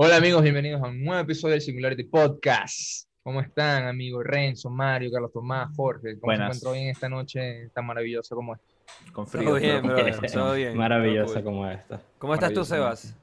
Hola 0.00 0.16
amigos, 0.16 0.42
bienvenidos 0.42 0.80
a 0.80 0.86
un 0.86 1.02
nuevo 1.04 1.20
episodio 1.20 1.52
del 1.54 1.60
Singularity 1.60 2.04
Podcast. 2.04 3.08
¿Cómo 3.22 3.40
están 3.40 3.86
amigos? 3.88 4.22
Renzo, 4.24 4.70
Mario, 4.70 5.10
Carlos 5.10 5.32
Tomás, 5.32 5.74
Jorge. 5.76 6.18
¿Cómo 6.20 6.28
Buenas. 6.32 6.58
se 6.58 6.58
encuentran 6.60 6.72
hoy 6.72 6.78
en 6.84 6.90
esta 6.90 7.08
noche 7.08 7.70
tan 7.74 7.84
maravillosa 7.86 8.34
como 8.36 8.54
esta? 8.54 8.66
Con 9.12 9.24
Todo 9.26 9.38
frío. 9.38 9.54
bien, 9.56 9.82
pero 9.82 9.94
bro, 10.16 10.28
todo 10.32 10.54
bien. 10.54 10.76
Maravillosa 10.76 11.34
Todo 11.34 11.44
como 11.44 11.68
esta. 11.68 12.00
¿Cómo 12.18 12.34
estás 12.34 12.52
tú, 12.52 12.64
Sebas? 12.64 13.16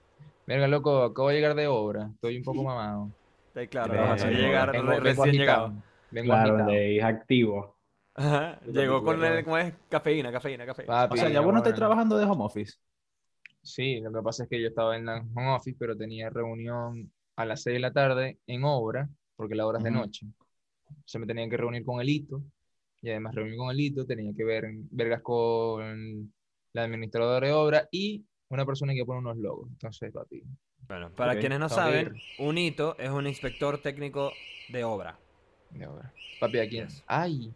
Verga, 0.46 0.68
loco, 0.68 1.04
acabo 1.04 1.30
de 1.30 1.36
llegar 1.36 1.56
de 1.56 1.68
obra. 1.68 2.10
Estoy 2.14 2.38
un 2.38 2.44
poco 2.44 2.64
mamado. 2.66 3.10
Está 3.48 3.66
claro, 3.68 3.94
Bien, 3.94 4.06
vas 4.10 4.24
a 4.24 4.28
bien. 4.28 4.42
llegar 4.42 4.72
Vengo- 4.74 4.84
re- 4.92 5.00
vengo 5.00 5.24
recién 5.24 5.36
llegado. 5.42 5.74
Vengo 6.12 6.26
Claro, 6.34 6.66
de 6.66 7.02
activo. 7.02 7.76
Ajá, 8.18 8.60
Llegó 8.66 9.02
con 9.04 9.24
el, 9.24 9.44
¿cómo 9.44 9.58
es? 9.58 9.74
Cafeína, 9.90 10.32
cafeína, 10.32 10.66
cafeína. 10.66 10.88
Papi, 10.94 11.14
O 11.14 11.18
sea, 11.18 11.30
ya 11.30 11.40
vos 11.42 11.52
no 11.54 11.58
estás 11.60 11.72
bueno. 11.74 11.78
trabajando 11.78 12.18
de 12.18 12.26
home 12.26 12.44
office. 12.46 12.76
Sí, 13.66 14.00
lo 14.00 14.12
que 14.14 14.22
pasa 14.22 14.44
es 14.44 14.50
que 14.50 14.62
yo 14.62 14.68
estaba 14.68 14.96
en 14.96 15.06
la 15.06 15.18
home 15.34 15.56
office, 15.56 15.76
pero 15.80 15.98
tenía 15.98 16.30
reunión 16.30 17.12
a 17.36 17.46
las 17.46 17.64
6 17.64 17.74
de 17.76 17.80
la 17.80 17.92
tarde 17.92 18.38
en 18.46 18.64
obra, 18.64 19.10
porque 19.36 19.56
la 19.56 19.66
hora 19.66 19.80
es 19.80 19.84
de 19.84 19.92
noche. 19.92 20.28
Se 21.04 21.18
me 21.20 21.26
tenían 21.26 21.50
que 21.50 21.58
reunir 21.58 21.84
con 21.84 22.00
el 22.00 22.08
hito, 22.08 22.44
y 23.02 23.10
además 23.10 23.34
reunir 23.34 23.58
con 23.58 23.72
el 23.72 23.80
hito, 23.80 24.06
tenía 24.06 24.32
que 24.38 24.44
ver 24.44 24.66
vergas 24.92 25.22
con 25.22 26.32
la 26.74 26.84
administradora 26.84 27.48
de 27.48 27.54
obra 27.54 27.88
y 27.92 28.24
una 28.50 28.66
persona 28.66 28.94
que 28.94 29.04
pone 29.04 29.20
unos 29.20 29.38
logos. 29.38 29.68
Entonces, 29.72 30.12
papi, 30.14 30.44
Bueno, 30.88 31.10
para 31.16 31.38
quienes 31.40 31.60
no 31.60 31.68
saben, 31.68 32.16
un 32.38 32.58
hito 32.60 32.96
es 33.00 33.10
un 33.10 33.26
inspector 33.26 33.80
técnico 33.82 34.32
de 34.70 34.84
obra. 34.84 35.18
de 35.72 35.88
obra. 35.88 36.14
Papi, 36.40 36.60
aquí. 36.60 36.76
Yes. 36.82 37.04
¡Ay! 37.08 37.52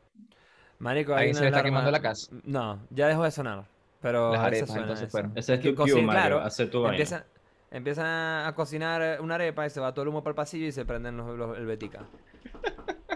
Marico, 0.79 1.13
Ahí 1.13 1.33
se 1.33 1.41
le 1.41 1.47
está 1.47 1.59
alarma- 1.59 1.63
quemando 1.69 1.91
la 1.91 2.01
casa. 2.01 2.31
No, 2.44 2.79
ya 2.89 3.07
dejó 3.07 3.23
de 3.23 3.31
sonar. 3.31 3.66
Pero 4.02 4.31
Las 4.31 4.42
arepas, 4.42 4.67
suena 4.69 4.81
entonces 4.83 5.03
eso. 5.08 5.11
fueron. 5.11 5.31
Ese 5.38 5.53
es 5.55 5.59
Que 5.59 5.69
tu 5.72 5.75
cocina, 5.75 6.02
Mario. 6.02 6.22
claro, 6.22 6.39
Hace 6.42 6.67
tu 6.67 6.81
vaina. 6.81 7.25
Empiezan 7.72 8.06
a 8.47 8.53
cocinar 8.56 9.19
una 9.22 9.36
arepa 9.36 9.66
y 9.66 9.69
se 9.69 9.80
va 9.80 9.94
todo 9.94 10.03
el 10.03 10.09
humo 10.09 10.23
para 10.23 10.31
el 10.31 10.36
pasillo 10.36 10.66
y 10.66 10.72
se 10.72 10.86
prenden 10.86 11.17
los, 11.17 11.38
los- 11.38 11.58
el 11.58 11.66
betica. 11.66 12.06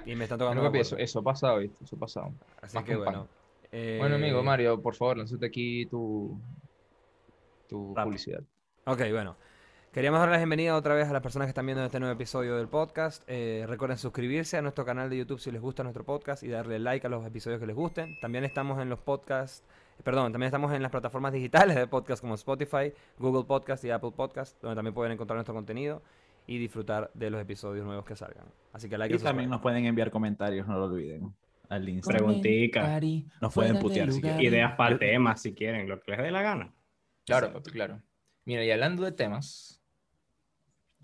Y 0.06 0.16
me 0.16 0.25
están 0.25 0.38
tocando 0.38 0.62
papi, 0.62 0.80
eso, 0.80 0.98
eso 0.98 1.20
ha 1.20 1.23
pasado, 1.23 1.58
¿viste? 1.59 1.84
Eso 1.84 1.95
ha 1.95 2.00
pasado. 2.00 2.34
Así 2.62 2.75
más 2.75 2.84
que 2.86 2.95
bueno. 2.95 3.28
eh, 3.72 3.98
Bueno, 4.00 4.16
amigo 4.16 4.44
Mario, 4.44 4.80
por 4.81 4.94
favor, 4.95 5.17
lánzate 5.17 5.45
aquí 5.45 5.86
tu, 5.88 6.40
tu 7.68 7.94
publicidad. 7.95 8.42
Ok, 8.86 9.02
bueno. 9.12 9.38
Queríamos 9.92 10.20
dar 10.20 10.30
la 10.30 10.38
bienvenida 10.38 10.75
otra 10.75 10.95
vez 10.95 11.08
a 11.08 11.14
las 11.14 11.22
personas 11.22 11.45
que 11.45 11.50
están 11.50 11.66
viendo 11.68 11.84
este 11.86 12.00
nuevo 12.00 12.14
episodio 12.14 12.58
del 12.58 12.68
podcast. 12.68 13.23
Eh, 13.28 13.64
recuerden 13.68 13.97
suscribirse 14.00 14.58
a 14.58 14.62
nuestro 14.64 14.86
canal 14.86 15.09
de 15.09 15.18
YouTube 15.18 15.40
si 15.40 15.52
les 15.52 15.62
gusta 15.62 15.84
nuestro 15.84 16.03
podcast 16.03 16.42
y 16.44 16.47
darle 16.47 16.80
like 16.80 17.06
a 17.06 17.09
los 17.12 17.25
episodios 17.25 17.59
que 17.59 17.68
les 17.68 17.75
gusten. 17.75 18.20
También 18.20 18.44
estamos 18.44 18.81
en 18.81 18.90
los 18.90 19.00
podcasts, 19.00 19.64
perdón, 20.03 20.31
también 20.31 20.47
estamos 20.47 20.73
en 20.73 20.81
las 20.81 20.91
plataformas 20.91 21.33
digitales 21.33 21.75
de 21.75 21.88
podcast 21.88 22.22
como 22.22 22.36
Spotify, 22.36 22.94
Google 23.19 23.45
Podcast 23.45 23.83
y 23.86 23.91
Apple 23.91 24.11
Podcast, 24.16 24.61
donde 24.61 24.75
también 24.75 24.94
pueden 24.94 25.13
encontrar 25.13 25.38
nuestro 25.38 25.53
contenido 25.53 26.02
y 26.47 26.58
disfrutar 26.58 27.09
de 27.13 27.30
los 27.30 27.41
episodios 27.41 27.85
nuevos 27.85 28.05
que 28.05 28.16
salgan. 28.16 28.45
Así 28.73 28.89
que 28.89 28.97
like 28.97 29.16
Y 29.16 29.19
también 29.19 29.50
nos 29.50 29.61
pueden 29.61 29.85
enviar 29.85 30.11
comentarios, 30.11 30.68
no 30.68 30.78
lo 30.78 30.85
olviden. 30.85 31.34
Al 31.69 31.88
Instagram. 31.88 32.25
Preguntica. 32.25 33.00
Nos 33.41 33.53
pueden 33.53 33.79
putear 33.79 34.12
si 34.12 34.22
quieren. 34.22 34.41
Ideas 34.41 34.75
para 34.75 34.97
temas, 34.97 35.41
si 35.41 35.53
quieren, 35.53 35.88
lo 35.88 36.00
que 36.01 36.12
les 36.12 36.22
dé 36.22 36.31
la 36.31 36.41
gana. 36.41 36.73
Claro, 37.25 37.47
Exacto. 37.47 37.63
papi, 37.63 37.72
claro. 37.72 38.01
Mira, 38.45 38.66
y 38.66 38.72
hablando 38.72 39.03
de 39.03 39.13
temas, 39.13 39.81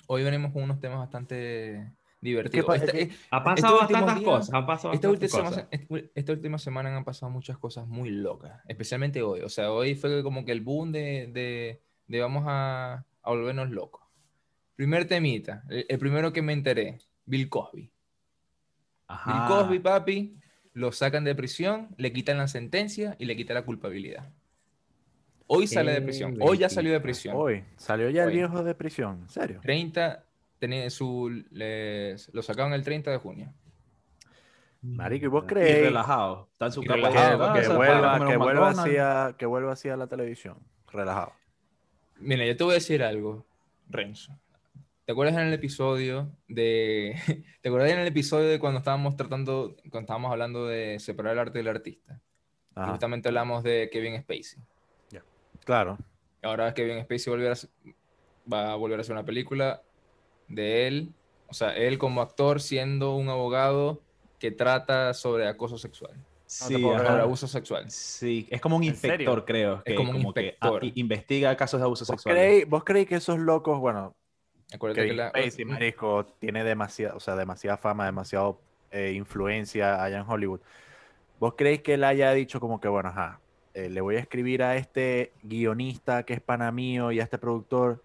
hoy 0.07 0.23
venimos 0.23 0.51
con 0.51 0.63
unos 0.63 0.79
temas 0.79 0.99
bastante 0.99 1.93
divertidos. 2.21 2.65
pa- 2.65 2.75
Esta- 2.75 2.97
es 2.97 3.09
eh, 3.09 3.11
Ha 3.31 3.43
pasado 3.43 3.77
bastantes 3.79 4.15
días- 4.15 4.23
cosas, 4.25 4.49
ha 4.53 4.65
pasado 4.65 4.93
esta, 4.93 5.07
bastantes 5.09 5.33
última, 5.33 5.49
cosas. 5.49 5.67
esta- 5.71 6.09
esta 6.15 6.31
última 6.33 6.57
semana 6.57 6.95
han 6.95 7.03
pasado 7.05 7.29
muchas 7.31 7.57
cosas 7.57 7.87
muy 7.87 8.09
locas, 8.09 8.61
especialmente 8.67 9.21
hoy. 9.21 9.41
O 9.41 9.49
sea, 9.49 9.71
hoy 9.71 9.95
fue 9.95 10.21
como 10.23 10.43
que 10.45 10.51
el 10.51 10.61
boom 10.61 10.91
de, 10.91 11.29
de, 11.31 11.81
de 12.07 12.19
vamos 12.21 12.43
a, 12.47 13.05
a 13.23 13.29
volvernos 13.29 13.69
locos. 13.69 14.01
Primer 14.75 15.05
temita, 15.05 15.63
el, 15.69 15.85
el 15.89 15.99
primero 15.99 16.31
que 16.33 16.41
me 16.41 16.53
enteré, 16.53 16.99
Bill 17.25 17.49
Cosby. 17.49 17.91
Ajá. 19.07 19.31
Bill 19.33 19.47
Cosby, 19.47 19.79
papi, 19.79 20.35
lo 20.73 20.91
sacan 20.91 21.23
de 21.23 21.35
prisión, 21.35 21.89
le 21.97 22.13
quitan 22.13 22.37
la 22.37 22.47
sentencia 22.47 23.15
y 23.19 23.25
le 23.25 23.35
quitan 23.35 23.55
la 23.55 23.63
culpabilidad. 23.65 24.29
Hoy 25.47 25.65
sale 25.65 25.93
de 25.93 26.01
prisión. 26.01 26.37
Hoy 26.41 26.59
ya 26.59 26.69
salió 26.69 26.91
de 26.93 26.99
prisión. 26.99 27.35
Hoy, 27.35 27.63
salió 27.75 28.09
ya 28.11 28.21
el 28.23 28.29
Hoy. 28.29 28.35
viejo 28.35 28.63
de 28.63 28.75
prisión, 28.75 29.21
¿en 29.23 29.29
serio? 29.29 29.59
30, 29.63 30.23
tenía 30.59 30.89
su, 30.89 31.29
les- 31.51 32.33
lo 32.33 32.41
sacaron 32.41 32.73
el 32.73 32.83
30 32.83 33.11
de 33.11 33.17
junio. 33.17 33.53
Marico, 34.81 35.25
¿y 35.25 35.29
vos 35.29 35.43
Y 35.43 35.47
creéis 35.47 35.85
relajado. 35.87 36.47
Está 36.53 36.67
en 36.67 36.71
su 36.71 36.83
Y 36.83 36.85
cama. 36.85 37.09
que, 37.09 37.67
vuelva, 37.67 38.27
que, 38.27 38.37
vuelva 38.37 38.37
McDonald's. 38.37 38.79
así 38.79 38.97
a, 38.97 39.35
que 39.37 39.45
vuelva 39.45 39.73
así 39.73 39.89
a 39.89 39.97
la 39.97 40.07
televisión? 40.07 40.57
Relajado. 40.91 41.33
Mira, 42.17 42.45
yo 42.45 42.55
te 42.55 42.63
voy 42.63 42.71
a 42.71 42.75
decir 42.75 43.03
algo, 43.03 43.45
Renzo. 43.89 44.37
¿Te 45.05 45.11
acuerdas 45.11 45.35
en 45.35 45.47
el 45.47 45.53
episodio 45.53 46.29
de... 46.47 47.15
¿Te 47.61 47.69
acuerdas 47.69 47.91
en 47.91 47.99
el 47.99 48.07
episodio 48.07 48.47
de 48.47 48.59
cuando 48.59 48.77
estábamos 48.79 49.15
tratando, 49.17 49.75
cuando 49.89 49.99
estábamos 50.01 50.31
hablando 50.31 50.67
de 50.67 50.99
separar 50.99 51.33
el 51.33 51.39
arte 51.39 51.57
del 51.57 51.67
artista? 51.67 52.21
Ajá, 52.75 52.91
justamente 52.91 53.27
hablamos 53.27 53.63
de 53.63 53.89
Kevin 53.91 54.21
Spacey. 54.21 54.61
claro. 55.65 55.97
Ahora 56.41 56.73
Kevin 56.73 57.03
Spacey 57.03 57.31
volver 57.31 57.49
a 57.49 57.53
hacer- 57.53 57.69
va 58.51 58.71
a 58.71 58.75
volver 58.75 58.97
a 58.99 59.01
hacer 59.01 59.11
una 59.13 59.25
película 59.25 59.81
de 60.49 60.87
él, 60.87 61.13
o 61.47 61.53
sea, 61.53 61.75
él 61.75 61.97
como 61.97 62.21
actor 62.21 62.61
siendo 62.61 63.15
un 63.15 63.29
abogado 63.29 64.01
que 64.39 64.51
trata 64.51 65.13
sobre 65.13 65.47
acoso 65.47 65.77
sexual, 65.77 66.13
Sí, 66.45 66.81
sobre 66.81 67.21
abuso 67.21 67.47
sexual. 67.47 67.89
Sí, 67.91 68.47
es 68.49 68.59
como 68.59 68.75
un 68.77 68.83
¿En 68.83 68.89
inspector, 68.89 69.45
creo. 69.45 69.83
Que 69.83 69.93
como 69.93 70.09
un 70.11 70.17
como 70.17 70.33
que, 70.33 70.41
inspector. 70.47 70.81
ah, 70.83 70.85
i- 70.85 70.93
investiga 70.95 71.55
casos 71.55 71.79
de 71.79 71.85
abuso 71.85 72.05
¿Vos 72.05 72.07
sexual. 72.21 72.65
¿Vos 72.67 72.83
creéis 72.83 73.07
que 73.07 73.15
esos 73.15 73.37
locos, 73.37 73.79
bueno, 73.79 74.15
Acuérdate 74.73 75.01
que 75.01 75.07
Kevin 75.07 75.17
la... 75.17 75.29
Spacey, 75.29 75.65
marico, 75.65 76.25
tiene 76.39 76.63
demasiada, 76.63 77.15
o 77.15 77.19
sea, 77.19 77.35
demasiada 77.35 77.77
fama, 77.77 78.05
demasiada 78.05 78.53
eh, 78.91 79.13
influencia 79.15 80.03
allá 80.03 80.17
en 80.19 80.25
Hollywood. 80.27 80.61
¿Vos 81.39 81.53
creéis 81.55 81.81
que 81.81 81.93
él 81.95 82.03
haya 82.03 82.31
dicho 82.33 82.59
como 82.59 82.79
que, 82.79 82.87
bueno, 82.87 83.09
ajá, 83.09 83.39
eh, 83.73 83.89
le 83.89 84.01
voy 84.01 84.15
a 84.15 84.19
escribir 84.19 84.63
a 84.63 84.75
este 84.75 85.31
guionista 85.43 86.23
que 86.23 86.33
es 86.33 86.41
pana 86.41 86.71
mío 86.71 87.11
y 87.11 87.19
a 87.19 87.23
este 87.23 87.37
productor 87.37 88.03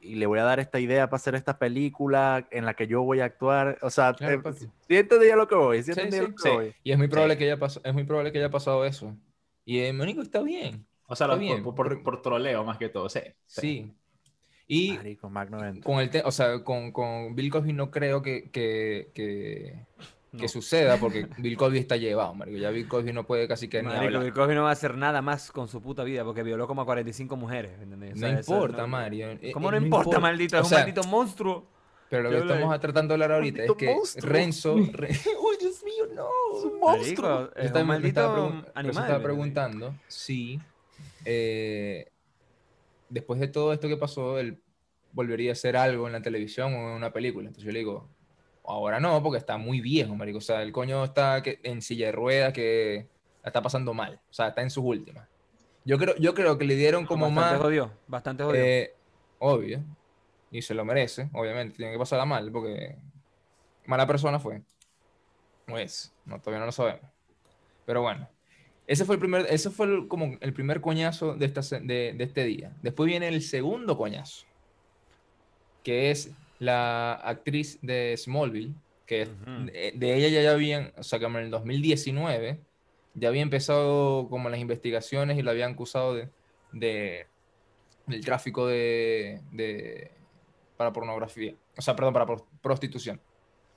y 0.00 0.14
le 0.16 0.26
voy 0.26 0.38
a 0.38 0.44
dar 0.44 0.60
esta 0.60 0.78
idea 0.80 1.08
para 1.08 1.16
hacer 1.16 1.34
esta 1.34 1.58
película 1.58 2.46
en 2.50 2.64
la 2.64 2.74
que 2.74 2.86
yo 2.86 3.02
voy 3.02 3.20
a 3.20 3.24
actuar? 3.26 3.78
O 3.82 3.90
sea, 3.90 4.14
Claro, 4.14 4.34
eh, 4.34 4.38
papi. 4.38 4.58
¿sí 4.88 4.96
entendí 4.96 5.30
a 5.30 5.36
lo 5.36 5.48
que 5.48 5.54
voy? 5.54 5.78
¿Sí 5.82 5.92
Sí, 5.92 6.00
entendí 6.00 6.16
a 6.16 6.20
sí, 6.20 6.26
lo 6.28 6.34
que 6.36 6.42
sí. 6.42 6.48
voy? 6.50 6.74
Y 6.84 6.92
es 6.92 6.98
muy 6.98 7.08
probable 7.08 7.34
Sí. 7.34 7.38
que 7.38 7.44
haya 7.44 7.58
pasado, 7.58 7.84
es 7.86 7.94
muy 7.94 8.04
probable 8.04 8.32
que 8.32 8.38
haya 8.38 8.50
pasado 8.50 8.84
eso. 8.84 9.16
Y 9.64 9.80
eh, 9.80 9.92
Mónico 9.92 10.22
está 10.22 10.40
bien, 10.42 10.86
O 11.10 11.16
sea, 11.16 11.24
Está 11.26 11.34
lo- 11.36 11.40
bien, 11.40 11.62
por, 11.62 12.02
por- 12.02 12.22
troleo 12.22 12.64
más 12.64 12.76
que 12.78 12.88
todo. 12.88 13.08
Sí. 13.08 13.20
sí. 13.46 13.94
Y 14.66 14.92
Marico, 14.92 15.32
con 15.82 16.00
el 16.00 16.10
o 16.24 16.30
sea, 16.30 16.62
con, 16.62 16.92
con 16.92 17.34
Bill 17.34 17.50
Cosby 17.50 17.72
no 17.72 17.90
creo 17.90 18.20
que, 18.20 18.50
que, 18.50 19.10
que, 19.14 19.86
que 20.36 20.48
suceda 20.48 20.98
porque 20.98 21.26
Bill 21.38 21.56
Cosby 21.56 21.78
está 21.78 21.96
llevado, 21.96 22.34
marico. 22.34 22.58
Ya 22.58 22.70
Bill 22.70 22.86
Cosby 22.88 23.12
no 23.12 23.24
puede 23.26 23.48
casi 23.48 23.68
que 23.68 23.80
ni 23.82 23.88
Marico, 23.88 24.04
hablar. 24.06 24.22
Bill 24.24 24.32
Cosby 24.32 24.54
no 24.54 24.62
va 24.64 24.70
a 24.70 24.72
hacer 24.72 24.96
nada 24.96 25.22
más 25.22 25.50
con 25.50 25.68
su 25.68 25.80
puta 25.80 26.04
vida 26.04 26.24
porque 26.24 26.42
violó 26.42 26.66
como 26.66 26.82
a 26.82 26.84
45 26.84 27.36
mujeres. 27.36 27.72
¿entendés? 27.80 28.12
O 28.12 28.14
No 28.16 28.20
sea, 28.20 28.38
importa, 28.40 28.82
no- 28.82 28.88
Mario. 28.88 29.38
¿Cómo 29.52 29.68
eh, 29.72 29.80
no, 29.80 29.84
importa, 29.86 30.18
maldito? 30.20 30.56
O 30.58 30.60
Es 30.60 30.66
un 30.70 30.78
maldito 30.78 31.02
monstruo. 31.04 31.66
Pero 32.10 32.22
lo 32.22 32.30
¿Qué 32.30 32.36
que 32.36 32.42
estamos 32.52 32.80
tratando 32.80 33.08
de 33.12 33.14
hablar 33.24 33.32
ahorita 33.36 33.64
es 33.64 33.72
que 33.72 33.86
monstruo. 33.94 34.32
Renzo... 34.32 34.76
Re- 34.92 35.08
¡Uy, 35.08 35.56
Dios 35.60 35.82
mío, 35.84 36.06
no! 36.14 36.28
Marico, 36.86 37.22
Yo 37.22 37.50
es 37.56 37.64
estaba- 37.66 37.80
un 37.82 37.86
me 37.86 37.94
maldito 37.94 38.20
estaba 38.20 38.46
animal. 38.74 39.04
estaba 39.04 39.22
preguntando 39.22 39.94
si 40.08 40.58
eh, 41.24 42.06
después 43.08 43.40
de 43.40 43.48
todo 43.48 43.72
esto 43.72 43.88
que 43.88 43.96
pasó, 43.96 44.38
él 44.38 44.58
volvería 45.12 45.50
a 45.50 45.52
hacer 45.52 45.76
algo 45.76 46.06
en 46.06 46.12
la 46.12 46.22
televisión 46.22 46.72
o 46.74 46.76
en 46.90 46.96
una 46.96 47.12
película. 47.12 47.48
Entonces 47.48 47.64
yo 47.64 47.72
le 47.72 47.80
digo, 47.80 48.08
ahora 48.70 49.00
no, 49.00 49.22
porque 49.22 49.38
está 49.38 49.56
muy 49.58 49.80
viejo, 49.80 50.14
marico. 50.14 50.38
O 50.38 50.42
sea, 50.42 50.62
el 50.62 50.72
coño 50.72 51.04
está 51.04 51.42
que- 51.42 51.60
en 51.62 51.80
silla 51.82 52.06
de 52.06 52.12
ruedas 52.12 52.52
que 52.52 53.08
la 53.42 53.48
está 53.48 53.62
pasando 53.62 53.94
mal. 53.94 54.20
O 54.30 54.32
sea, 54.32 54.48
está 54.48 54.62
en 54.62 54.70
sus 54.70 54.84
últimas. 54.84 55.28
Yo 55.84 55.96
creo, 55.98 56.14
yo 56.16 56.34
creo 56.34 56.58
que 56.58 56.64
le 56.66 56.74
dieron 56.76 57.06
como 57.06 57.26
bastante 57.26 57.52
más... 57.54 57.60
jodido, 57.62 57.92
bastante 58.06 58.44
jodido. 58.44 58.64
Eh, 58.64 58.94
obvio. 59.38 59.82
Y 60.50 60.62
se 60.62 60.74
lo 60.74 60.84
merece, 60.84 61.28
obviamente. 61.32 61.76
Tiene 61.76 61.92
que 61.92 61.98
pasarla 61.98 62.24
mal, 62.24 62.50
porque 62.52 62.96
mala 63.86 64.06
persona 64.06 64.38
fue. 64.38 64.62
Pues, 65.66 66.14
no, 66.24 66.38
todavía 66.40 66.60
no 66.60 66.66
lo 66.66 66.72
sabemos. 66.72 67.10
Pero 67.86 68.02
bueno. 68.02 68.28
Ese 68.86 69.04
fue 69.04 69.16
el 69.16 69.20
primer, 69.20 69.46
ese 69.50 69.68
fue 69.70 69.86
el- 69.86 70.08
como 70.08 70.36
el 70.40 70.52
primer 70.54 70.80
coñazo 70.80 71.34
de, 71.34 71.44
esta, 71.46 71.62
se- 71.62 71.80
de, 71.80 72.14
de 72.16 72.24
este 72.24 72.44
día. 72.44 72.74
Después 72.82 73.06
viene 73.06 73.28
el 73.28 73.42
segundo 73.42 73.96
coñazo. 73.98 74.46
Que 75.82 76.10
es 76.10 76.32
la 76.58 77.14
actriz 77.14 77.78
de 77.82 78.14
Smallville. 78.16 78.74
Que 79.06 79.26
de, 79.72 79.92
de 79.96 80.14
ella 80.16 80.28
ya, 80.28 80.42
ya 80.42 80.50
habían, 80.52 80.92
o 80.98 81.02
sea, 81.02 81.18
como 81.18 81.38
en 81.38 81.44
el 81.46 81.50
2019, 81.50 82.60
ya 83.14 83.28
había 83.28 83.40
empezado 83.40 84.28
como 84.28 84.50
las 84.50 84.60
investigaciones 84.60 85.38
y 85.38 85.42
la 85.42 85.52
habían 85.52 85.72
acusado 85.72 86.14
de, 86.14 86.28
de 86.72 87.26
del 88.06 88.24
tráfico 88.24 88.66
de, 88.66 89.40
de- 89.52 90.10
para 90.76 90.92
pornografía. 90.92 91.54
O 91.76 91.80
sea, 91.82 91.96
perdón, 91.96 92.12
para 92.12 92.26
pro- 92.26 92.46
prostitución. 92.60 93.18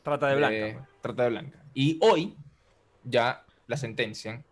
Trata 0.04 0.28
de 0.28 0.36
blanca. 0.36 0.80
pues. 0.80 1.02
trata 1.02 1.24
de 1.24 1.30
blanca. 1.30 1.64
Y 1.74 1.98
hoy 2.02 2.36
ya 3.06 3.46
la 3.68 3.78
sentencian 3.78 4.44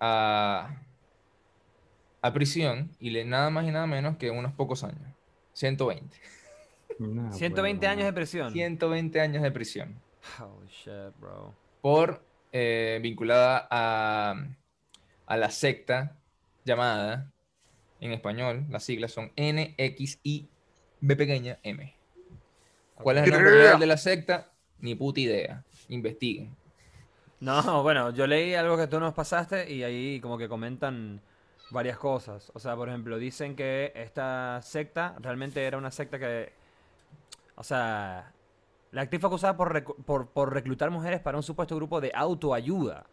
a 0.00 0.74
a 2.22 2.32
prisión 2.32 2.90
y 3.00 3.10
le 3.10 3.24
nada 3.24 3.50
más 3.50 3.66
y 3.66 3.72
nada 3.72 3.86
menos 3.86 4.16
que 4.16 4.30
unos 4.30 4.52
pocos 4.52 4.84
años. 4.84 5.02
120. 5.54 6.16
Nah, 6.98 7.32
120 7.32 7.86
años 7.86 8.04
de 8.04 8.12
prisión. 8.12 8.52
120 8.52 9.20
años 9.20 9.42
de 9.42 9.50
prisión. 9.50 10.00
Holy 10.40 10.68
shit, 10.68 11.18
bro. 11.20 11.54
Por 11.80 12.22
eh, 12.52 12.98
vinculada 13.02 13.66
a, 13.70 14.34
a 15.26 15.36
la 15.36 15.50
secta 15.50 16.16
llamada, 16.64 17.30
en 18.00 18.12
español, 18.12 18.66
las 18.68 18.84
siglas 18.84 19.12
son 19.12 19.32
NXI 19.36 20.48
B 21.00 21.16
pequeña 21.16 21.58
M. 21.62 21.94
¿Cuál 22.94 23.18
es 23.18 23.24
el 23.24 23.30
nombre 23.30 23.50
real 23.50 23.80
de 23.80 23.86
la 23.86 23.96
secta? 23.96 24.50
Ni 24.80 24.94
puta 24.94 25.20
idea. 25.20 25.64
Investiguen. 25.88 26.54
No, 27.40 27.82
bueno, 27.82 28.10
yo 28.10 28.26
leí 28.26 28.54
algo 28.54 28.76
que 28.76 28.86
tú 28.86 29.00
nos 29.00 29.14
pasaste 29.14 29.72
y 29.72 29.82
ahí 29.82 30.20
como 30.20 30.38
que 30.38 30.48
comentan 30.48 31.20
varias 31.70 31.98
cosas. 31.98 32.52
O 32.54 32.60
sea, 32.60 32.76
por 32.76 32.88
ejemplo, 32.88 33.18
dicen 33.18 33.56
que 33.56 33.92
esta 33.96 34.60
secta 34.62 35.16
realmente 35.20 35.64
era 35.64 35.78
una 35.78 35.90
secta 35.90 36.18
que... 36.18 36.52
O 37.54 37.62
sea, 37.64 38.32
la 38.90 39.02
actriz 39.02 39.20
fue 39.20 39.28
acusada 39.28 39.56
por, 39.56 39.84
por, 40.04 40.28
por 40.28 40.52
reclutar 40.52 40.90
mujeres 40.90 41.20
para 41.20 41.36
un 41.36 41.42
supuesto 41.42 41.76
grupo 41.76 42.00
de 42.00 42.12
autoayuda. 42.14 43.06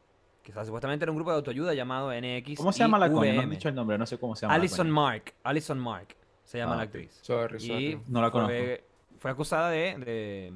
Que 0.44 0.52
o 0.52 0.54
sea, 0.54 0.66
supuestamente 0.66 1.04
era 1.04 1.12
un 1.12 1.18
grupo 1.18 1.32
de 1.32 1.38
autoayuda 1.38 1.74
llamado 1.74 2.12
NX. 2.12 2.58
¿Cómo 2.58 2.72
se 2.72 2.80
llama 2.80 2.98
la 2.98 3.12
coña? 3.12 3.34
No 3.34 3.42
han 3.42 3.50
dicho 3.50 3.70
el 3.70 3.76
nombre, 3.76 3.98
no 3.98 4.06
sé 4.06 4.18
cómo 4.18 4.36
se 4.36 4.42
llama. 4.42 4.54
la 4.54 4.60
Alison. 4.60 4.90
Mark. 4.90 5.34
Alison 5.44 5.80
Mark 5.80 6.16
se 6.44 6.58
llama 6.58 6.74
Ah, 6.74 6.78
la 6.78 6.84
actriz. 6.84 7.20
Sorry, 7.22 7.58
Y 7.58 7.68
sorry. 7.68 8.02
No 8.08 8.22
la 8.22 8.32
conozco. 8.32 8.54
Fue, 8.54 8.84
fue 9.20 9.32
acusada 9.32 9.70
de, 9.70 9.98
de, 9.98 10.54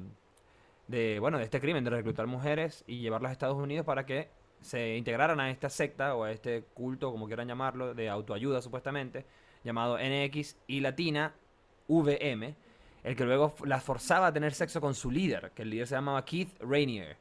de, 0.88 1.18
bueno, 1.20 1.38
de 1.38 1.44
este 1.44 1.60
crimen, 1.60 1.84
de 1.84 1.90
reclutar 1.90 2.26
mujeres 2.26 2.82
y 2.86 3.00
llevarlas 3.00 3.30
a 3.30 3.32
Estados 3.32 3.56
Unidos 3.56 3.84
para 3.86 4.04
que 4.06 4.30
se 4.62 4.96
integraran 4.96 5.38
a 5.40 5.50
esta 5.50 5.68
secta 5.68 6.14
o 6.14 6.24
a 6.24 6.32
este 6.32 6.64
culto, 6.72 7.12
como 7.12 7.26
quieran 7.26 7.46
llamarlo, 7.46 7.94
de 7.94 8.08
autoayuda 8.08 8.62
supuestamente, 8.62 9.26
llamado 9.62 9.98
NX 9.98 10.56
y 10.66 10.80
Latina 10.80 11.34
VM, 11.86 12.56
el 13.04 13.14
que 13.16 13.24
luego 13.24 13.54
las 13.64 13.82
forzaba 13.82 14.26
a 14.28 14.32
tener 14.32 14.52
sexo 14.54 14.80
con 14.80 14.94
su 14.94 15.10
líder, 15.10 15.52
que 15.54 15.62
el 15.62 15.70
líder 15.70 15.86
se 15.86 15.94
llamaba 15.94 16.24
Keith 16.24 16.58
Rainier, 16.60 17.16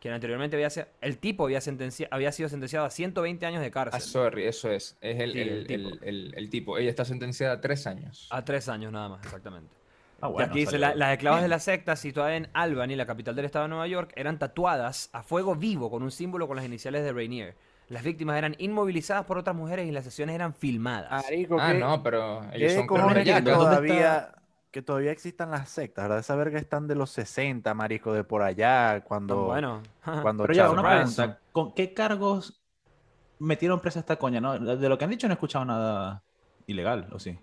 quien 0.00 0.14
anteriormente 0.14 0.56
había 0.56 0.70
sido, 0.70 0.86
el 1.00 1.18
tipo 1.18 1.44
había, 1.44 1.60
sentencia- 1.60 2.08
había 2.10 2.30
sido 2.32 2.48
sentenciado 2.48 2.86
a 2.86 2.90
120 2.90 3.44
años 3.46 3.60
de 3.60 3.66
Ah, 3.68 3.70
cárcel. 3.70 4.00
sorry, 4.00 4.46
eso 4.46 4.70
es. 4.70 4.96
Es 5.00 5.18
el, 5.20 5.32
Sí, 5.32 5.40
el- 5.40 5.48
el 5.48 5.66
tipo. 5.66 5.88
el- 5.88 5.98
el- 6.02 6.34
el 6.36 6.50
tipo. 6.50 6.78
Ella 6.78 6.90
está 6.90 7.04
sentenciada 7.04 7.54
a 7.54 7.60
tres 7.60 7.86
años. 7.86 8.28
A 8.30 8.44
tres 8.44 8.68
años 8.68 8.92
nada 8.92 9.08
más, 9.08 9.24
exactamente. 9.24 9.74
Ah, 10.20 10.28
Y 10.28 10.32
bueno, 10.32 10.50
aquí 10.50 10.60
dice. 10.60 10.78
"La- 10.78 10.94
las 10.94 11.12
esclavas 11.12 11.42
de 11.42 11.48
la 11.48 11.58
secta 11.58 11.96
situada 11.96 12.36
en 12.36 12.48
Albany, 12.52 12.94
la 12.94 13.04
capital 13.06 13.34
del 13.34 13.44
estado 13.46 13.64
de 13.64 13.70
Nueva 13.70 13.86
York, 13.88 14.12
eran 14.14 14.38
tatuadas 14.38 15.10
a 15.12 15.22
fuego 15.22 15.54
vivo 15.56 15.90
con 15.90 16.02
un 16.02 16.10
símbolo 16.10 16.46
con 16.46 16.56
las 16.56 16.64
iniciales 16.64 17.02
de 17.02 17.12
Rainier. 17.12 17.56
Las 17.88 18.02
víctimas 18.04 18.38
eran 18.38 18.54
inmovilizadas 18.58 19.24
por 19.26 19.36
otras 19.36 19.54
mujeres 19.56 19.86
y 19.86 19.90
las 19.90 20.04
sesiones 20.04 20.34
eran 20.34 20.54
filmadas. 20.54 21.08
Ah, 21.10 21.22
¿qué- 21.28 21.46
no, 21.78 22.02
pero 22.02 22.42
¿Qué 22.52 22.58
ellos 22.58 22.72
son 22.74 22.86
cojones 22.86 23.24
que 23.24 23.32
cremallacas. 23.32 23.58
¿dónde 23.58 23.70
todavía, 23.88 24.34
que 24.74 24.82
todavía 24.82 25.12
existan 25.12 25.52
las 25.52 25.68
sectas? 25.68 26.04
¿verdad? 26.06 26.18
Esa 26.18 26.34
verga 26.34 26.58
están 26.58 26.88
de 26.88 26.96
los 26.96 27.08
60, 27.10 27.72
marico, 27.74 28.12
de 28.12 28.24
por 28.24 28.42
allá, 28.42 29.02
cuando, 29.04 29.44
bueno, 29.44 29.80
cuando 30.22 30.42
Pero 30.44 30.52
ya, 30.54 30.68
una 30.68 30.82
pregunta. 30.82 31.38
¿Con 31.52 31.72
qué 31.74 31.94
cargos 31.94 32.60
metieron 33.38 33.78
presa 33.80 34.00
esta 34.00 34.16
coña? 34.16 34.40
¿no? 34.40 34.58
De 34.58 34.88
lo 34.88 34.98
que 34.98 35.04
han 35.04 35.10
dicho 35.10 35.28
no 35.28 35.32
he 35.32 35.36
escuchado 35.36 35.64
nada 35.64 36.24
ilegal, 36.66 37.08
¿o 37.12 37.20
sí? 37.20 37.38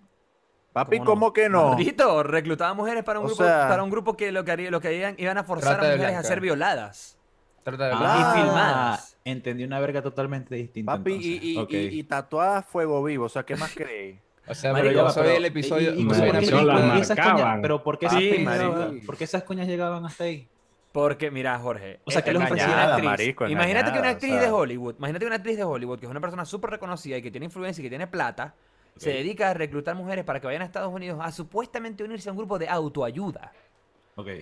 Papi, 0.74 0.98
¿cómo 1.00 1.10
¿cómo, 1.12 1.26
no? 1.28 1.34
que 1.34 1.48
no? 1.50 1.70
Maldito, 1.70 2.22
reclutaba 2.24 2.74
mujeres 2.74 3.04
para 3.06 3.20
un 3.20 3.26
O 3.26 3.28
grupo, 3.30 3.44
sea- 3.46 3.68
para 3.70 3.82
un 3.84 3.90
grupo 3.90 4.18
que 4.18 4.34
lo 4.34 4.44
que, 4.44 4.52
haría- 4.52 4.70
lo 4.70 4.82
que 4.82 4.90
harían, 4.90 5.16
iban 5.18 5.38
a 5.38 5.46
forzar 5.46 5.78
Trata 5.80 5.94
a 5.94 5.96
mujeres 5.96 6.18
a 6.18 6.24
ser 6.24 6.42
violadas. 6.42 7.18
Trata 7.64 7.86
de 7.88 7.94
Ah. 7.96 8.34
Y 8.36 8.42
filmadas. 8.42 9.18
Entendí 9.24 9.64
una 9.64 9.80
verga 9.80 10.02
totalmente 10.02 10.54
distinta. 10.56 10.98
Papi, 10.98 11.14
y, 11.14 11.54
y, 11.54 11.58
Ok. 11.58 11.72
y, 11.72 11.78
y 12.00 12.04
tatuada 12.04 12.58
a 12.58 12.62
fuego 12.62 13.02
vivo, 13.04 13.26
o 13.26 13.30
sea, 13.30 13.44
¿qué 13.44 13.56
más 13.56 13.74
creéis? 13.74 14.20
O 14.52 14.56
sea, 14.56 14.74
Marico, 14.74 14.90
pero 14.94 15.08
yo 15.08 15.12
soy 15.14 15.24
pero- 15.24 15.38
el 15.38 15.46
episodio. 15.46 15.94
y- 15.94 16.02
y- 16.02 16.04
yo 16.04 16.12
y- 16.12 16.16
soy 16.16 16.20
¿por 16.20 16.30
una 16.30 16.40
qué- 16.40 16.46
Eso 16.46 16.52
película- 16.58 16.74
la 16.74 16.82
por 16.88 16.94
qué 16.96 17.02
esas 17.02 17.18
coñas-. 17.20 17.60
Pero 17.62 17.84
¿por 17.84 18.00
qué, 18.00 18.06
esas, 18.08 18.22
marico. 18.44 19.06
¿por 19.06 19.18
qué 19.18 19.24
esas 19.24 19.44
coñas 19.44 19.68
llegaban 19.68 20.06
hasta 20.06 20.24
ahí? 20.26 20.48
Porque, 20.92 21.32
mira, 21.32 21.58
Jorge. 21.58 22.00
O 22.04 22.12
sea, 22.12 22.20
eh, 22.20 22.24
que 22.26 22.32
ofrecían- 22.38 22.70
una 22.70 22.96
actriz- 22.98 23.06
marico, 23.06 23.48
imagínate 23.48 23.86
que 23.86 23.90
una 23.92 24.10
engañada, 24.10 24.10
actriz 24.12 24.32
o 24.32 24.36
sea. 24.36 24.44
de 24.44 24.52
Hollywood, 24.52 24.96
imagínate 24.98 25.24
que 25.24 25.28
una 25.28 25.36
actriz 25.38 25.58
de 25.58 25.64
Hollywood, 25.64 26.00
que 26.00 26.06
es 26.06 26.12
una 26.12 26.20
persona 26.20 26.44
súper 26.46 26.70
reconocida 26.72 27.18
y 27.18 27.22
que 27.22 27.32
tiene 27.32 27.46
influencia 27.46 27.82
y 27.82 27.84
que 27.86 27.90
tiene 27.90 28.08
plata, 28.08 28.54
se 28.98 29.10
dedica 29.12 29.50
a 29.52 29.54
reclutar 29.54 29.96
mujeres 29.96 30.26
para 30.26 30.42
que 30.42 30.48
vayan 30.48 30.62
a 30.64 30.66
Estados 30.66 30.94
Unidos 30.94 31.18
a 31.24 31.32
supuestamente 31.32 32.04
unirse 32.04 32.28
a 32.28 32.34
un 32.34 32.38
grupo 32.38 32.60
de 32.60 32.68
autoayuda. 32.68 33.54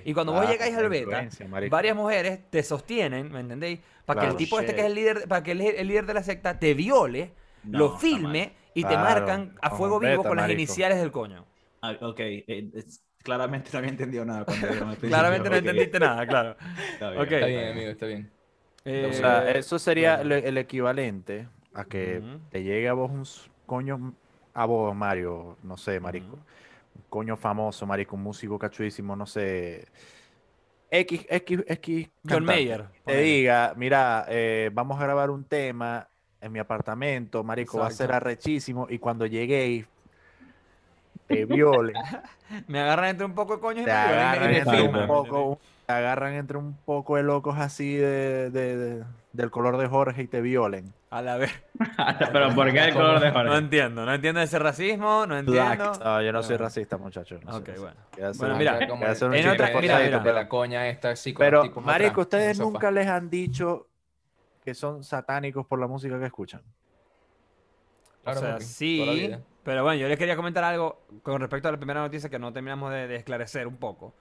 Y 0.04 0.14
cuando 0.14 0.34
vos 0.34 0.44
Ah, 0.46 0.52
llegáis 0.52 0.76
al 0.76 0.90
beta, 0.90 1.26
marico. 1.48 1.72
varias 1.74 1.96
mujeres 1.96 2.40
te 2.50 2.64
sostienen, 2.64 3.32
¿me 3.32 3.40
entendéis? 3.42 3.80
Para 4.06 4.22
que 4.22 4.28
el 4.28 4.36
tipo 4.36 4.60
este 4.60 4.74
que 4.74 4.82
es 4.82 4.88
el 4.88 4.96
líder, 4.96 5.28
para 5.28 5.44
que 5.44 5.52
el, 5.52 5.62
el 5.62 5.88
líder 5.88 6.06
de 6.08 6.14
la 6.16 6.24
secta 6.24 6.58
te 6.60 6.74
viole, 6.74 7.32
No, 7.64 7.78
lo 7.78 7.98
filme 7.98 8.54
y 8.74 8.84
te 8.84 8.98
marcan 8.98 9.56
a 9.62 9.70
fuego 9.72 10.00
vivo 10.00 10.18
beta, 10.18 10.28
con 10.30 10.38
las 10.38 10.48
marico. 10.48 10.62
iniciales 10.62 11.00
del 11.00 11.12
coño. 11.12 11.46
Ah, 11.82 11.98
ok. 12.02 12.20
eh, 12.20 12.70
es- 12.74 13.04
claramente 13.24 13.70
no 13.74 13.80
había 13.80 13.90
entendido 13.92 14.26
nada 14.26 14.46
cuando 14.46 14.68
Claramente 15.02 15.50
no 15.50 15.56
entendiste 15.56 16.00
nada, 16.00 16.26
claro. 16.28 16.56
está 16.94 17.12
bien, 17.12 17.22
Ok. 17.24 17.32
Está 17.32 17.36
está 17.36 17.48
bien, 17.48 17.72
amigo, 17.72 17.92
está 17.92 18.06
bien. 18.06 18.32
Eh, 18.86 19.08
O 19.10 19.14
sea, 19.14 19.50
eso 19.52 19.78
sería 19.80 20.16
bueno. 20.16 20.36
el, 20.36 20.44
el 20.46 20.58
equivalente 20.58 21.48
a 21.74 21.86
que 21.86 22.22
te 22.52 22.64
llegue 22.64 22.88
a 22.88 22.94
vos 22.94 23.12
un 23.12 23.24
coño, 23.66 24.14
a 24.54 24.66
vos, 24.66 24.96
Mario, 24.96 25.58
no 25.64 25.78
sé, 25.78 26.00
marico, 26.00 26.36
un 26.96 27.04
coño 27.10 27.38
famoso, 27.38 27.86
marico, 27.86 28.16
un 28.16 28.24
músico 28.24 28.58
cachudísimo, 28.58 29.16
no 29.16 29.26
sé, 29.26 29.88
X, 30.92 31.26
X, 31.30 31.60
X, 31.68 32.10
John 32.28 32.46
Mayer. 32.46 32.88
te 33.06 33.18
diga, 33.22 33.74
mira, 33.78 34.26
eh, 34.30 34.72
vamos 34.74 35.00
a 35.00 35.04
grabar 35.04 35.30
un 35.30 35.44
tema 35.44 36.10
en 36.42 36.52
mi 36.52 36.60
apartamento, 36.60 37.44
marico, 37.44 37.80
va 37.80 37.88
a 37.88 37.92
ser 37.92 38.06
Exacto. 38.08 38.16
arrechísimo, 38.28 38.88
y 38.90 39.00
cuando 39.00 39.26
lleguéis, 39.26 39.86
te 41.28 41.46
violen, 41.46 41.96
Me 42.68 42.80
agarran 42.80 43.10
entre 43.10 43.26
un 43.26 43.36
poco 43.36 43.56
de 43.56 43.62
coño 43.62 43.82
y 43.82 43.86
te 43.86 43.92
me 43.92 43.96
agarran 43.98 44.50
y 44.50 44.54
me 44.54 44.58
entre 44.60 44.82
un 44.82 45.06
poco, 45.08 45.60
te 45.86 45.94
agarran 45.94 46.34
entre 46.34 46.58
un 46.58 46.74
poco 46.84 47.16
de 47.18 47.22
locos 47.24 47.60
así 47.60 47.94
de, 47.96 48.50
de- 48.50 48.78
de- 48.78 49.04
del 49.34 49.52
color 49.52 49.78
de 49.78 49.86
Jorge 49.88 50.24
y 50.24 50.28
te 50.28 50.42
violen. 50.42 50.92
A 51.12 51.22
la 51.22 51.38
vez. 51.38 51.52
Pero 52.34 52.56
¿por 52.56 52.72
qué 52.72 52.86
el 52.86 52.94
color 52.94 53.20
de 53.20 53.28
No 53.28 53.34
Jorge? 53.34 53.58
entiendo, 53.58 54.04
no 54.06 54.14
entiendo 54.16 54.42
ese 54.42 54.58
racismo, 54.58 55.28
no 55.28 55.38
entiendo. 55.38 55.92
No, 56.04 56.22
yo 56.24 56.32
no 56.34 56.42
soy 56.42 56.58
racista, 56.58 56.98
muchachos. 56.98 57.44
no 57.46 57.52
Ok, 57.58 57.68
racista. 57.68 57.82
bueno. 57.82 57.96
Quiero 58.12 58.30
hacer 58.30 58.40
Bueno, 58.40 58.54
un- 58.54 58.60
mira, 58.60 58.72
Acá 58.74 58.88
como 58.88 59.00
quiero 59.02 59.12
hacer 59.12 59.28
un 59.28 59.36
en 59.36 59.50
otra- 59.50 59.68
mira, 59.80 60.00
mira. 60.00 60.20
de 60.20 60.34
la 60.34 60.50
coña 60.50 60.88
esta 60.88 61.12
así 61.12 61.34
con 61.34 61.46
Pero, 61.46 61.64
marico, 61.82 62.22
ustedes 62.22 62.60
nunca 62.60 62.90
les 62.90 63.08
han 63.08 63.30
dicho 63.30 63.89
que 64.64 64.74
son 64.74 65.04
satánicos 65.04 65.66
por 65.66 65.80
la 65.80 65.88
música 65.88 66.20
que 66.20 66.26
escuchan. 66.26 66.62
Claro, 68.24 68.40
o 68.40 68.44
sea, 68.44 68.60
sí, 68.60 69.32
pero 69.64 69.84
bueno, 69.84 70.00
yo 70.00 70.08
les 70.08 70.18
quería 70.18 70.36
comentar 70.36 70.64
algo 70.64 71.04
con 71.24 71.40
respecto 71.40 71.68
a 71.68 71.72
la 71.72 71.78
primera 71.78 72.02
noticia 72.02 72.30
que 72.30 72.40
no 72.40 72.52
terminamos 72.52 72.92
de, 72.92 73.08
de 73.08 73.16
esclarecer 73.16 73.68
un 73.68 73.78
poco. 73.78 74.14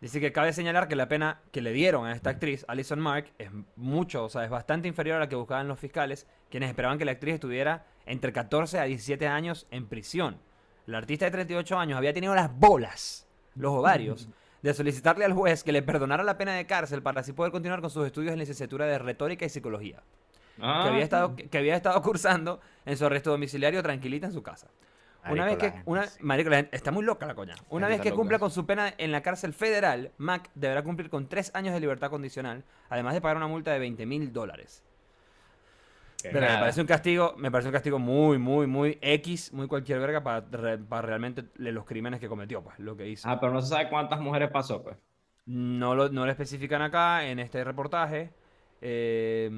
Dice 0.00 0.20
que 0.20 0.30
cabe 0.30 0.52
señalar 0.52 0.88
que 0.88 0.96
la 0.96 1.08
pena 1.08 1.40
que 1.52 1.62
le 1.62 1.72
dieron 1.72 2.06
a 2.06 2.14
esta 2.14 2.30
actriz, 2.30 2.66
Alison 2.68 3.00
Mark, 3.00 3.32
es 3.38 3.50
mucho, 3.76 4.24
o 4.24 4.28
sea, 4.28 4.44
es 4.44 4.50
bastante 4.50 4.88
inferior 4.88 5.16
a 5.16 5.20
la 5.20 5.28
que 5.28 5.36
buscaban 5.36 5.68
los 5.68 5.78
fiscales, 5.78 6.26
quienes 6.50 6.68
esperaban 6.68 6.98
que 6.98 7.06
la 7.06 7.12
actriz 7.12 7.34
estuviera 7.34 7.86
entre 8.04 8.32
14 8.32 8.78
a 8.78 8.84
17 8.84 9.26
años 9.26 9.66
en 9.70 9.86
prisión. 9.86 10.38
La 10.84 10.98
artista 10.98 11.24
de 11.24 11.30
38 11.30 11.78
años 11.78 11.96
había 11.96 12.12
tenido 12.12 12.34
las 12.34 12.54
bolas, 12.54 13.26
los 13.54 13.72
ovarios, 13.72 14.28
de 14.62 14.74
solicitarle 14.74 15.24
al 15.24 15.32
juez 15.32 15.62
que 15.64 15.72
le 15.72 15.82
perdonara 15.82 16.22
la 16.24 16.36
pena 16.38 16.54
de 16.54 16.66
cárcel 16.66 17.02
para 17.02 17.20
así 17.20 17.32
poder 17.32 17.52
continuar 17.52 17.80
con 17.80 17.90
sus 17.90 18.06
estudios 18.06 18.32
en 18.32 18.38
licenciatura 18.38 18.86
de 18.86 18.98
retórica 18.98 19.44
y 19.44 19.48
psicología 19.48 20.02
Ah, 20.60 20.80
que 20.84 20.88
había 20.90 21.04
estado 21.04 21.36
que 21.36 21.58
había 21.58 21.76
estado 21.76 22.00
cursando 22.02 22.60
en 22.86 22.96
su 22.96 23.04
arresto 23.04 23.30
domiciliario 23.30 23.82
tranquilita 23.82 24.26
en 24.26 24.32
su 24.32 24.42
casa. 24.42 24.68
Una 25.28 25.44
vez 25.44 25.58
que 25.58 25.72
una 25.86 26.06
sí. 26.06 26.18
marico, 26.22 26.48
la 26.50 26.56
gente- 26.58 26.74
está 26.76 26.92
muy 26.92 27.04
loca 27.04 27.26
la 27.26 27.34
coña. 27.34 27.54
Una 27.68 27.88
vez 27.88 28.00
que 28.00 28.10
loca. 28.10 28.16
cumpla 28.20 28.38
con 28.38 28.50
su 28.52 28.64
pena 28.64 28.94
en 28.96 29.10
la 29.12 29.22
cárcel 29.22 29.52
federal, 29.52 30.12
Mac 30.18 30.48
deberá 30.54 30.82
cumplir 30.84 31.10
con 31.10 31.28
tres 31.28 31.50
años 31.52 31.74
de 31.74 31.80
libertad 31.80 32.10
condicional, 32.10 32.62
además 32.88 33.12
de 33.14 33.20
pagar 33.20 33.36
una 33.36 33.48
multa 33.48 33.72
de 33.72 33.80
20 33.80 34.06
mil 34.06 34.32
dólares. 34.32 34.82
Verga, 36.22 36.40
Me 36.40 36.58
parece 36.58 36.80
un 36.80 36.86
castigo, 36.86 37.34
me 37.36 37.50
parece 37.50 37.68
un 37.68 37.72
castigo 37.72 37.98
muy, 37.98 38.38
muy, 38.38 38.66
muy 38.66 38.98
X, 39.00 39.52
muy 39.52 39.66
cualquier 39.68 39.98
verga 40.00 40.22
para, 40.22 40.40
re- 40.50 40.78
para 40.78 41.02
realmente 41.06 41.44
le- 41.56 41.72
los 41.72 41.84
crímenes 41.84 42.20
que 42.20 42.28
cometió, 42.28 42.62
pues, 42.62 42.78
lo 42.78 42.96
que 42.96 43.08
hizo. 43.08 43.28
Ah, 43.28 43.38
pero 43.40 43.52
no 43.52 43.60
se 43.60 43.68
sabe 43.68 43.90
cuántas 43.90 44.20
mujeres 44.20 44.50
pasó, 44.50 44.82
pues. 44.82 44.96
No 45.46 45.94
lo, 45.94 46.08
no 46.10 46.24
lo 46.24 46.30
especifican 46.30 46.82
acá 46.82 47.24
en 47.26 47.38
este 47.38 47.62
reportaje. 47.64 48.32
Eh, 48.88 49.48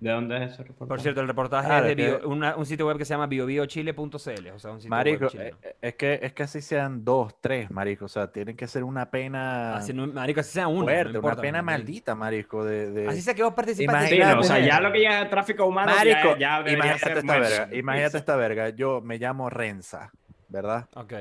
¿De 0.00 0.10
dónde 0.10 0.44
es 0.44 0.52
ese 0.52 0.62
reportaje? 0.62 0.88
Por 0.88 1.00
cierto, 1.00 1.20
el 1.22 1.26
reportaje 1.28 1.78
es 1.78 1.84
de 1.84 1.90
es 1.92 1.96
Bio- 2.20 2.28
una- 2.28 2.54
un 2.56 2.66
sitio 2.66 2.86
web 2.86 2.98
que 2.98 3.06
se 3.06 3.14
llama 3.14 3.26
biobiochile.cl, 3.26 4.48
o 4.54 4.58
sea, 4.58 4.72
un 4.72 4.78
sitio 4.78 4.90
Marico, 4.90 5.26
web 5.26 5.54
eh, 5.62 5.76
es 5.80 5.94
que, 5.94 6.18
es 6.22 6.32
que 6.34 6.42
así 6.42 6.60
sean 6.60 7.02
dos, 7.02 7.34
tres, 7.40 7.70
marico. 7.70 8.04
O 8.04 8.08
sea, 8.08 8.30
tienen 8.30 8.56
que 8.56 8.66
ser 8.66 8.84
una 8.84 9.10
pena 9.10 9.76
Así 9.76 9.94
no- 9.94 10.06
marico, 10.06 10.40
así 10.40 10.52
sea 10.52 10.68
una, 10.68 10.80
no 10.80 10.84
fuerte, 10.84 11.16
importa, 11.16 11.34
una 11.36 11.42
pena 11.42 11.62
maldita, 11.62 12.14
marico. 12.14 12.62
De, 12.64 12.90
de- 12.90 13.08
Así 13.08 13.22
sea 13.22 13.32
que 13.34 13.42
vos 13.42 13.54
participaste. 13.54 14.16
Sí, 14.16 14.20
o 14.20 14.42
sea, 14.42 14.58
ya 14.60 14.80
lo 14.80 14.92
que 14.92 15.00
ya 15.02 15.22
es 15.22 15.30
tráfico 15.30 15.64
humano, 15.64 15.90
ya- 15.92 15.98
Marico, 15.98 16.36
ya, 16.38 16.58
debería 16.58 16.74
imagínate 16.76 16.98
ser 17.04 17.16
esta 17.18 17.38
verga, 17.38 17.68
imagínate 17.76 18.16
esta 18.18 18.36
verga. 18.36 18.68
Yo 18.68 19.00
me 19.00 19.18
llamo 19.18 19.48
Renza, 19.48 20.12
¿verdad? 20.48 20.88
Ok. 20.94 21.14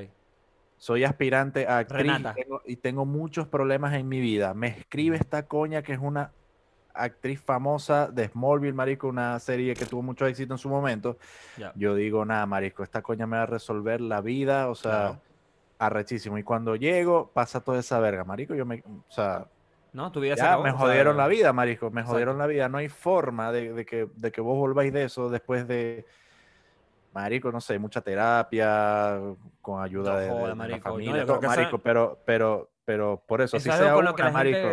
Soy 0.76 1.06
aspirante 1.06 1.66
a 1.66 1.78
actriz 1.78 2.12
y 2.20 2.24
tengo, 2.34 2.62
y 2.66 2.76
tengo 2.76 3.06
muchos 3.06 3.48
problemas 3.48 3.94
en 3.94 4.10
mi 4.10 4.20
vida. 4.20 4.54
Me 4.54 4.68
escribe 4.68 5.16
esta 5.16 5.46
coña 5.46 5.82
que 5.82 5.94
es 5.94 6.00
una 6.02 6.32
actriz 6.94 7.42
famosa 7.42 8.08
de 8.08 8.28
Smallville, 8.28 8.74
marico, 8.74 9.08
una 9.08 9.40
serie 9.40 9.74
que 9.74 9.86
tuvo 9.86 10.02
mucho 10.02 10.26
éxito 10.26 10.54
en 10.54 10.58
su 10.58 10.70
momento. 10.70 11.18
Yo 11.76 11.96
digo, 11.96 12.26
nada, 12.26 12.46
marico, 12.46 12.84
esta 12.84 13.02
coña 13.02 13.26
me 13.28 13.38
va 13.38 13.44
a 13.44 13.48
resolver 13.48 14.02
la 14.02 14.22
vida, 14.22 14.70
o 14.70 14.76
sea, 14.76 14.92
Claro. 14.92 15.22
arrechísimo. 15.80 16.38
Y 16.38 16.44
cuando 16.44 16.76
llego, 16.76 17.32
pasa 17.34 17.62
toda 17.62 17.80
esa 17.80 18.00
verga, 18.00 18.24
marico, 18.24 18.54
yo 18.56 18.66
me, 18.66 18.84
o 18.86 19.12
sea, 19.12 19.48
¿No? 19.92 20.12
Tu 20.12 20.22
vida 20.22 20.36
se 20.36 20.42
ya 20.42 20.48
acabó, 20.54 20.64
me 20.64 20.70
o 20.70 20.74
sea, 20.74 20.80
jodieron 20.88 21.18
la 21.18 21.28
vida, 21.28 21.54
marico, 21.54 21.92
me 21.92 22.02
Exacto. 22.02 22.14
jodieron 22.14 22.38
la 22.40 22.48
vida. 22.48 22.68
No 22.68 22.80
hay 22.80 22.90
forma 22.90 23.52
de, 23.52 23.74
de 23.74 23.86
que, 23.86 24.08
de 24.16 24.32
que 24.32 24.42
vos 24.42 24.58
volváis 24.58 24.92
de 24.92 25.04
eso 25.04 25.30
después 25.30 25.68
de, 25.68 26.08
marico, 27.14 27.52
no 27.52 27.62
sé, 27.62 27.78
mucha 27.78 28.02
terapia, 28.02 29.20
con 29.62 29.84
ayuda 29.84 30.14
No 30.14 30.18
de, 30.18 30.26
de- 30.26 30.32
joda, 30.32 30.42
de 30.42 30.56
la 30.56 30.78
no, 30.78 30.82
familia, 30.82 31.26
todo, 31.28 31.40
pero, 31.84 32.20
pero, 32.26 32.72
pero 32.86 33.24
por 33.28 33.42
eso, 33.42 33.58
algo 33.58 33.72
sea 33.72 33.98
una, 33.98 34.14
la 34.18 34.32
marico. 34.32 34.68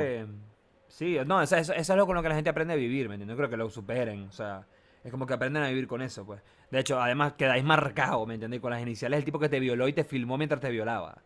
Sí, 0.90 1.16
no, 1.24 1.40
eso, 1.40 1.56
eso- 1.56 1.72
eso 1.72 1.80
es 1.80 1.90
algo 1.90 2.06
con 2.06 2.16
lo 2.16 2.22
que 2.22 2.28
la 2.28 2.34
gente 2.34 2.50
aprende 2.50 2.74
a 2.74 2.76
vivir, 2.76 3.08
¿me 3.08 3.14
entiendes? 3.14 3.34
No 3.34 3.38
creo 3.38 3.48
que 3.48 3.56
lo 3.56 3.70
superen, 3.70 4.24
o 4.28 4.32
sea, 4.32 4.66
es 5.04 5.10
como 5.10 5.26
que 5.26 5.34
aprenden 5.34 5.62
a 5.62 5.68
vivir 5.68 5.86
con 5.86 6.02
eso, 6.02 6.26
pues. 6.26 6.42
De 6.70 6.80
hecho, 6.80 7.00
además 7.00 7.34
quedáis 7.34 7.64
marcado, 7.64 8.26
¿me 8.26 8.34
entiendes? 8.34 8.60
Con 8.60 8.70
las 8.72 8.82
iniciales 8.82 9.18
del 9.18 9.24
tipo 9.24 9.38
que 9.38 9.48
te 9.48 9.60
violó 9.60 9.88
y 9.88 9.92
te 9.92 10.04
filmó 10.04 10.36
mientras 10.36 10.60
te 10.60 10.68
violaba. 10.70 11.18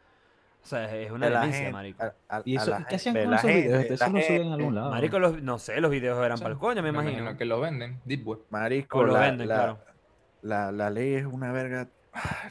O 0.62 0.66
sea, 0.66 0.94
es 0.97 1.11
una 1.11 1.26
de 1.26 1.33
la 1.33 1.40
demencia, 1.40 1.61
gente, 1.64 1.73
marico. 1.73 2.02
a- 2.02 2.14
a- 2.28 2.42
¿Y 2.44 2.56
a 2.56 2.62
eso, 2.62 2.76
qué 2.88 2.94
hacían 2.97 3.14
con 3.23 3.35
esos 3.35 3.50
videos? 3.50 3.78
gente, 3.80 3.94
Eso 3.94 4.04
lo 4.04 4.11
suben 4.11 4.25
en 4.25 4.28
gente, 4.42 4.52
algún 4.54 4.75
lado. 4.75 4.90
Marico, 4.90 5.18
los, 5.18 5.42
no 5.42 5.59
sé, 5.59 5.80
los 5.80 5.90
videos 5.90 6.25
eran 6.25 6.38
Sí, 6.38 6.42
para 6.42 6.54
el 6.54 6.59
coño, 6.61 6.76
me 6.76 6.83
Me 6.85 6.88
imagino. 6.90 7.12
imagino 7.18 7.37
que 7.38 7.44
lo 7.44 7.61
venden, 7.61 8.00
Deep 8.04 8.26
Web. 8.26 8.38
Marico, 8.50 8.99
O 8.99 9.04
lo 9.04 9.12
la, 9.12 9.21
venden, 9.21 9.49
la- 9.49 9.54
claro. 9.54 9.78
la, 10.42 10.73
la 10.73 10.88
ley 10.90 11.14
es 11.14 11.26
una 11.26 11.52
verga 11.52 11.88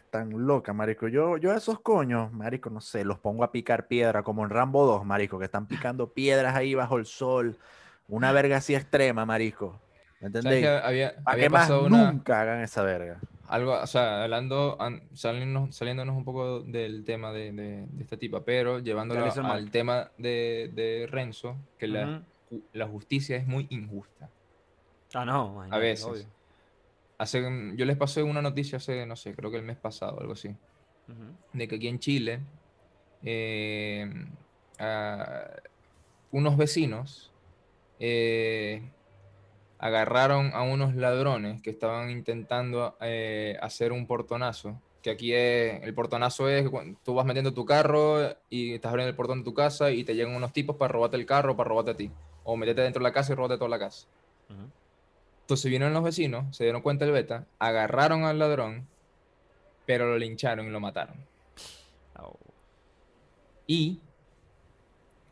tan 0.09 0.29
loca, 0.45 0.73
marico. 0.73 1.07
Yo, 1.07 1.37
yo 1.37 1.51
a 1.51 1.57
esos 1.57 1.79
coños, 1.81 2.31
marico, 2.31 2.69
no 2.69 2.81
sé, 2.81 3.03
los 3.05 3.19
pongo 3.19 3.43
a 3.43 3.51
picar 3.51 3.87
piedra, 3.87 4.23
como 4.23 4.43
en 4.43 4.49
Rambo 4.49 4.85
2, 4.85 5.05
marico, 5.05 5.39
que 5.39 5.45
están 5.45 5.67
picando 5.67 6.13
piedras 6.13 6.55
ahí 6.55 6.73
bajo 6.75 6.97
el 6.97 7.05
sol. 7.05 7.57
Una 8.07 8.31
verga 8.33 8.57
así 8.57 8.75
extrema, 8.75 9.25
marico. 9.25 9.79
¿Me 10.19 10.27
¿Sabes 10.27 10.27
entendéis? 10.27 10.65
que 10.65 10.67
había, 10.87 11.13
Para 11.23 11.33
había 11.33 11.45
que 11.45 11.49
más 11.49 11.67
pasado 11.67 11.85
una, 11.85 12.11
nunca 12.11 12.41
hagan 12.41 12.61
esa 12.61 12.83
verga. 12.83 13.19
algo, 13.47 13.73
o 13.81 13.87
sea, 13.87 14.23
hablando, 14.23 14.81
an- 14.81 15.01
saliéndonos, 15.13 15.75
saliéndonos 15.75 16.15
un 16.15 16.25
poco 16.25 16.61
del 16.61 17.03
tema 17.05 17.31
de, 17.31 17.51
de- 17.51 17.85
de 17.87 18.03
esta 18.03 18.17
tipa, 18.17 18.43
pero 18.43 18.79
llevándolo 18.79 19.25
al 19.25 19.71
tema 19.71 20.11
de, 20.17 20.71
de 20.73 21.07
Renzo, 21.09 21.57
que 21.77 21.87
la, 21.87 22.05
Ujú. 22.05 22.25
ju- 22.49 22.63
la 22.73 22.87
justicia 22.87 23.37
es 23.37 23.45
muy 23.47 23.67
injusta. 23.69 24.29
Ah, 25.13 25.25
no, 25.25 25.51
imagínate, 25.53 25.79
veces. 25.81 26.05
obvio. 26.07 26.25
Hace, 27.17 27.41
yo 27.75 27.85
les 27.85 27.97
pasé 27.97 28.23
una 28.23 28.41
noticia 28.41 28.77
hace, 28.77 29.05
no 29.05 29.15
sé, 29.15 29.33
creo 29.33 29.51
que 29.51 29.57
el 29.57 29.63
mes 29.63 29.77
pasado, 29.77 30.19
algo 30.19 30.33
así, 30.33 30.55
de 31.53 31.67
que 31.67 31.75
aquí 31.75 31.87
en 31.87 31.99
Chile 31.99 32.39
eh, 33.23 34.11
unos 36.31 36.57
vecinos 36.57 37.31
eh, 37.99 38.81
agarraron 39.79 40.51
a 40.53 40.63
unos 40.63 40.95
ladrones 40.95 41.61
que 41.61 41.69
estaban 41.69 42.09
intentando 42.09 42.97
eh, 43.01 43.57
hacer 43.61 43.91
un 43.91 44.07
portonazo. 44.07 44.81
Que 45.01 45.11
aquí 45.11 45.33
es, 45.33 45.83
el 45.83 45.93
portonazo 45.93 46.47
es 46.47 46.69
cuando 46.69 46.97
tú 47.03 47.13
vas 47.13 47.25
metiendo 47.25 47.53
tu 47.53 47.65
carro 47.65 48.37
y 48.49 48.73
estás 48.73 48.91
abriendo 48.91 49.09
el 49.09 49.15
portón 49.15 49.39
de 49.39 49.43
tu 49.43 49.53
casa 49.53 49.91
y 49.91 50.05
te 50.05 50.15
llegan 50.15 50.35
unos 50.35 50.53
tipos 50.53 50.77
para 50.77 50.93
robarte 50.93 51.17
el 51.17 51.25
carro, 51.25 51.57
para 51.57 51.69
robarte 51.69 51.91
a 51.91 51.97
ti. 51.97 52.11
O 52.45 52.55
meterte 52.55 52.81
dentro 52.81 53.01
de 53.01 53.03
la 53.03 53.13
casa 53.13 53.33
y 53.33 53.35
robarte 53.35 53.57
toda 53.57 53.69
la 53.69 53.79
casa. 53.79 54.07
Entonces 55.43 55.69
vinieron 55.69 55.93
los 55.93 56.03
vecinos, 56.03 56.55
se 56.55 56.63
dieron 56.63 56.81
cuenta 56.81 57.05
del 57.05 57.13
beta, 57.13 57.45
agarraron 57.59 58.23
al 58.25 58.39
ladrón, 58.39 58.87
pero 59.85 60.07
lo 60.07 60.17
lincharon 60.17 60.65
y 60.67 60.69
lo 60.69 60.79
mataron. 60.79 61.17
Y 63.65 63.99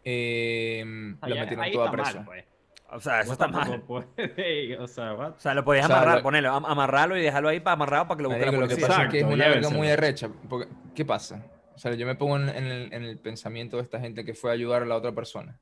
eh, 0.03 0.83
lo 0.85 1.35
metieron 1.35 1.59
ahí 1.61 1.73
todo 1.73 1.83
a 1.83 1.91
mal, 1.91 2.01
preso. 2.01 2.23
pues. 2.25 2.45
O 2.93 2.99
sea, 2.99 3.21
eso 3.21 3.33
está 3.33 3.47
mal. 3.47 3.83
o 3.87 4.87
sea, 4.87 5.13
what? 5.13 5.31
O 5.31 5.39
sea, 5.39 5.53
lo 5.53 5.63
podías 5.63 5.85
O 5.85 5.87
sea, 5.87 5.97
amarrar, 5.97 6.17
lo- 6.17 6.23
ponerlo, 6.23 6.51
am- 6.51 6.65
amarrarlo 6.65 7.17
y 7.17 7.21
dejarlo 7.21 7.49
ahí 7.49 7.59
para 7.59 7.73
amarrado 7.73 8.07
para 8.07 8.17
que 8.17 8.23
lo 8.23 8.29
busque 8.29 8.45
la 8.45 8.51
lo 8.51 8.67
que 8.67 8.75
pasa 8.77 9.03
es 9.03 9.09
que 9.09 9.19
es 9.19 9.23
una 9.25 9.47
verga 9.47 9.69
muy 9.69 9.89
arrecha. 9.89 10.29
Porque, 10.49 10.67
¿Qué 10.95 11.05
pasa? 11.05 11.45
O 11.75 11.77
sea, 11.77 11.93
yo 11.93 12.05
me 12.05 12.15
pongo 12.15 12.35
en, 12.37 12.49
en 12.49 12.65
el, 12.65 12.93
en 12.93 13.03
el 13.03 13.17
pensamiento 13.17 13.77
de 13.77 13.83
esta 13.83 13.99
gente 13.99 14.25
que 14.25 14.33
fue 14.33 14.49
a 14.51 14.53
ayudar 14.53 14.81
a 14.83 14.85
la 14.85 14.95
otra 14.97 15.11
persona. 15.13 15.57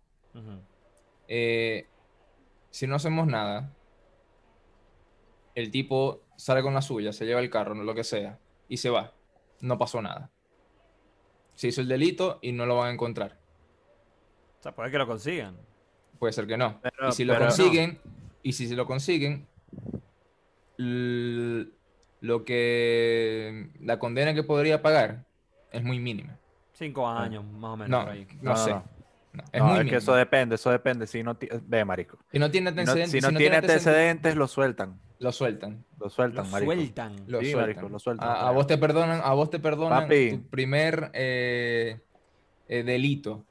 Eh, 1.27 1.86
si 2.72 2.88
no 2.88 2.96
hacemos 2.96 3.27
nada, 3.27 3.72
el 5.56 5.72
tipo 5.72 6.24
sale 6.38 6.62
con 6.62 6.74
la 6.74 6.82
suya, 6.82 7.12
se 7.13 7.25
lleva 7.25 7.39
el 7.41 7.50
carro, 7.50 7.74
lo 7.75 7.94
que 7.96 8.03
sea, 8.03 8.39
y 8.68 8.77
se 8.77 8.89
va. 8.89 9.13
No 9.62 9.77
pasó 9.77 10.01
nada. 10.01 10.32
Se 11.56 11.68
hizo 11.68 11.82
el 11.82 11.88
delito 11.88 12.39
y 12.41 12.51
no 12.53 12.65
lo 12.65 12.77
van 12.77 12.89
a 12.89 12.94
encontrar. 12.94 13.38
O 14.60 14.63
sea, 14.63 14.74
puede 14.74 14.91
que 14.91 14.98
lo 14.98 15.08
consigan. 15.08 15.58
Puede 16.18 16.34
ser 16.34 16.48
que 16.48 16.58
no. 16.58 16.79
Pero- 16.82 17.10
y 17.10 17.12
si 17.12 17.25
lo 17.25 17.38
consiguen, 17.38 18.00
y 18.44 18.53
si 18.53 18.68
se 18.68 18.75
lo 18.75 18.86
consiguen, 18.86 19.48
lo 22.22 22.44
que 22.46 23.70
la 23.82 24.00
condena 24.00 24.34
que 24.34 24.44
podría 24.44 24.82
pagar 24.82 25.25
es 25.72 25.84
muy 25.84 26.00
mínima. 26.00 26.38
Cinco 26.74 27.08
años, 27.08 27.44
más 27.44 27.74
o 27.74 27.77
menos, 27.77 27.89
No, 27.89 28.06
por 28.06 28.13
ahí. 28.13 28.27
no, 28.41 28.51
No, 28.51 28.58
sé. 28.58 28.75
No. 29.41 29.48
Es 29.51 29.60
No, 29.62 29.67
muy 29.67 29.79
es 29.79 29.86
que 29.89 29.96
eso 29.98 30.13
depende, 30.15 30.55
eso 30.55 30.72
depende. 30.72 31.08
Si 31.08 31.24
no, 31.24 31.38
ve, 31.63 31.86
marico. 31.86 32.17
Si 32.31 32.39
no 32.39 32.50
tiene 32.51 32.69
Si 32.72 32.75
no, 32.75 32.81
antecedentes, 32.81 33.12
si 33.12 33.31
no 33.31 33.38
tiene 33.38 33.55
antecedentes, 33.58 34.36
lo 34.36 34.48
sueltan. 34.48 35.00
lo 35.19 35.31
sueltan. 35.31 35.86
Lo 35.98 36.05
Lo 36.05 36.10
sueltan, 36.10 36.50
marico. 36.51 36.72
sueltan. 36.74 37.15
Lo 37.27 37.39
sueltan. 37.39 37.62
marico, 37.62 37.89
lo 37.89 38.00
sueltan. 38.00 38.27
A, 38.29 38.48
a 38.48 38.51
vos 38.51 38.67
te 38.67 38.77
perdonan, 38.77 39.22
a 39.24 39.34
vos 39.34 39.50
te 39.50 39.60
perdonan 39.60 40.03
Papi. 40.03 40.31
tu 40.38 40.50
primer 40.50 41.12
eh, 41.13 42.00
eh, 42.67 42.84
delito. 42.84 43.46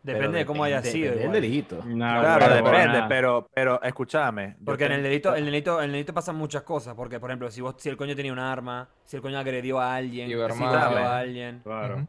Depende 0.00 0.28
Pero 0.28 0.38
de 0.38 0.46
cómo 0.46 0.64
haya 0.64 0.76
Depende 0.80 0.92
sido. 0.98 1.10
del 1.10 1.20
igual. 1.24 1.32
delito. 1.40 1.76
No, 1.84 2.20
Claro, 2.20 2.54
depende, 2.54 3.02
pero, 3.08 3.48
pero 3.52 3.82
escúchame. 3.82 4.56
Porque 4.64 4.84
en 4.84 4.92
el 4.92 5.02
delito, 5.02 5.30
en 5.34 5.38
el 5.44 5.44
delito, 5.46 5.78
en 5.80 5.86
el 5.86 5.92
delito 5.92 6.14
pasan 6.14 6.36
muchas 6.36 6.62
cosas. 6.62 6.94
Porque, 6.94 7.18
por 7.18 7.30
ejemplo, 7.30 7.50
si 7.50 7.60
vos, 7.60 7.74
si 7.78 7.88
el 7.88 7.96
coño 7.96 8.14
tenía 8.14 8.32
un 8.32 8.38
arma, 8.38 8.88
si 9.04 9.16
el 9.16 9.22
coño 9.22 9.38
agredió 9.38 9.80
a 9.80 9.96
alguien, 9.96 10.28
si 10.28 10.34
claro. 10.34 10.54
a 10.98 11.18
alguien. 11.18 11.60
Claro. 11.64 12.06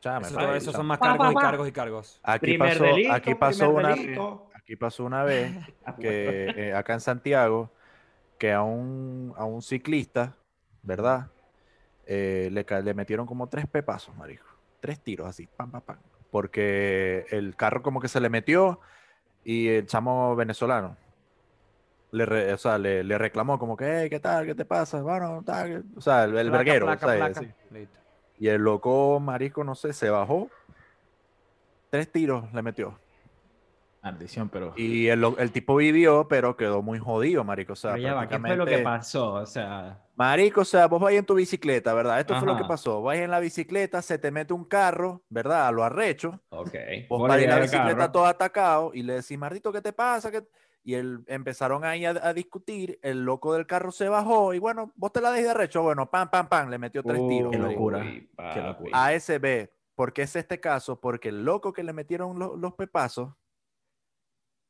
Escúchame, 0.00 0.26
Eso, 0.26 0.38
todo 0.38 0.54
eso 0.54 0.72
son 0.72 0.86
más 0.86 0.98
Pa, 0.98 1.06
cargos 1.08 1.26
pa, 1.26 1.32
y 1.32 1.34
pa. 1.34 1.40
cargos 1.40 1.68
y 1.68 1.72
cargos. 1.72 2.20
Aquí 2.22 2.58
pasó, 2.58 2.84
delito, 2.84 3.12
aquí 3.12 3.34
pasó 3.34 3.70
una, 3.70 3.94
delito. 3.94 4.50
aquí 4.54 4.76
pasó 4.76 5.04
una 5.04 5.24
vez 5.24 5.54
que 6.00 6.52
eh, 6.56 6.74
acá 6.74 6.94
en 6.94 7.00
Santiago 7.00 7.70
que 8.38 8.52
a 8.52 8.62
un, 8.62 9.34
a 9.36 9.44
un 9.44 9.60
ciclista, 9.62 10.36
¿verdad? 10.82 11.28
Eh, 12.06 12.48
le, 12.52 12.64
le 12.82 12.94
metieron 12.94 13.26
como 13.26 13.48
tres 13.48 13.66
pepazos, 13.66 14.16
marico. 14.16 14.46
Tres 14.80 14.98
tiros 15.00 15.28
así, 15.28 15.46
pam, 15.46 15.70
pam, 15.70 15.82
pam. 15.82 15.96
Porque 16.30 17.26
el 17.30 17.54
carro 17.56 17.82
como 17.82 18.00
que 18.00 18.08
se 18.08 18.20
le 18.20 18.30
metió 18.30 18.80
y 19.44 19.68
el 19.68 19.86
chamo 19.86 20.34
venezolano 20.36 20.96
le, 22.12 22.24
re- 22.26 22.52
o 22.54 22.58
sea, 22.58 22.78
le, 22.78 23.04
le 23.04 23.18
reclamó 23.18 23.58
como 23.58 23.76
que, 23.76 23.84
hey, 24.02 24.10
¿qué 24.10 24.20
tal? 24.20 24.46
¿Qué 24.46 24.54
te 24.54 24.64
pasa? 24.64 25.02
Bueno, 25.02 25.42
tal. 25.44 25.84
O 25.96 26.00
sea, 26.00 26.24
el, 26.24 26.36
el 26.38 26.48
Placa, 26.48 26.58
verguero. 26.64 26.86
placa, 26.86 27.06
o 27.06 27.08
sea, 27.10 27.18
placa. 27.18 27.40
sí. 27.40 27.88
Y 28.40 28.48
el 28.48 28.62
loco, 28.62 29.20
marico, 29.20 29.62
no 29.62 29.76
sé, 29.76 29.92
se 29.92 30.10
bajó. 30.10 30.48
Tres 31.90 32.10
tiros 32.10 32.52
le 32.52 32.62
metió. 32.62 32.98
Maldición, 34.02 34.48
pero. 34.48 34.72
Y 34.76 35.08
el, 35.08 35.22
el 35.36 35.52
tipo 35.52 35.76
vivió, 35.76 36.26
pero 36.26 36.56
quedó 36.56 36.80
muy 36.80 36.98
jodido, 36.98 37.44
marico. 37.44 37.74
O 37.74 37.76
sea, 37.76 37.92
Pero 37.92 38.02
ya 38.02 38.14
va, 38.14 38.26
¿qué 38.28 38.38
fue 38.38 38.56
lo 38.56 38.64
que 38.64 38.70
prácticamente- 38.72 38.84
pasó? 38.84 39.34
O 39.34 39.46
sea, 39.46 40.00
Marico, 40.16 40.62
o 40.62 40.64
sea, 40.64 40.86
vos 40.86 41.00
vais 41.02 41.18
en 41.18 41.26
tu 41.26 41.34
bicicleta, 41.34 41.92
¿verdad? 41.92 42.18
Esto 42.20 42.34
fue 42.38 42.46
lo 42.46 42.56
que 42.56 42.64
pasó. 42.64 43.02
Vais 43.02 43.20
en 43.20 43.30
la 43.30 43.40
bicicleta, 43.40 44.00
se 44.00 44.18
te 44.18 44.30
mete 44.30 44.54
un 44.54 44.64
carro, 44.64 45.22
¿verdad? 45.28 45.66
A 45.66 45.72
lo 45.72 45.84
arrecho. 45.84 46.40
ok. 46.48 46.74
Vos 47.10 47.28
vas 47.28 47.40
en 47.42 47.50
la 47.50 47.58
bicicleta 47.60 47.96
carro. 47.96 48.12
todo 48.12 48.24
atacado 48.26 48.90
y 48.94 49.02
le 49.02 49.14
decís, 49.14 49.36
Mardito, 49.38 49.70
¿qué 49.72 49.82
te 49.82 49.92
pasa? 49.92 50.30
¿Qué-?" 50.30 50.46
Y 50.82 50.94
él, 50.94 51.24
empezaron 51.26 51.84
ahí 51.84 52.04
a, 52.06 52.10
a 52.10 52.32
discutir. 52.32 52.98
El 53.02 53.24
loco 53.24 53.52
del 53.54 53.66
carro 53.66 53.92
se 53.92 54.08
bajó 54.08 54.54
y 54.54 54.58
bueno, 54.58 54.92
vos 54.96 55.12
te 55.12 55.20
la 55.20 55.30
dejas 55.30 55.44
de 55.44 55.50
arrecho. 55.50 55.82
Bueno, 55.82 56.10
pam, 56.10 56.30
pam, 56.30 56.48
pam, 56.48 56.70
le 56.70 56.78
metió 56.78 57.02
tres 57.02 57.20
tiros. 57.28 57.52
Qué 57.52 57.58
locura, 57.58 58.02
qué 58.02 58.60
locura. 58.62 59.04
ASB. 59.06 59.68
¿Por 59.94 60.12
qué 60.14 60.22
es 60.22 60.34
este 60.36 60.58
caso? 60.60 60.98
Porque 61.00 61.28
el 61.28 61.44
loco 61.44 61.72
que 61.74 61.82
le 61.82 61.92
metieron 61.92 62.38
lo- 62.38 62.56
los 62.56 62.72
pepazos 62.74 63.34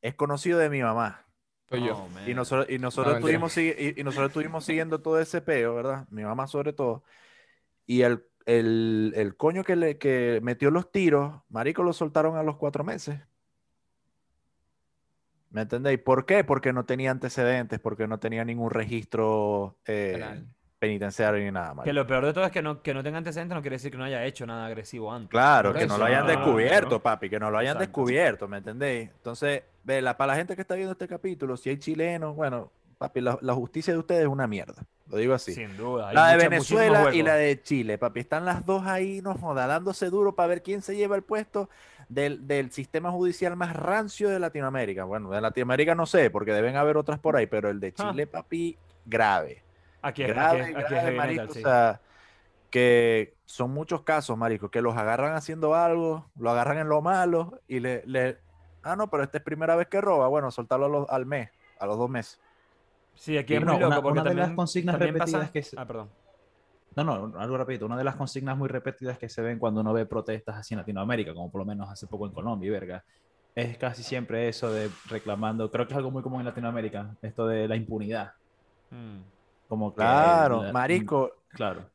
es 0.02 0.14
conocido 0.14 0.58
de 0.58 0.70
mi 0.70 0.82
mamá. 0.82 1.26
Oh. 1.70 2.08
Y 2.26 2.34
nosotros, 2.34 2.66
y 2.68 2.78
nosotros, 2.80 3.14
estuvimos, 3.16 3.56
y, 3.56 3.94
y 3.96 4.02
nosotros 4.02 4.30
estuvimos 4.30 4.64
siguiendo 4.64 5.00
todo 5.02 5.20
ese 5.20 5.40
peo, 5.40 5.74
¿verdad? 5.76 6.06
Mi 6.10 6.24
mamá 6.24 6.48
sobre 6.48 6.72
todo. 6.72 7.04
Y 7.86 8.02
el, 8.02 8.24
el, 8.46 9.12
el 9.14 9.36
coño 9.36 9.62
que, 9.62 9.76
le, 9.76 9.96
que 9.98 10.40
metió 10.42 10.72
los 10.72 10.90
tiros, 10.90 11.42
marico, 11.48 11.84
lo 11.84 11.92
soltaron 11.92 12.36
a 12.36 12.42
los 12.42 12.56
cuatro 12.56 12.82
meses. 12.82 13.20
¿Me 15.50 15.62
entendéis? 15.62 15.98
¿Por 15.98 16.26
qué? 16.26 16.44
Porque 16.44 16.72
no 16.72 16.84
tenía 16.84 17.10
antecedentes, 17.10 17.80
porque 17.80 18.06
no 18.06 18.18
tenía 18.18 18.44
ningún 18.44 18.70
registro 18.70 19.76
eh, 19.84 20.42
penitenciario 20.78 21.44
ni 21.44 21.50
nada. 21.50 21.70
Que 21.70 21.74
marico. 21.76 21.92
lo 21.94 22.06
peor 22.06 22.24
de 22.26 22.32
todo 22.32 22.44
es 22.44 22.52
que 22.52 22.62
no, 22.62 22.82
que 22.82 22.94
no 22.94 23.02
tenga 23.02 23.18
antecedentes 23.18 23.54
no 23.54 23.60
quiere 23.60 23.76
decir 23.76 23.90
que 23.90 23.98
no 23.98 24.04
haya 24.04 24.24
hecho 24.24 24.46
nada 24.46 24.66
agresivo 24.66 25.12
antes. 25.12 25.30
Claro, 25.30 25.74
que 25.74 25.86
no 25.86 25.98
lo 25.98 26.04
hayan 26.04 26.22
no, 26.22 26.28
descubierto, 26.30 27.02
papi, 27.02 27.28
que 27.28 27.40
no 27.40 27.50
lo 27.50 27.58
hayan 27.58 27.76
Exacto. 27.76 28.00
descubierto, 28.00 28.48
¿me 28.48 28.58
entendéis? 28.58 29.10
Entonces, 29.10 29.64
ve, 29.82 30.00
la, 30.00 30.16
para 30.16 30.32
la 30.32 30.38
gente 30.38 30.54
que 30.54 30.62
está 30.62 30.74
viendo 30.76 30.92
este 30.92 31.08
capítulo, 31.08 31.56
si 31.56 31.68
hay 31.70 31.78
chilenos, 31.78 32.36
bueno, 32.36 32.70
papi, 32.98 33.20
la, 33.20 33.36
la 33.42 33.54
justicia 33.54 33.92
de 33.92 33.98
ustedes 33.98 34.22
es 34.22 34.28
una 34.28 34.46
mierda, 34.46 34.84
lo 35.08 35.16
digo 35.16 35.34
así. 35.34 35.52
Sin 35.52 35.76
duda. 35.76 36.12
la 36.12 36.28
de 36.28 36.34
mucha- 36.36 36.48
Venezuela 36.48 37.14
y 37.14 37.22
la 37.24 37.34
de 37.34 37.60
Chile, 37.60 37.98
papi, 37.98 38.20
están 38.20 38.44
las 38.44 38.64
dos 38.64 38.86
ahí, 38.86 39.20
no 39.20 39.34
joda, 39.34 39.66
dándose 39.66 40.08
duro 40.10 40.36
para 40.36 40.46
ver 40.46 40.62
quién 40.62 40.80
se 40.80 40.94
lleva 40.96 41.16
el 41.16 41.22
puesto 41.22 41.68
del, 42.10 42.46
del 42.46 42.70
sistema 42.72 43.10
judicial 43.12 43.56
más 43.56 43.74
rancio 43.74 44.28
de 44.28 44.38
Latinoamérica. 44.40 45.04
Bueno, 45.04 45.30
de 45.30 45.40
Latinoamérica 45.40 45.94
no 45.94 46.04
sé, 46.06 46.28
porque 46.28 46.52
deben 46.52 46.76
haber 46.76 46.96
otras 46.96 47.18
por 47.20 47.36
ahí, 47.36 47.46
pero 47.46 47.70
el 47.70 47.78
de 47.80 47.94
Ah. 47.96 48.10
Chile, 48.10 48.26
papi, 48.26 48.76
grave. 49.06 49.62
Aquí 50.02 50.22
es, 50.22 50.28
grave, 50.28 50.60
aquí 50.62 50.70
es- 50.70 50.76
aquí 50.76 50.82
es 50.84 50.90
grave, 50.90 51.02
heavy 51.06 51.16
marico, 51.16 51.42
metal, 51.42 51.54
sí. 51.54 51.58
O 51.60 51.62
sea, 51.62 52.00
que 52.70 53.34
son 53.46 53.70
muchos 53.72 54.02
casos, 54.02 54.36
marico, 54.36 54.70
que 54.70 54.82
los 54.82 54.96
agarran 54.96 55.34
haciendo 55.34 55.74
algo, 55.74 56.26
lo 56.38 56.50
agarran 56.50 56.78
en 56.78 56.88
lo 56.88 57.00
malo 57.02 57.60
y 57.68 57.80
le, 57.80 58.02
le 58.06 58.38
ah, 58.82 58.96
no, 58.96 59.08
pero 59.08 59.22
esta 59.22 59.38
es 59.38 59.44
primera 59.44 59.76
vez 59.76 59.88
que 59.88 60.00
roba, 60.00 60.28
bueno, 60.28 60.50
soltarlo 60.50 60.86
a 60.86 60.88
los- 60.88 61.08
al 61.10 61.26
mes, 61.26 61.50
a 61.78 61.86
los 61.86 61.96
dos 61.96 62.10
meses. 62.10 62.40
Sí, 63.14 63.36
aquí 63.36 63.54
es 63.54 63.60
No, 63.60 63.72
muy 63.72 63.80
loco 63.80 63.86
una- 63.92 64.02
porque 64.02 64.20
una 64.20 64.30
de 64.30 64.34
las 64.34 64.42
también, 64.44 64.56
consignas 64.56 64.94
también 64.94 65.14
repetidas 65.14 65.50
pasa... 65.50 65.52
que 65.52 65.76
Ah, 65.80 65.84
perdón. 65.86 66.08
No, 66.96 67.04
no, 67.04 67.38
algo 67.38 67.56
rapidito. 67.56 67.86
Una 67.86 67.96
de 67.96 68.04
las 68.04 68.16
consignas 68.16 68.56
muy 68.56 68.68
repetidas 68.68 69.18
que 69.18 69.28
se 69.28 69.42
ven 69.42 69.58
cuando 69.58 69.80
uno 69.80 69.92
ve 69.92 70.06
protestas 70.06 70.56
así 70.56 70.74
en 70.74 70.78
Latinoamérica, 70.78 71.32
como 71.34 71.50
por 71.50 71.60
lo 71.60 71.64
menos 71.64 71.88
hace 71.88 72.06
poco 72.06 72.26
en 72.26 72.32
Colombia 72.32 72.66
y 72.66 72.70
verga, 72.70 73.04
es 73.54 73.78
casi 73.78 74.02
siempre 74.02 74.48
eso 74.48 74.72
de 74.72 74.90
reclamando, 75.08 75.70
creo 75.70 75.86
que 75.86 75.92
es 75.92 75.96
algo 75.96 76.10
muy 76.10 76.22
común 76.22 76.40
en 76.40 76.46
Latinoamérica, 76.46 77.14
esto 77.22 77.46
de 77.46 77.68
la 77.68 77.76
impunidad. 77.76 78.32
Mm. 78.90 79.18
Como 79.68 79.92
que 79.92 79.96
Claro, 80.02 80.64
la- 80.64 80.72
marico, 80.72 81.44
Claro. 81.50 81.90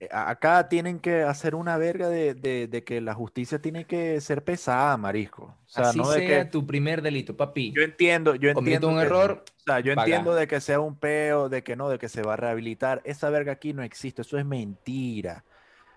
Eh, 0.00 0.08
acá 0.12 0.68
tienen 0.68 1.00
que 1.00 1.22
hacer 1.22 1.54
una 1.54 1.76
verga 1.76 2.08
de, 2.08 2.34
de- 2.34 2.68
de 2.68 2.84
que 2.84 3.00
la 3.00 3.14
justicia 3.14 3.60
tiene 3.60 3.84
que 3.84 4.20
ser 4.20 4.44
pesada, 4.44 4.96
marisco. 4.96 5.44
O 5.44 5.68
sea, 5.68 5.88
Así 5.90 5.98
no 5.98 6.08
de 6.10 6.18
sea 6.26 6.44
que 6.44 6.50
tu 6.50 6.66
primer 6.66 7.02
delito, 7.02 7.36
papi. 7.36 7.72
yo 7.74 7.82
entiendo, 7.82 8.34
yo 8.36 8.50
entiendo 8.50 8.88
un 8.88 8.96
que- 8.96 9.02
error, 9.02 9.44
O 9.58 9.60
sea, 9.64 9.80
yo 9.80 9.94
paga. 9.94 10.06
entiendo 10.06 10.34
de 10.34 10.46
que 10.46 10.60
sea 10.60 10.80
un 10.80 10.96
peo, 10.96 11.48
de 11.48 11.62
que 11.64 11.74
no, 11.76 11.88
de 11.88 11.98
que 11.98 12.08
se 12.08 12.22
va 12.22 12.34
a 12.34 12.36
rehabilitar. 12.36 13.00
Esa 13.04 13.28
verga 13.30 13.52
aquí 13.52 13.72
no 13.72 13.82
existe, 13.82 14.22
eso 14.22 14.38
es 14.38 14.44
mentira. 14.46 15.44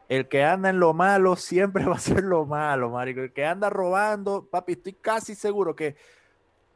El 0.10 0.28
que 0.28 0.44
anda 0.44 0.70
en 0.70 0.80
lo 0.80 0.94
malo 0.94 1.36
siempre 1.38 1.86
va 1.86 1.96
a 1.96 2.00
ser 2.00 2.24
lo 2.24 2.46
malo, 2.46 2.90
marico. 2.90 3.22
El 3.22 3.32
que 3.34 3.46
anda 3.46 3.70
robando, 3.70 4.48
papi, 4.50 4.74
estoy 4.74 4.94
casi 4.94 5.36
seguro 5.36 5.76
que 5.76 5.96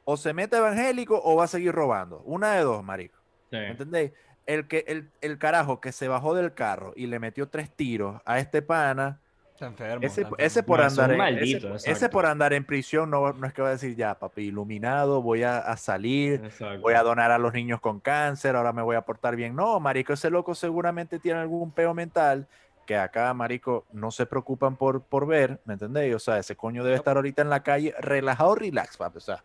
o 0.05 0.15
se 0.15 0.33
mete 0.33 0.57
evangélico 0.57 1.19
o 1.23 1.35
va 1.35 1.45
a 1.45 1.47
seguir 1.47 1.71
robando. 1.73 2.21
Una 2.25 2.53
de 2.53 2.61
dos, 2.61 2.83
marico. 2.83 3.17
Sí. 3.49 3.57
¿Me 3.57 3.71
entendéis? 3.71 4.11
El, 4.45 4.67
que, 4.67 4.85
el, 4.87 5.09
el 5.21 5.37
carajo 5.39 5.81
que 5.81 5.91
se 5.91 6.07
bajó 6.07 6.35
del 6.35 6.53
carro 6.53 6.93
y 6.95 7.07
le 7.07 7.19
metió 7.19 7.47
tres 7.47 7.71
tiros 7.71 8.21
a 8.25 8.39
este 8.39 8.61
pana, 8.61 9.19
enfermo. 9.59 10.05
ese, 10.37 10.63
por 10.63 10.79
No, 10.79 10.85
andar 10.85 11.11
en, 11.11 11.17
maldito, 11.17 11.67
ese, 11.69 11.75
ese 11.77 11.91
exacto. 11.91 12.13
por 12.13 12.25
andar 12.25 12.53
en 12.53 12.65
prisión 12.65 13.09
no, 13.09 13.33
no 13.33 13.47
es 13.47 13.53
que 13.53 13.61
va 13.61 13.69
a 13.69 13.71
decir 13.71 13.95
ya, 13.95 14.13
papi, 14.19 14.43
iluminado, 14.43 15.21
voy 15.21 15.43
a, 15.43 15.57
a 15.59 15.77
salir, 15.77 16.41
Exacto. 16.43 16.81
voy 16.81 16.93
a 16.93 17.01
donar 17.03 17.31
a 17.31 17.37
los 17.39 17.53
niños 17.53 17.79
con 17.79 17.99
cáncer, 17.99 18.55
ahora 18.55 18.73
me 18.73 18.81
voy 18.81 18.97
a 18.97 19.01
portar 19.01 19.35
bien. 19.35 19.55
No, 19.55 19.79
marico, 19.79 20.13
ese 20.13 20.29
loco 20.29 20.53
seguramente 20.53 21.19
tiene 21.19 21.39
algún 21.39 21.71
peo 21.71 21.93
mental 21.93 22.47
que 22.85 22.97
acá, 22.97 23.33
marico, 23.33 23.85
no 23.93 24.11
se 24.11 24.27
preocupan 24.27 24.75
por, 24.75 25.01
por 25.01 25.25
ver, 25.25 25.59
¿me 25.65 25.73
entendéis? 25.73 26.13
O 26.13 26.19
sea, 26.19 26.37
ese 26.37 26.55
coño 26.55 26.83
debe 26.83 26.97
estar 26.97 27.15
ahorita 27.15 27.41
en 27.41 27.49
la 27.49 27.63
calle 27.63 27.95
relajado, 27.99 28.53
relax, 28.53 28.97
papi, 28.97 29.17
o 29.17 29.21
sea, 29.21 29.43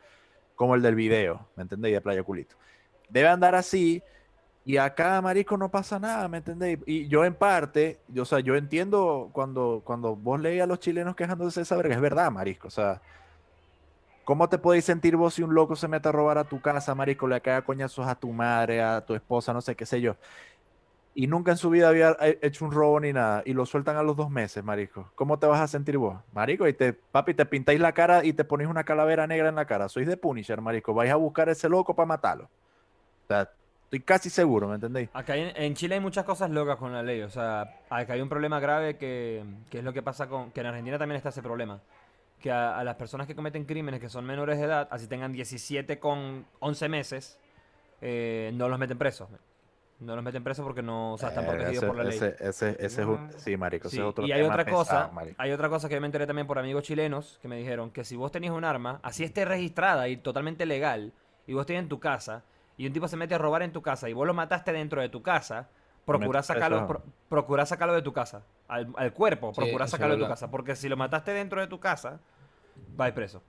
como 0.57 0.75
el 0.75 0.83
del 0.83 0.95
video, 0.95 1.47
¿me 1.57 1.63
entendéis? 1.63 1.95
De 1.95 2.01
Playa 2.03 2.23
Culito. 2.23 2.57
Debe 3.09 3.29
andar 3.29 3.55
así 3.55 4.03
y 4.65 4.77
acá, 4.77 5.21
marico, 5.23 5.57
no 5.57 5.71
pasa 5.71 5.99
nada, 5.99 6.29
¿me 6.29 6.39
entendéis? 6.39 6.79
Y 6.87 7.09
yo 7.09 7.25
en 7.25 7.35
parte, 7.37 8.05
yo, 8.09 8.23
o 8.23 8.27
sea, 8.27 8.41
yo 8.41 8.57
entiendo 8.57 9.31
cuando, 9.33 9.83
cuando 9.85 10.17
vos 10.17 10.41
leís 10.41 10.63
a 10.63 10.67
los 10.67 10.81
chilenos 10.81 11.17
quejándose 11.17 11.61
de 11.61 11.65
esa 11.65 11.77
verga, 11.77 11.95
es 11.95 12.01
verdad, 12.01 12.31
marico, 12.31 12.69
o 12.69 12.71
sea, 12.71 13.03
¿Cómo 14.25 14.49
te 14.49 14.59
podéis 14.59 14.85
sentir 14.85 15.17
vos 15.17 15.35
si 15.35 15.43
un 15.43 15.55
loco 15.55 15.75
se 15.75 15.89
mete 15.89 16.09
a 16.09 16.13
robar 16.13 16.39
a 16.39 16.49
tu 16.49 16.61
casa, 16.61 16.95
marico, 16.95 17.27
le 17.27 17.41
cae 17.41 17.57
a 17.57 17.65
coñazos 17.65 18.07
a 18.07 18.15
tu 18.15 18.33
madre, 18.33 18.81
a 18.81 19.05
tu 19.05 19.15
esposa, 19.15 19.53
no 19.53 19.61
sé 19.61 19.75
qué 19.75 19.87
sé 19.87 20.01
yo? 20.01 20.19
Y 21.15 21.27
nunca 21.29 21.53
en 21.53 21.59
su 21.59 21.71
vida 21.71 21.89
había 21.89 22.17
he- 22.21 22.39
hecho 22.43 22.65
un 22.65 22.73
robo 22.73 23.01
ni 23.01 23.13
nada, 23.13 23.43
y 23.47 23.55
lo 23.55 23.67
sueltan 23.67 23.97
a 23.97 24.03
los 24.05 24.17
dos 24.17 24.31
meses, 24.31 24.65
marico. 24.65 25.13
¿Cómo 25.17 25.39
te 25.39 25.47
vas 25.47 25.61
a 25.61 25.69
sentir 25.69 25.99
vos? 25.99 26.23
Marico, 26.33 26.69
y 26.69 26.75
te, 26.75 26.93
papi, 26.95 27.35
te 27.35 27.47
pintáis 27.47 27.81
la 27.81 27.93
cara 27.95 28.25
y 28.25 28.33
te 28.35 28.45
ponéis 28.45 28.71
una 28.71 28.85
calavera 28.85 29.27
negra 29.27 29.49
en 29.51 29.57
la 29.57 29.67
cara. 29.67 29.89
Sois 29.89 30.07
de 30.09 30.17
Punisher, 30.17 30.61
marico. 30.63 30.95
Vais 30.95 31.11
a 31.13 31.17
buscar 31.17 31.49
a 31.49 31.53
ese 31.53 31.69
loco 31.69 31.97
para 31.97 32.07
matarlo. 32.07 32.45
O 32.47 32.51
sea, 33.29 33.51
estoy 33.91 34.01
casi 34.01 34.31
seguro, 34.31 34.69
¿me 34.69 34.77
entendéis? 34.77 35.09
Acá 35.13 35.37
en, 35.37 35.53
en 35.61 35.75
Chile 35.75 35.97
hay 35.97 36.01
muchas 36.01 36.25
cosas 36.25 36.49
locas 36.51 36.77
con 36.77 36.93
la 36.93 37.03
ley. 37.03 37.23
O 37.23 37.29
sea, 37.31 37.81
acá 37.91 38.13
hay 38.13 38.21
un 38.21 38.29
problema 38.29 38.61
grave 38.61 38.97
que, 38.97 39.43
que 39.69 39.79
es 39.79 39.85
lo 39.85 39.93
que 39.93 40.01
pasa 40.03 40.29
con. 40.29 40.53
que 40.53 40.61
en 40.61 40.67
Argentina 40.67 40.97
también 40.99 41.17
está 41.17 41.31
ese 41.31 41.43
problema. 41.43 41.81
Que 42.41 42.51
a, 42.53 42.79
a 42.79 42.85
las 42.85 42.95
personas 42.95 43.27
que 43.27 43.35
cometen 43.35 43.65
crímenes 43.65 44.01
que 44.01 44.09
son 44.09 44.25
menores 44.25 44.59
de 44.59 44.65
edad, 44.65 44.87
así 44.93 45.09
tengan 45.09 45.33
17 45.33 45.99
con 45.99 46.47
11 46.61 46.89
meses, 46.89 47.39
eh, 48.01 48.53
no 48.55 48.69
los 48.69 48.79
meten 48.79 48.97
presos. 48.97 49.29
No 49.99 50.15
los 50.15 50.25
meten 50.25 50.43
presos 50.45 50.65
porque 50.65 50.83
no. 50.83 51.15
O 51.15 51.19
sea, 51.19 51.31
están 51.31 51.45
Verga, 51.45 51.59
protegidos 51.65 51.83
ese, 51.83 51.87
por 51.89 51.97
la 51.97 52.05
ley. 52.05 52.17
ese- 52.17 52.37
ese- 52.49 52.77
ese 52.87 53.01
es 53.03 53.07
un- 53.09 53.17
Ah. 53.29 53.31
sí, 53.37 53.57
marico, 53.57 53.89
Sí, 53.91 53.97
ese 53.97 54.05
es 54.05 54.09
otro 54.09 54.25
y 54.25 54.31
hay 54.33 54.41
tema 54.43 54.55
otra 54.55 54.65
cosa, 54.65 55.11
pesado, 55.11 55.35
hay 55.37 55.51
otra 55.53 55.69
cosa 55.69 55.89
que 55.89 55.97
yo 55.97 56.01
me 56.01 56.07
enteré 56.07 56.27
también 56.29 56.47
por 56.47 56.59
amigos 56.61 56.85
chilenos 56.85 57.39
que 57.43 57.49
me 57.49 57.57
dijeron 57.57 57.91
que 57.91 58.05
si 58.05 58.15
vos 58.17 58.31
tenías 58.33 58.55
un 58.55 58.65
arma, 58.65 59.01
así 59.03 59.25
esté 59.25 59.45
registrada 59.45 60.09
y 60.09 60.17
totalmente 60.17 60.65
legal, 60.65 61.13
y 61.47 61.53
vos 61.53 61.63
estés 61.63 61.77
en 61.79 61.89
tu 61.91 61.99
casa, 62.01 62.45
y 62.83 62.87
un 62.87 62.93
tipo 62.93 63.07
se 63.09 63.17
mete 63.17 63.35
a 63.35 63.39
robar 63.39 63.63
en 63.63 63.73
tu 63.73 63.83
casa 63.83 64.09
y 64.09 64.13
vos 64.13 64.27
lo 64.27 64.35
mataste 64.35 64.73
dentro 64.73 65.01
de 65.01 65.09
tu 65.09 65.23
casa, 65.23 65.69
procurá 66.05 66.39
metes 66.41 66.47
sacarlo, 66.47 66.87
pro- 66.87 67.67
sacarlo 67.67 67.95
de 67.95 68.03
tu 68.03 68.13
casa, 68.13 68.43
al, 68.69 68.93
al 68.97 69.13
cuerpo, 69.13 69.53
Sí, 69.55 69.61
procurá 69.61 69.85
eso 69.85 69.93
sacarlo 69.97 70.17
de 70.17 70.23
tu 70.23 70.29
casa, 70.29 70.51
porque 70.51 70.75
si 70.77 70.89
lo 70.89 70.97
mataste 70.97 71.33
dentro 71.33 71.61
de 71.61 71.67
tu 71.67 71.79
casa, 71.79 72.21
vais 72.97 73.13
preso. 73.13 73.43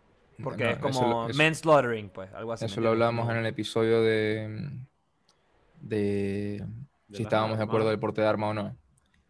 Porque 0.43 0.63
No, 0.63 0.69
es 0.71 0.77
eso 0.77 0.99
como 1.01 1.29
eso- 1.29 1.37
manslaughtering, 1.37 2.09
pues, 2.09 2.33
algo 2.33 2.51
así. 2.53 2.65
¿me 2.65 2.71
Eso 2.71 2.81
lo 2.81 2.89
hablamos 2.89 3.29
en 3.29 3.37
el 3.37 3.45
episodio 3.45 4.01
de. 4.01 4.69
de. 5.79 6.65
si 7.11 7.23
estábamos 7.23 7.57
de 7.57 7.63
acuerdo 7.63 7.89
del 7.89 7.99
porte 7.99 8.21
de 8.21 8.27
arma 8.27 8.47
o 8.49 8.53
no. 8.53 8.75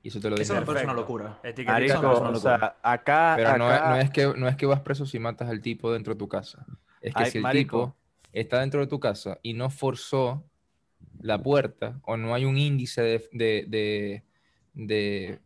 Y 0.03 0.07
eso 0.07 0.19
te 0.19 0.29
lo 0.29 0.35
Eso 0.35 0.53
dije. 0.53 0.59
me 0.61 0.65
parece 0.65 0.85
una 0.85 0.93
locura. 0.93 1.39
Eso 1.43 1.63
parece 1.65 1.97
una 1.97 2.09
o 2.09 2.31
locura. 2.31 2.39
sea, 2.39 2.75
acá, 2.81 3.33
Pero 3.35 3.57
no, 3.57 3.71
es- 3.73 3.81
no 3.81 3.95
es 3.97 4.09
que, 4.09 4.33
no 4.35 4.47
es 4.47 4.55
que 4.55 4.65
vas 4.65 4.79
preso 4.79 5.05
si 5.05 5.19
matas 5.19 5.49
al 5.49 5.61
tipo 5.61 5.91
dentro 5.91 6.13
de 6.13 6.17
tu 6.19 6.27
casa. 6.27 6.65
Es 7.01 7.13
que 7.13 7.23
Ay, 7.23 7.31
si 7.31 7.37
el 7.37 7.43
marico. 7.43 7.77
tipo 7.87 7.95
está 8.33 8.59
dentro 8.61 8.79
de 8.81 8.87
tu 8.87 8.99
casa 8.99 9.39
y 9.43 9.53
no 9.53 9.69
forzó 9.69 10.43
la 11.19 11.41
puerta 11.41 11.99
o 12.03 12.17
no 12.17 12.33
hay 12.33 12.45
un 12.45 12.57
índice 12.57 13.01
de, 13.01 13.29
de, 13.31 13.65
de, 13.67 14.23
de, 14.73 15.39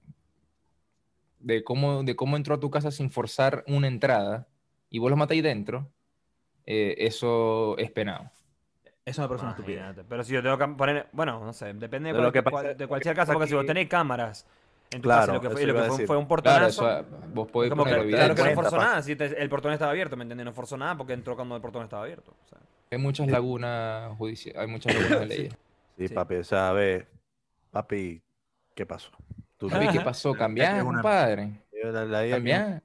de 1.39 1.63
cómo, 1.63 2.03
de 2.03 2.15
cómo 2.15 2.37
entró 2.37 2.55
a 2.55 2.59
tu 2.59 2.69
casa 2.69 2.91
sin 2.91 3.09
forzar 3.11 3.63
una 3.67 3.87
entrada 3.87 4.47
y 4.89 4.99
vos 4.99 5.09
lo 5.09 5.17
matáis 5.17 5.43
dentro, 5.43 5.91
eh, 6.65 6.95
eso 6.99 7.77
es 7.77 7.91
penado. 7.91 8.31
Eso 9.03 9.21
me 9.21 9.27
parece 9.27 9.43
una 9.45 9.51
estupidez. 9.51 9.79
Imagínate. 9.81 10.07
Pero 10.09 10.23
si 10.23 10.33
yo 10.33 10.41
tengo 10.41 10.57
que 10.57 10.67
poner. 10.69 11.07
Bueno, 11.11 11.43
no 11.45 11.53
sé, 11.53 11.73
depende 11.73 12.09
de, 12.09 12.13
cual- 12.15 12.23
lo 12.25 12.31
que 12.31 12.41
cual- 12.41 12.53
pasa- 12.65 12.73
de 12.73 12.87
cualquier 12.87 13.15
caso, 13.15 13.33
porque 13.33 13.47
si 13.47 13.53
vos 13.53 13.61
aquí- 13.61 13.67
tenéis 13.67 13.87
cámaras 13.89 14.47
en 14.95 15.01
tu 15.01 15.07
Claro, 15.07 15.33
lo 15.33 15.41
que 15.41 15.49
fue, 15.49 15.65
lo 15.65 15.73
que 15.73 15.81
un 15.81 16.05
Claro, 16.07 16.27
portonazo. 16.27 16.89
eso, 16.99 17.05
vos 17.33 17.47
podés 17.51 17.69
como 17.69 17.83
que, 17.83 17.91
poner 17.91 18.07
claro 18.07 18.35
que 18.35 18.43
no 18.43 18.51
forzó 18.55 18.77
nada, 18.77 19.01
si 19.01 19.15
te- 19.15 19.41
el 19.41 19.49
portón 19.49 19.73
estaba 19.73 19.91
abierto, 19.91 20.15
¿me 20.17 20.23
entiendes? 20.23 20.45
No 20.45 20.53
forzó 20.53 20.77
nada 20.77 20.95
porque 20.97 21.13
entró 21.13 21.35
cuando 21.35 21.55
el 21.55 21.61
portón 21.61 21.83
estaba 21.83 22.03
abierto. 22.03 22.31
o 22.43 22.47
sea. 22.49 22.59
Hay 22.91 22.97
muchas 22.97 23.27
lagunas 23.27 24.15
judiciales, 24.17 24.61
hay 24.61 24.67
muchas 24.67 24.93
lagunas 24.95 25.19
de 25.19 25.25
leyes. 25.27 25.53
Sí, 25.97 26.07
Sí. 26.07 26.13
papi, 26.13 26.35
o 26.35 26.43
sea, 26.43 26.69
a 26.69 26.73
ver, 26.73 27.07
papi, 27.71 28.21
¿qué 28.73 28.85
pasó? 28.85 29.11
Tú 29.57 29.69
Papi, 29.69 29.87
¿qué 29.89 30.01
pasó? 30.01 30.31
Una- 30.31 30.83
compadre. 30.83 31.61
la- 31.83 31.91
la- 32.05 32.05
la- 32.23 32.29
Cambiar. 32.35 32.83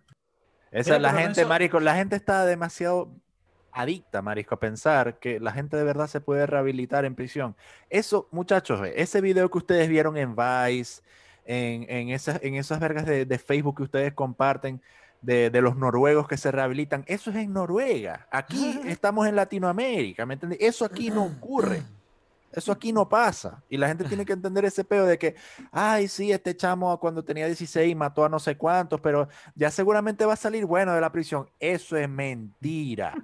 Esa 0.71 0.99
Mira, 0.99 1.13
la 1.13 1.19
gente, 1.21 1.41
eso- 1.41 1.49
marico, 1.49 1.81
la 1.81 1.95
gente 1.97 2.15
está 2.17 2.45
demasiado 2.47 3.11
adicta, 3.73 4.21
marico, 4.23 4.55
a 4.55 4.61
pensar 4.61 5.19
que 5.19 5.39
la 5.41 5.53
gente 5.53 5.77
de 5.77 5.85
verdad 5.85 6.07
se 6.09 6.21
puede 6.21 6.47
rehabilitar 6.47 7.05
en 7.05 7.15
prisión. 7.15 7.57
Eso, 7.89 8.29
muchachos, 8.31 8.81
ve, 8.81 8.95
ese 8.97 9.21
video 9.21 9.51
que 9.51 9.59
ustedes 9.59 9.89
vieron 9.89 10.17
en 10.17 10.35
Vice, 10.37 11.03
en, 11.51 11.85
en 11.89 12.11
esas, 12.11 12.41
en 12.45 12.55
esas 12.55 12.79
vergas 12.79 13.07
de, 13.07 13.27
de 13.27 13.39
Facebook 13.39 13.79
que 13.79 13.83
ustedes 13.83 14.15
comparten, 14.15 14.81
de, 15.21 15.51
de 15.51 15.61
los 15.61 15.77
noruegos 15.77 16.29
que 16.29 16.37
se 16.37 16.53
rehabilitan, 16.53 17.05
eso 17.09 17.31
es 17.31 17.37
en 17.37 17.53
Noruega. 17.53 18.29
Aquí 18.31 18.81
estamos 18.87 19.27
en 19.27 19.35
Latinoamérica, 19.35 20.25
¿me 20.27 20.35
entiendes? 20.35 20.61
Eso 20.63 20.85
aquí 20.85 21.11
no 21.11 21.25
ocurre. 21.25 21.83
Eso 22.53 22.73
aquí 22.73 22.93
no 22.93 23.09
pasa. 23.09 23.63
Y 23.69 23.77
la 23.77 23.89
gente 23.89 24.05
tiene 24.05 24.25
que 24.25 24.33
entender 24.33 24.65
ese 24.65 24.85
pedo 24.85 25.07
de 25.07 25.19
que, 25.19 25.35
ay, 25.73 26.07
sí, 26.09 26.33
este 26.33 26.57
chamo 26.57 26.99
cuando 26.99 27.25
tenía 27.25 27.47
16 27.47 27.95
mató 27.97 28.25
a 28.25 28.29
no 28.29 28.39
sé 28.39 28.57
cuántos, 28.57 29.01
pero 29.01 29.29
ya 29.55 29.71
seguramente 29.71 30.25
va 30.25 30.35
a 30.35 30.37
salir 30.37 30.67
bueno 30.67 30.93
de 30.95 31.01
la 31.01 31.13
prisión. 31.13 31.49
Eso 31.59 31.97
es 31.97 32.09
mentira. 32.09 33.15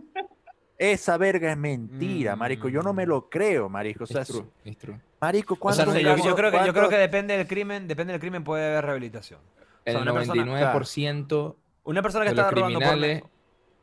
Esa 0.79 1.17
verga 1.17 1.51
es 1.51 1.57
mentira, 1.57 2.37
marico. 2.37 2.69
Yo 2.69 2.83
no 2.83 2.93
me 2.93 3.07
lo 3.07 3.29
creo, 3.31 3.69
marico. 3.69 4.05
O 4.05 4.07
sea, 4.07 4.23
Es 4.23 4.29
true, 4.29 4.45
es 4.65 4.77
true. 4.77 5.01
marico, 5.21 5.55
O 5.55 5.57
sea, 5.57 5.61
¿cuántos 5.61 5.87
no 5.87 5.93
sé, 5.93 6.03
yo, 6.03 6.35
creo 6.37 6.51
que, 6.51 6.67
yo 6.67 6.73
creo 6.75 6.89
que 6.89 6.97
depende 6.99 7.37
del 7.37 7.47
crimen, 7.47 7.89
depende 7.89 8.13
del 8.13 8.21
crimen 8.21 8.45
puede 8.45 8.67
haber 8.67 8.85
rehabilitación. 8.85 9.41
O 9.41 9.91
sea, 9.91 9.93
El 9.95 10.03
una 10.03 10.13
persona- 10.13 10.43
99% 10.45 11.57
Una 11.85 12.03
persona 12.03 12.25
que 12.25 12.31
de 12.31 12.37
los 12.37 12.45
está 12.47 12.55
robando 12.55 12.81
por 12.81 12.89
criminales 12.91 13.23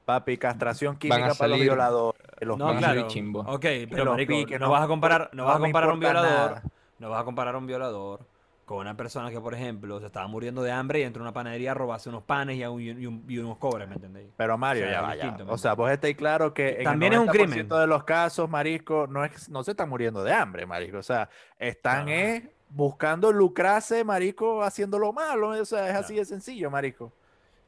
Papi, 0.05 0.37
castración 0.37 0.93
Van 0.93 0.95
a 0.97 0.99
química 0.99 1.17
para 1.19 1.29
los 1.29 1.37
salir- 1.37 1.61
violadores. 1.63 2.21
los 2.41 2.57
No, 2.57 2.65
salir 2.67 2.79
claro. 2.79 3.07
chimbos. 3.07 3.45
Ok, 3.47 3.61
pero 3.89 4.03
los 4.05 4.13
marico, 4.15 4.33
piques, 4.33 4.59
no 4.59 4.69
vas 4.69 4.83
a 4.83 4.87
comparar, 4.87 5.29
no 5.33 5.45
vas 5.45 5.55
a 5.55 5.59
comparar 5.59 5.89
a 5.89 5.93
un 5.93 5.99
violador, 6.01 6.29
nada. 6.51 6.63
no 6.99 7.09
vas 7.09 7.21
a 7.21 7.23
comparar 7.23 7.55
a 7.55 7.57
un 7.57 7.65
violador 7.67 8.19
con 8.65 8.77
una 8.77 8.95
persona 8.95 9.29
que, 9.29 9.39
por 9.41 9.53
ejemplo, 9.53 9.99
se 9.99 10.05
estaba 10.05 10.25
muriendo 10.27 10.63
de 10.63 10.71
hambre 10.71 10.99
y 11.01 11.03
entró 11.03 11.21
a 11.21 11.25
una 11.25 11.33
panadería 11.33 11.71
a 11.71 11.73
robarse 11.73 12.07
unos 12.09 12.23
panes 12.23 12.55
y, 12.57 12.63
a 12.63 12.69
un- 12.69 12.81
y 12.81 13.05
un- 13.05 13.25
y 13.27 13.37
unos 13.37 13.57
cobres, 13.57 13.87
¿me 13.89 13.95
entendéis? 13.95 14.29
Pero 14.37 14.57
Mario, 14.57 14.83
O 14.83 14.85
sea, 14.87 14.91
ya 14.93 14.97
es 14.99 15.03
va, 15.03 15.07
ya 15.09 15.13
distinto, 15.15 15.43
va. 15.43 15.45
¿me 15.47 15.53
O 15.53 15.57
sea, 15.57 15.73
vos 15.73 15.91
estáis 15.91 16.15
claro 16.15 16.53
que 16.53 16.77
en 16.77 16.83
También 16.85 17.11
el 17.13 17.19
es 17.19 17.21
un 17.21 17.27
90% 17.27 17.49
crimen. 17.51 17.67
de 17.81 17.87
los 17.87 18.03
casos, 18.05 18.49
marisco, 18.49 19.05
no, 19.07 19.25
es, 19.25 19.49
no 19.49 19.63
se 19.63 19.71
están 19.71 19.89
muriendo 19.89 20.23
de 20.23 20.31
hambre, 20.33 20.65
marico. 20.65 20.97
O 20.97 21.03
sea, 21.03 21.29
están 21.59 22.07
eh, 22.07 22.51
buscando 22.69 23.31
lucrarse, 23.33 24.03
marico, 24.05 24.63
haciendo 24.63 24.97
lo 24.97 25.11
malo. 25.11 25.49
O 25.49 25.65
sea, 25.65 25.89
es 25.89 25.95
así 25.95 26.15
de 26.15 26.23
sencillo, 26.25 26.71
marico. 26.71 27.11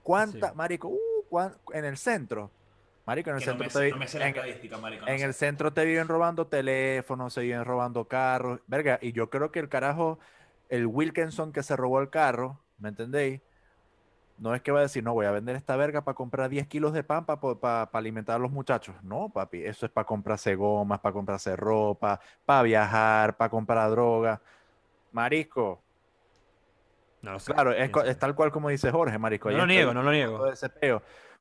¿Cuánta, 0.01 0.49
Sí. 0.49 0.55
marico? 0.55 0.87
Uh, 0.87 0.97
cuan- 1.29 1.55
en 1.73 1.83
el 1.85 1.97
centro. 1.97 2.49
Marico, 3.05 3.29
en 3.29 3.35
el 3.35 3.41
Que 3.41 3.45
no 3.47 3.51
centro 3.51 3.65
me 3.65 3.67
te 3.67 3.73
sé- 3.79 3.85
vi- 3.85 3.91
no 3.91 3.97
me 3.97 4.07
sé 4.07 4.17
la 4.17 4.27
en- 4.29 4.35
estadística, 4.35 4.77
marico. 4.77 5.05
no 5.05 5.11
en 5.11 5.19
sé. 5.19 5.25
el 5.25 5.33
centro 5.35 5.73
te 5.73 5.85
viven 5.85 6.07
robando 6.07 6.47
teléfonos, 6.47 7.33
se 7.33 7.41
viven 7.41 7.63
robando 7.65 8.05
carros, 8.05 8.59
verga, 8.65 8.97
y 9.01 9.11
yo 9.11 9.29
creo 9.29 9.51
que 9.51 9.59
el 9.59 9.69
carajo, 9.69 10.17
el 10.69 10.87
Wilkinson 10.87 11.51
que 11.51 11.63
se 11.63 11.75
robó 11.75 11.99
el 11.99 12.09
carro, 12.09 12.59
¿me 12.77 12.89
entendéis? 12.89 13.41
No 14.37 14.53
es 14.53 14.61
que 14.61 14.71
va 14.71 14.79
a 14.79 14.83
decir, 14.83 15.01
no, 15.01 15.13
voy 15.13 15.25
a 15.25 15.31
vender 15.31 15.55
esta 15.55 15.77
verga 15.77 16.03
para 16.03 16.15
comprar 16.15 16.49
10 16.49 16.67
kilos 16.67 16.91
de 16.91 17.03
pan 17.03 17.25
para 17.25 17.83
alimentar 17.93 18.35
a 18.35 18.39
los 18.39 18.51
muchachos. 18.51 18.95
No, 19.01 19.29
papi, 19.29 19.63
eso 19.63 19.85
es 19.85 19.91
para 19.91 20.05
comprarse 20.05 20.55
gomas, 20.55 20.99
para 20.99 21.13
comprarse 21.13 21.55
ropa, 21.55 22.19
para 22.45 22.63
viajar, 22.63 23.37
para 23.37 23.49
comprar 23.49 23.89
droga. 23.91 24.41
Marisco, 25.13 25.81
No 27.21 27.31
lo 27.31 27.39
sé. 27.39 27.53
claro, 27.53 27.71
es, 27.71 27.89
es 28.05 28.19
tal 28.19 28.35
cual 28.35 28.51
como 28.51 28.67
dice 28.67 28.91
Jorge, 28.91 29.17
Marisco. 29.17 29.49
No 29.51 29.59
lo 29.59 29.67
niego, 29.67 29.93
no 29.93 30.03
lo 30.03 30.11
niego. 30.11 30.43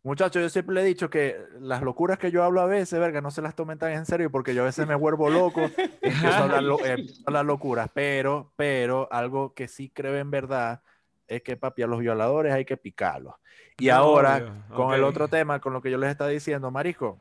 Muchachos, 0.05 0.43
yo 0.43 0.49
siempre 0.51 0.75
le 0.75 0.83
he 0.83 0.85
dicho 0.85 1.09
que 1.09 1.43
las 1.61 1.81
locuras 1.81 2.19
que 2.19 2.31
yo 2.31 2.45
hablo 2.45 2.61
a 2.61 2.67
veces, 2.67 3.01
verga, 3.01 3.23
no 3.23 3.31
se 3.31 3.41
las 3.41 3.55
tomen 3.55 3.79
tan 3.79 3.91
en 3.93 4.05
serio 4.05 4.31
porque 4.31 4.55
yo 4.55 4.61
a 4.61 4.67
veces 4.67 4.87
me 4.87 4.95
vuelvo 4.95 5.31
loco 5.31 5.63
y 6.03 6.09
empiezo 6.11 6.29
a 6.41 6.43
hablar, 6.43 6.63
lo- 6.63 6.85
eh, 6.85 6.93
empiezo 6.93 7.23
a 7.27 7.31
hablar 7.31 7.47
locuras. 7.47 7.89
Pero, 7.95 8.53
pero, 8.55 9.09
algo 9.11 9.55
que 9.55 9.67
sí 9.67 9.89
creo 9.89 10.15
en 10.19 10.31
verdad 10.31 10.83
es 11.27 11.43
que, 11.43 11.57
papi, 11.57 11.83
a 11.85 11.87
los 11.87 12.01
violadores 12.01 12.53
hay 12.53 12.67
que 12.67 12.77
picarlos. 12.77 13.35
Y 13.79 13.89
No, 13.89 13.95
ahora, 13.95 14.37
obvio, 14.37 14.77
con 14.77 14.93
el 14.93 15.05
otro 15.05 15.27
tema, 15.27 15.59
con 15.59 15.73
lo 15.73 15.81
que 15.81 15.91
yo 15.91 15.97
les 15.97 16.11
estaba 16.11 16.29
diciendo, 16.29 16.71
Marisco, 16.71 17.19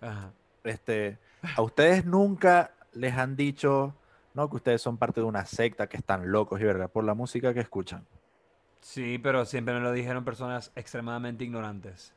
Ajá. 0.00 0.32
este, 0.62 1.18
a 1.56 1.62
ustedes 1.62 2.04
nunca 2.04 2.70
les 2.92 3.12
han 3.14 3.34
dicho, 3.34 3.92
no, 4.34 4.48
que 4.48 4.54
ustedes 4.54 4.80
son 4.80 4.98
parte 4.98 5.20
de 5.20 5.26
una 5.26 5.44
secta, 5.46 5.88
que 5.88 5.96
están 5.96 6.30
locos 6.30 6.60
y 6.60 6.64
verga, 6.64 6.86
por 6.86 7.02
la 7.02 7.14
música 7.14 7.52
que 7.52 7.60
escuchan. 7.60 8.06
Sí, 8.80 9.18
pero 9.18 9.44
siempre 9.44 9.74
me 9.74 9.80
lo 9.80 9.92
dijeron 9.92 10.24
personas 10.24 10.72
extremadamente 10.74 11.44
ignorantes. 11.44 12.14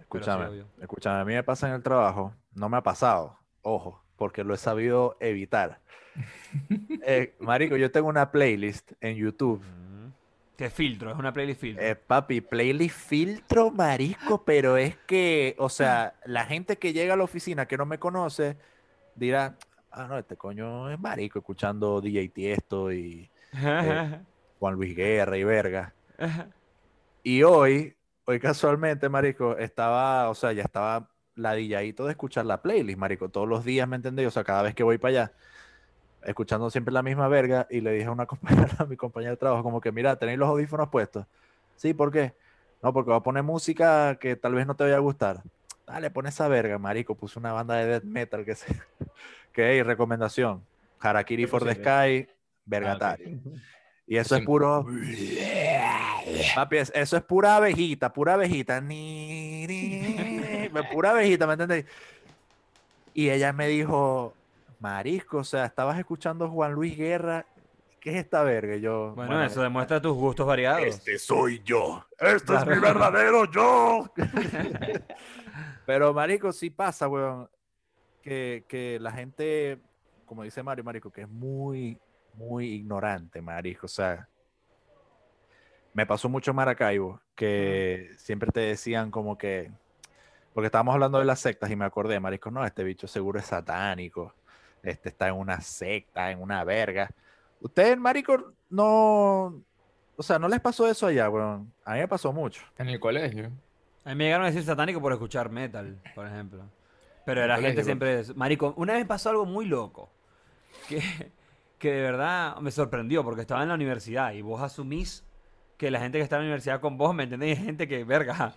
Escúchame, 0.00 0.64
escúchame, 0.80 1.20
a 1.20 1.24
mí 1.24 1.34
me 1.34 1.42
pasa 1.42 1.68
en 1.68 1.74
el 1.74 1.82
trabajo, 1.82 2.32
no 2.54 2.68
me 2.68 2.78
ha 2.78 2.82
pasado, 2.82 3.38
ojo, 3.62 4.02
porque 4.16 4.42
lo 4.44 4.54
he 4.54 4.58
sabido 4.58 5.16
evitar. 5.20 5.80
Eh, 7.10 7.36
marico, 7.38 7.76
yo 7.76 7.90
tengo 7.90 8.08
una 8.08 8.30
playlist 8.30 8.92
en 9.00 9.16
YouTube. 9.16 9.62
Mm. 9.62 10.08
Que 10.56 10.68
filtro, 10.68 11.12
es 11.12 11.16
una 11.16 11.32
playlist 11.32 11.60
filtro. 11.60 11.84
Eh, 11.84 11.94
papi, 11.94 12.40
playlist 12.40 12.96
filtro, 12.96 13.70
marisco, 13.70 14.44
pero 14.44 14.76
es 14.76 14.96
que, 15.06 15.54
o 15.58 15.68
sea, 15.68 16.14
la 16.24 16.44
gente 16.44 16.76
que 16.76 16.92
llega 16.92 17.14
a 17.14 17.16
la 17.16 17.24
oficina 17.24 17.66
que 17.66 17.78
no 17.78 17.86
me 17.86 17.98
conoce 17.98 18.56
dirá, 19.14 19.56
ah, 19.92 20.06
no, 20.08 20.18
este 20.18 20.36
coño 20.36 20.90
es 20.90 20.98
marico 20.98 21.38
escuchando 21.38 22.00
DJ 22.00 22.28
Tiesto 22.30 22.92
y 22.92 23.30
eh, 23.54 24.20
Juan 24.58 24.74
Luis 24.74 24.96
Guerra 24.96 25.36
y 25.36 25.44
verga. 25.44 25.94
Y 27.22 27.42
hoy, 27.42 27.96
hoy 28.24 28.40
casualmente, 28.40 29.08
marico, 29.08 29.56
estaba, 29.56 30.28
o 30.30 30.34
sea, 30.34 30.52
ya 30.52 30.62
estaba 30.62 31.10
ladilladito 31.34 32.04
de 32.04 32.12
escuchar 32.12 32.46
la 32.46 32.62
playlist, 32.62 32.98
marico, 32.98 33.28
todos 33.28 33.48
los 33.48 33.64
días, 33.64 33.88
¿me 33.88 33.96
entendés? 33.96 34.26
O 34.26 34.30
sea, 34.30 34.44
cada 34.44 34.62
vez 34.62 34.74
que 34.74 34.82
voy 34.82 34.98
para 34.98 35.10
allá, 35.10 35.32
escuchando 36.24 36.70
siempre 36.70 36.92
la 36.92 37.02
misma 37.02 37.28
verga, 37.28 37.66
y 37.70 37.80
le 37.80 37.92
dije 37.92 38.06
a 38.06 38.10
una 38.10 38.26
compañera, 38.26 38.76
a 38.78 38.84
mi 38.86 38.96
compañera 38.96 39.32
de 39.32 39.36
trabajo, 39.36 39.62
como 39.62 39.80
que, 39.80 39.92
mira, 39.92 40.16
¿tenéis 40.16 40.38
los 40.38 40.48
audífonos 40.48 40.88
puestos? 40.88 41.26
Sí, 41.76 41.94
¿por 41.94 42.10
qué? 42.10 42.34
No, 42.82 42.92
porque 42.92 43.10
va 43.10 43.16
a 43.16 43.22
poner 43.22 43.42
música 43.42 44.16
que 44.16 44.36
tal 44.36 44.54
vez 44.54 44.66
no 44.66 44.76
te 44.76 44.84
vaya 44.84 44.96
a 44.96 45.00
gustar. 45.00 45.42
Dale, 45.86 46.10
pon 46.10 46.26
esa 46.26 46.48
verga, 46.48 46.78
marico, 46.78 47.14
puse 47.14 47.38
una 47.38 47.52
banda 47.52 47.76
de 47.76 47.86
death 47.86 48.04
metal 48.04 48.44
que 48.44 48.54
se... 48.54 48.66
que, 49.52 49.70
hey, 49.70 49.82
recomendación, 49.82 50.64
Harakiri 51.00 51.44
¿Qué 51.44 51.48
for 51.48 51.64
the? 51.64 51.74
Sky, 51.74 52.28
Vergatario. 52.64 53.38
Ah. 53.44 53.58
Y 54.08 54.16
eso 54.16 54.36
es 54.36 54.44
puro. 54.44 54.86
Papi, 56.54 56.76
es- 56.78 56.92
eso 56.94 57.16
es 57.16 57.22
pura 57.22 57.56
abejita, 57.56 58.12
pura 58.12 58.34
abejita. 58.34 58.80
Ni, 58.80 59.66
ni, 59.66 60.68
pura 60.92 61.10
abejita, 61.10 61.46
¿me 61.46 61.52
entendéis? 61.52 61.84
Y 63.14 63.30
ella 63.30 63.52
me 63.52 63.68
dijo, 63.68 64.32
Marisco, 64.80 65.38
o 65.38 65.44
sea, 65.44 65.66
estabas 65.66 65.98
escuchando 65.98 66.48
Juan 66.48 66.72
Luis 66.72 66.96
Guerra. 66.96 67.44
¿Qué 68.00 68.10
es 68.10 68.16
esta 68.16 68.44
verga? 68.44 68.76
Y 68.76 68.80
yo. 68.80 69.12
bueno, 69.16 69.42
eso 69.42 69.60
demuestra 69.60 70.00
tus 70.00 70.14
gustos 70.16 70.46
variados. 70.46 70.82
Este 70.82 71.18
soy 71.18 71.60
yo. 71.64 72.06
Este 72.18 72.54
es 72.54 72.66
mi 72.66 72.78
verdadero 72.78 73.44
yo. 73.50 74.06
Pero, 75.86 76.14
Marico, 76.14 76.52
sí 76.52 76.70
pasa, 76.70 77.08
weón. 77.08 77.48
Que, 78.22 78.64
que 78.68 78.98
la 79.00 79.10
gente, 79.10 79.78
como 80.26 80.42
dice 80.42 80.62
Mario, 80.62 80.84
Marico, 80.84 81.10
que 81.10 81.22
es 81.22 81.28
muy, 81.28 81.98
muy 82.38 82.68
ignorante, 82.72 83.42
Marico. 83.42 83.86
O 83.86 83.88
sea, 83.88 84.28
me 85.92 86.06
pasó 86.06 86.28
mucho 86.28 86.52
en 86.52 86.56
Maracaibo, 86.56 87.20
que 87.34 88.10
siempre 88.16 88.50
te 88.52 88.60
decían 88.60 89.10
como 89.10 89.36
que. 89.36 89.70
Porque 90.54 90.66
estábamos 90.66 90.94
hablando 90.94 91.18
de 91.18 91.24
las 91.24 91.40
sectas 91.40 91.70
y 91.70 91.76
me 91.76 91.84
acordé, 91.84 92.18
Marico, 92.20 92.50
no, 92.50 92.64
este 92.64 92.82
bicho 92.84 93.06
seguro 93.06 93.38
es 93.38 93.46
satánico. 93.46 94.34
Este 94.82 95.08
está 95.08 95.28
en 95.28 95.34
una 95.34 95.60
secta, 95.60 96.30
en 96.30 96.40
una 96.40 96.64
verga. 96.64 97.10
Ustedes, 97.60 97.98
Marico, 97.98 98.52
no. 98.70 99.62
O 100.16 100.22
sea, 100.22 100.38
¿no 100.38 100.48
les 100.48 100.60
pasó 100.60 100.88
eso 100.88 101.06
allá, 101.06 101.28
weón? 101.28 101.72
A 101.84 101.94
mí 101.94 102.00
me 102.00 102.08
pasó 102.08 102.32
mucho. 102.32 102.62
En 102.78 102.88
el 102.88 102.98
colegio. 102.98 103.50
A 104.04 104.10
mí 104.10 104.14
me 104.16 104.24
llegaron 104.24 104.46
a 104.46 104.50
decir 104.50 104.64
satánico 104.64 105.00
por 105.00 105.12
escuchar 105.12 105.50
metal, 105.50 106.00
por 106.14 106.26
ejemplo. 106.26 106.64
Pero 107.24 107.46
la 107.46 107.58
gente 107.58 107.84
siempre... 107.84 108.20
es- 108.20 108.34
Marico, 108.34 108.72
una 108.76 108.94
vez 108.94 109.04
pasó 109.06 109.30
algo 109.30 109.44
muy 109.44 109.66
loco. 109.66 110.10
Que, 110.88 111.02
que 111.78 111.92
de 111.92 112.02
verdad 112.02 112.56
me 112.58 112.70
sorprendió 112.70 113.22
porque 113.24 113.42
estaba 113.42 113.62
en 113.62 113.68
la 113.68 113.74
universidad 113.74 114.32
y 114.32 114.42
vos 114.42 114.60
asumís 114.62 115.24
que 115.76 115.90
la 115.90 116.00
gente 116.00 116.18
que 116.18 116.24
está 116.24 116.36
en 116.36 116.42
la 116.42 116.46
universidad 116.46 116.80
con 116.80 116.98
vos, 116.98 117.14
¿me 117.14 117.22
entendés? 117.24 117.58
Es 117.58 117.64
gente 117.64 117.86
que, 117.86 118.02
verga, 118.04 118.52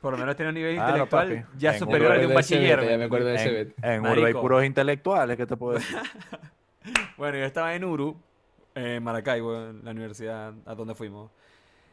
por 0.00 0.12
lo 0.12 0.18
menos 0.18 0.34
tiene 0.36 0.48
un 0.48 0.54
nivel 0.56 0.74
Claro, 0.74 0.90
intelectual 1.04 1.28
papi. 1.44 1.58
ya 1.58 1.72
En 1.74 1.78
superior 1.78 2.12
al 2.12 2.20
de 2.20 2.26
un 2.26 2.34
bachiller. 2.34 2.80
beta, 2.80 2.82
¿me 2.86 2.90
Ya 2.92 2.98
me 2.98 3.04
acuerdo 3.04 3.26
de 3.28 3.34
ese 3.36 3.60
En, 3.82 4.04
en 4.06 4.24
hay 4.24 4.32
puros 4.34 4.64
intelectuales, 4.64 5.36
¿qué 5.36 5.46
te 5.46 5.56
puedo 5.56 5.78
decir? 5.78 5.96
Bueno, 7.16 7.38
yo 7.38 7.44
estaba 7.44 7.74
en 7.74 7.84
Uru, 7.84 8.14
en 8.74 9.02
Maracaibo, 9.02 9.56
en 9.68 9.84
la 9.84 9.92
universidad 9.92 10.52
a 10.66 10.74
donde 10.74 10.94
fuimos. 10.94 11.30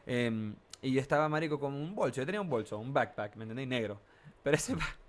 Em, 0.04 0.54
y 0.82 0.92
yo 0.92 1.00
estaba, 1.00 1.28
marico, 1.28 1.58
con 1.58 1.72
un 1.72 1.94
bolso. 1.94 2.20
Yo 2.20 2.26
tenía 2.26 2.40
un 2.40 2.50
bolso, 2.50 2.76
un 2.78 2.92
backpack, 2.92 3.36
¿me 3.36 3.44
entendéis? 3.44 3.68
Negro. 3.68 3.98
Pero 4.42 4.56
ese, 4.56 4.74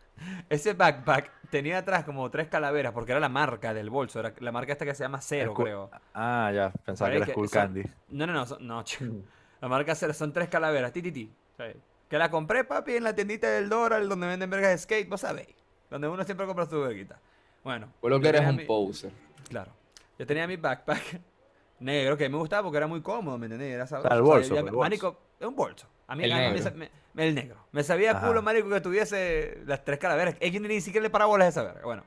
ese 0.50 0.74
backpack 0.74 1.32
tenía 1.50 1.80
atrás 1.80 2.04
como 2.04 2.30
tres 2.32 2.48
calaveras, 2.48 2.94
porque 2.94 3.12
era 3.12 3.20
la 3.20 3.30
marca 3.30 3.74
del 3.74 3.90
bolso. 3.90 4.20
Era 4.20 4.34
la 4.40 4.52
marca 4.52 4.72
esta 4.74 4.86
que 4.86 4.96
se 4.96 5.04
llama 5.04 5.22
Cero, 5.22 5.54
Escu- 5.54 5.64
creo. 5.64 5.92
Ah, 6.14 6.52
ya, 6.54 6.72
pensaba 6.86 7.12
que 7.12 7.18
era 7.18 7.26
que 7.26 7.32
Skull 7.34 7.50
son- 7.50 7.62
Candy. 7.62 7.84
No, 8.10 8.26
no, 8.28 8.34
no, 8.34 8.46
son- 8.46 8.66
no, 8.66 8.84
chico. 8.84 9.14
La 9.62 9.68
marca 9.68 9.96
Cero 9.96 10.14
son 10.14 10.34
tres 10.34 10.50
calaveras, 10.50 10.92
ti, 10.92 11.02
ti, 11.02 11.12
ti. 11.12 11.32
¿sabes? 11.58 11.78
Que 12.10 12.18
la 12.18 12.30
compré, 12.30 12.64
papi, 12.64 12.96
en 12.96 13.04
la 13.04 13.16
tiendita 13.16 13.50
del 13.50 13.70
Doral, 13.70 14.08
donde 14.10 14.28
venden 14.28 14.50
vergas 14.50 14.72
de 14.72 14.78
skate, 14.78 15.10
vos 15.10 15.22
sabéis. 15.22 15.56
Donde 15.90 16.08
uno 16.08 16.24
siempre 16.24 16.46
compra 16.46 16.66
su 16.66 16.80
verguita. 16.82 17.20
Bueno. 17.64 17.88
Por 18.02 18.12
lo 18.12 18.20
que 18.20 18.30
eres 18.30 18.42
un 18.48 18.56
mi- 18.58 18.66
poser. 18.66 19.12
Claro. 19.50 19.72
Yo 20.20 20.26
tenía 20.28 20.48
mi 20.48 20.58
backpack 20.58 21.22
negro 21.80 22.18
que 22.18 22.30
me 22.30 22.38
gustaba 22.38 22.64
porque 22.64 22.78
era 22.78 22.88
muy 22.88 23.02
cómodo, 23.02 23.38
¿me 23.38 23.46
entendés? 23.46 23.74
Era 23.74 23.88
sabroso. 23.88 24.10
sea, 24.10 24.16
el 24.18 24.22
O 24.22 24.26
sea, 24.26 24.34
bolso, 24.36 24.54
ya 24.56 24.60
el 24.60 24.66
bolso. 24.72 25.20
Es 25.40 25.48
un 25.48 25.56
bolso. 25.56 25.88
A 26.08 26.16
mí 26.16 26.24
El 26.24 26.32
a 26.32 26.36
mí 26.36 26.42
me 26.42 26.48
negro. 26.50 26.64
sa- 26.64 26.72
me- 26.72 26.78
me- 26.78 26.92
el 27.16 27.36
negro. 27.36 27.58
Me 27.72 27.84
sabía 27.84 28.12
Ajá. 28.12 28.28
culo, 28.28 28.42
marico, 28.42 28.70
que 28.70 28.82
tuviese 28.82 29.60
las 29.66 29.84
tres 29.84 30.00
calaveras. 30.00 30.36
Es 30.40 30.52
que 30.52 30.60
ni 30.60 30.82
siquiera 30.82 31.04
le 31.04 31.10
paraba 31.10 31.30
bolas 31.30 31.46
a 31.46 31.50
esa 31.50 31.64
verga. 31.64 31.82
Bueno. 31.84 32.04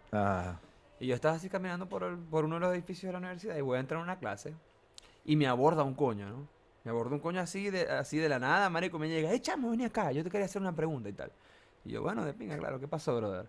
Y 0.99 1.07
yo 1.09 1.15
estaba 1.15 1.35
así 1.37 1.49
caminando 1.49 1.89
por, 1.89 2.03
el- 2.05 2.17
por 2.17 2.45
uno 2.45 2.57
de 2.57 2.61
los 2.61 2.73
edificios 2.75 3.09
de 3.09 3.13
la 3.13 3.19
universidad 3.19 3.57
y 3.57 3.61
voy 3.61 3.77
a 3.77 3.81
entrar 3.81 4.01
a 4.01 4.03
una 4.05 4.19
clase 4.19 4.55
y 5.25 5.37
me 5.37 5.47
aborda 5.47 5.83
un 5.83 5.95
coño, 5.95 6.29
¿no? 6.29 6.49
Me 6.85 6.91
aborda 6.91 7.15
un 7.15 7.21
coño 7.21 7.41
así 7.41 7.69
de, 7.71 7.83
así 7.91 8.17
de 8.17 8.29
la 8.29 8.39
nada, 8.39 8.71
marico, 8.71 8.99
me 8.99 9.09
llega, 9.09 9.33
échame, 9.33 9.69
vení 9.69 9.85
acá, 9.85 10.13
yo 10.13 10.23
te 10.23 10.31
quería 10.31 10.47
hacer 10.47 10.63
una 10.63 10.75
pregunta 10.75 11.09
y 11.09 11.13
tal. 11.13 11.33
Y 11.85 11.91
yo, 11.91 12.03
bueno, 12.03 12.25
de 12.25 12.33
pinga, 12.33 12.57
claro, 12.57 12.79
¿qué 12.81 12.87
pasó, 12.89 13.17
brother? 13.17 13.49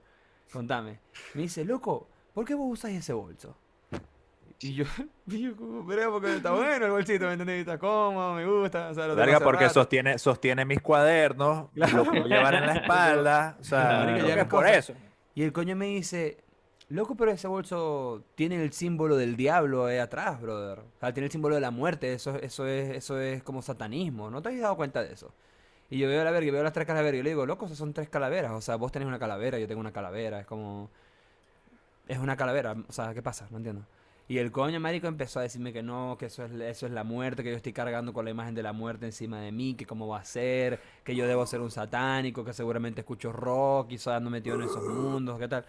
Contame. 0.51 0.99
Me 1.35 1.43
dice, 1.43 1.63
loco, 1.63 2.07
¿por 2.33 2.45
qué 2.45 2.55
vos 2.55 2.67
usás 2.71 2.91
ese 2.91 3.13
bolso? 3.13 3.55
Y 4.59 4.73
yo, 4.75 4.85
yo 5.27 5.51
pero 5.87 6.11
porque 6.11 6.35
está 6.37 6.51
bueno 6.51 6.85
el 6.85 6.91
bolsito, 6.91 7.25
¿me 7.25 7.33
entendés? 7.33 7.59
Está 7.61 7.77
cómodo, 7.77 8.33
me 8.35 8.45
gusta. 8.45 8.89
O 8.89 8.93
sea, 8.93 9.07
lo 9.07 9.21
hace 9.21 9.39
porque 9.43 9.63
rato". 9.65 9.73
sostiene, 9.75 10.17
sostiene 10.17 10.65
mis 10.65 10.81
cuadernos, 10.81 11.69
Claro. 11.73 11.97
lo 11.97 12.05
puedo 12.05 12.25
llevar 12.25 12.55
en 12.55 12.65
la 12.65 12.73
espalda. 12.77 13.57
O 13.59 13.63
sea, 13.63 14.17
es 14.17 14.45
por 14.45 14.67
eso. 14.67 14.93
Y 15.35 15.43
el 15.43 15.51
coño 15.53 15.75
me 15.75 15.85
dice, 15.87 16.37
loco, 16.89 17.15
pero 17.15 17.31
ese 17.31 17.47
bolso 17.47 18.23
tiene 18.35 18.61
el 18.63 18.73
símbolo 18.73 19.15
del 19.17 19.35
diablo 19.35 19.85
ahí 19.85 19.97
atrás, 19.99 20.41
brother. 20.41 20.79
O 20.79 20.99
sea, 20.99 21.13
tiene 21.13 21.25
el 21.25 21.31
símbolo 21.31 21.53
de 21.55 21.61
la 21.61 21.69
muerte, 21.71 22.13
eso, 22.13 22.35
eso, 22.37 22.65
es, 22.65 22.97
eso 22.97 23.19
es 23.19 23.43
como 23.43 23.61
satanismo. 23.61 24.29
¿No 24.31 24.41
te 24.41 24.49
has 24.49 24.59
dado 24.59 24.75
cuenta 24.75 25.03
de 25.03 25.13
eso? 25.13 25.31
Y 25.89 25.99
yo 25.99 26.07
veo 26.07 26.23
la 26.23 26.31
verga, 26.31 26.47
y 26.47 26.51
veo 26.51 26.63
las 26.63 26.73
tres 26.73 26.85
calaveras 26.87 27.13
y 27.13 27.17
yo 27.17 27.23
le 27.23 27.29
digo, 27.29 27.45
loco, 27.45 27.65
esas 27.65 27.77
son 27.77 27.93
tres 27.93 28.09
calaveras. 28.09 28.51
O 28.53 28.61
sea, 28.61 28.75
vos 28.77 28.91
tenés 28.91 29.07
una 29.07 29.19
calavera, 29.19 29.59
yo 29.59 29.67
tengo 29.67 29.79
una 29.79 29.91
calavera. 29.93 30.39
Es 30.39 30.45
como... 30.47 30.89
Es 32.07 32.17
una 32.19 32.35
calavera. 32.35 32.75
O 32.87 32.91
sea, 32.91 33.13
¿qué 33.13 33.21
pasa? 33.21 33.47
No 33.51 33.57
entiendo. 33.57 33.83
Y 34.29 34.39
el 34.39 34.51
coño 34.51 34.79
marico 34.79 35.07
empezó 35.07 35.39
a 35.39 35.43
decirme 35.43 35.71
que 35.71 35.81
no, 35.81 36.17
que 36.19 36.25
eso 36.25 36.43
es, 36.43 36.51
eso 36.51 36.85
es 36.85 36.91
la 36.91 37.05
muerte, 37.05 37.43
que 37.43 37.51
yo 37.51 37.55
estoy 37.55 37.71
cargando 37.71 38.11
con 38.11 38.25
la 38.25 38.31
imagen 38.31 38.53
de 38.55 38.61
la 38.61 38.73
muerte 38.73 39.05
encima 39.05 39.39
de 39.39 39.53
mí, 39.53 39.75
que 39.75 39.85
cómo 39.85 40.07
va 40.07 40.19
a 40.19 40.25
ser, 40.25 40.81
que 41.05 41.15
yo 41.15 41.25
debo 41.27 41.45
ser 41.45 41.61
un 41.61 41.71
satánico, 41.71 42.43
que 42.43 42.51
seguramente 42.51 43.01
escucho 43.01 43.31
rock 43.31 43.91
y 43.91 43.97
soy 43.97 44.15
ando 44.15 44.29
metido 44.29 44.55
en 44.55 44.63
esos 44.63 44.83
mundos, 44.83 45.39
¿qué 45.39 45.47
tal? 45.47 45.65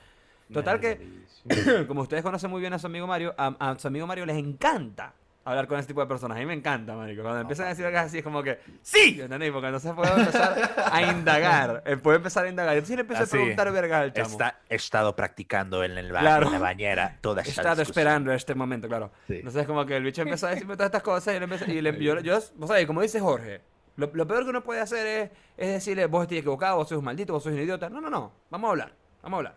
Total 0.53 0.81
que, 0.81 0.99
como 1.87 2.03
ustedes 2.03 2.23
conocen 2.25 2.51
muy 2.51 2.61
bien 2.61 2.73
a 2.73 2.81
su 2.81 2.87
amigo 2.87 3.07
Mario, 3.07 3.33
a, 3.39 3.71
a 3.71 3.79
su 3.79 3.87
amigo 3.87 4.07
Mario 4.09 4.27
les 4.27 4.39
encanta 4.39 5.15
hablar 5.51 5.67
con 5.67 5.79
ese 5.79 5.89
tipo 5.89 6.01
de 6.01 6.07
personas. 6.07 6.37
A 6.37 6.41
mí 6.41 6.47
me 6.47 6.55
encanta, 6.55 6.95
marico. 6.95 7.23
Cuando 7.23 7.41
empiezan 7.41 7.67
a 7.67 7.69
decir 7.71 7.85
algo 7.87 7.99
así 7.99 8.19
es 8.19 8.25
como 8.25 8.43
que, 8.43 8.59
¡sí! 8.83 9.21
¿Entendés? 9.21 9.51
Porque 9.53 9.67
entonces 9.67 9.93
puedo 9.95 10.17
empezar 10.17 10.73
a 10.93 11.03
indagar. 11.13 11.83
eh, 11.87 11.97
Puedo 11.97 12.17
empezar 12.17 12.45
a 12.45 12.49
indagar. 12.49 12.75
Entonces 12.75 12.97
le 12.97 13.03
empiezo 13.03 13.23
Así. 13.25 13.37
a 13.37 13.41
preguntar 13.41 13.73
vergas 13.73 14.03
al 14.03 14.13
chamo. 14.13 14.29
Está, 14.31 14.61
he 14.69 14.75
estado 14.77 15.15
practicando 15.17 15.83
en 15.85 15.99
el 15.99 16.13
baño, 16.13 16.23
Claro. 16.25 16.47
en 16.47 16.53
la 16.53 16.59
bañera, 16.59 17.19
toda 17.21 17.43
He 17.43 17.49
esta 17.49 17.63
estado 17.63 17.77
discusión. 17.77 18.01
esperando 18.03 18.33
este 18.33 18.55
momento, 18.55 18.89
claro. 18.89 19.11
Sí. 19.27 19.37
Entonces, 19.37 19.67
como 19.67 19.85
que 19.87 19.97
el 19.97 20.03
bicho 20.05 20.23
empezó 20.23 20.47
a 20.47 20.51
decirme 20.51 20.75
todas 20.75 20.89
estas 20.89 21.03
cosas 21.03 21.35
y, 21.35 21.39
le 21.41 21.47
empecé- 21.47 21.69
y 21.73 21.81
le- 21.81 22.03
yo, 22.03 22.21
yo, 22.21 22.39
vos 22.57 22.69
sabés, 22.69 22.87
como 22.87 23.03
dice 23.03 23.21
Jorge, 23.21 23.61
lo, 23.97 24.11
lo 24.13 24.27
peor 24.27 24.45
que 24.45 24.51
uno 24.51 24.63
puede 24.63 24.81
hacer 24.81 25.07
es, 25.07 25.31
es 25.57 25.69
decirle, 25.73 26.07
vos 26.07 26.23
estás 26.23 26.39
equivocado, 26.39 26.77
vos 26.77 26.89
sos 26.89 26.99
un 26.99 27.05
maldito, 27.05 27.33
vos 27.33 27.43
sos 27.43 27.53
un 27.53 27.59
idiota. 27.59 27.89
No, 27.89 28.01
no, 28.01 28.09
no, 28.11 28.33
vamos 28.51 28.69
a 28.69 28.71
hablar, 28.71 28.93
vamos 29.23 29.37
a 29.37 29.39
hablar. 29.39 29.55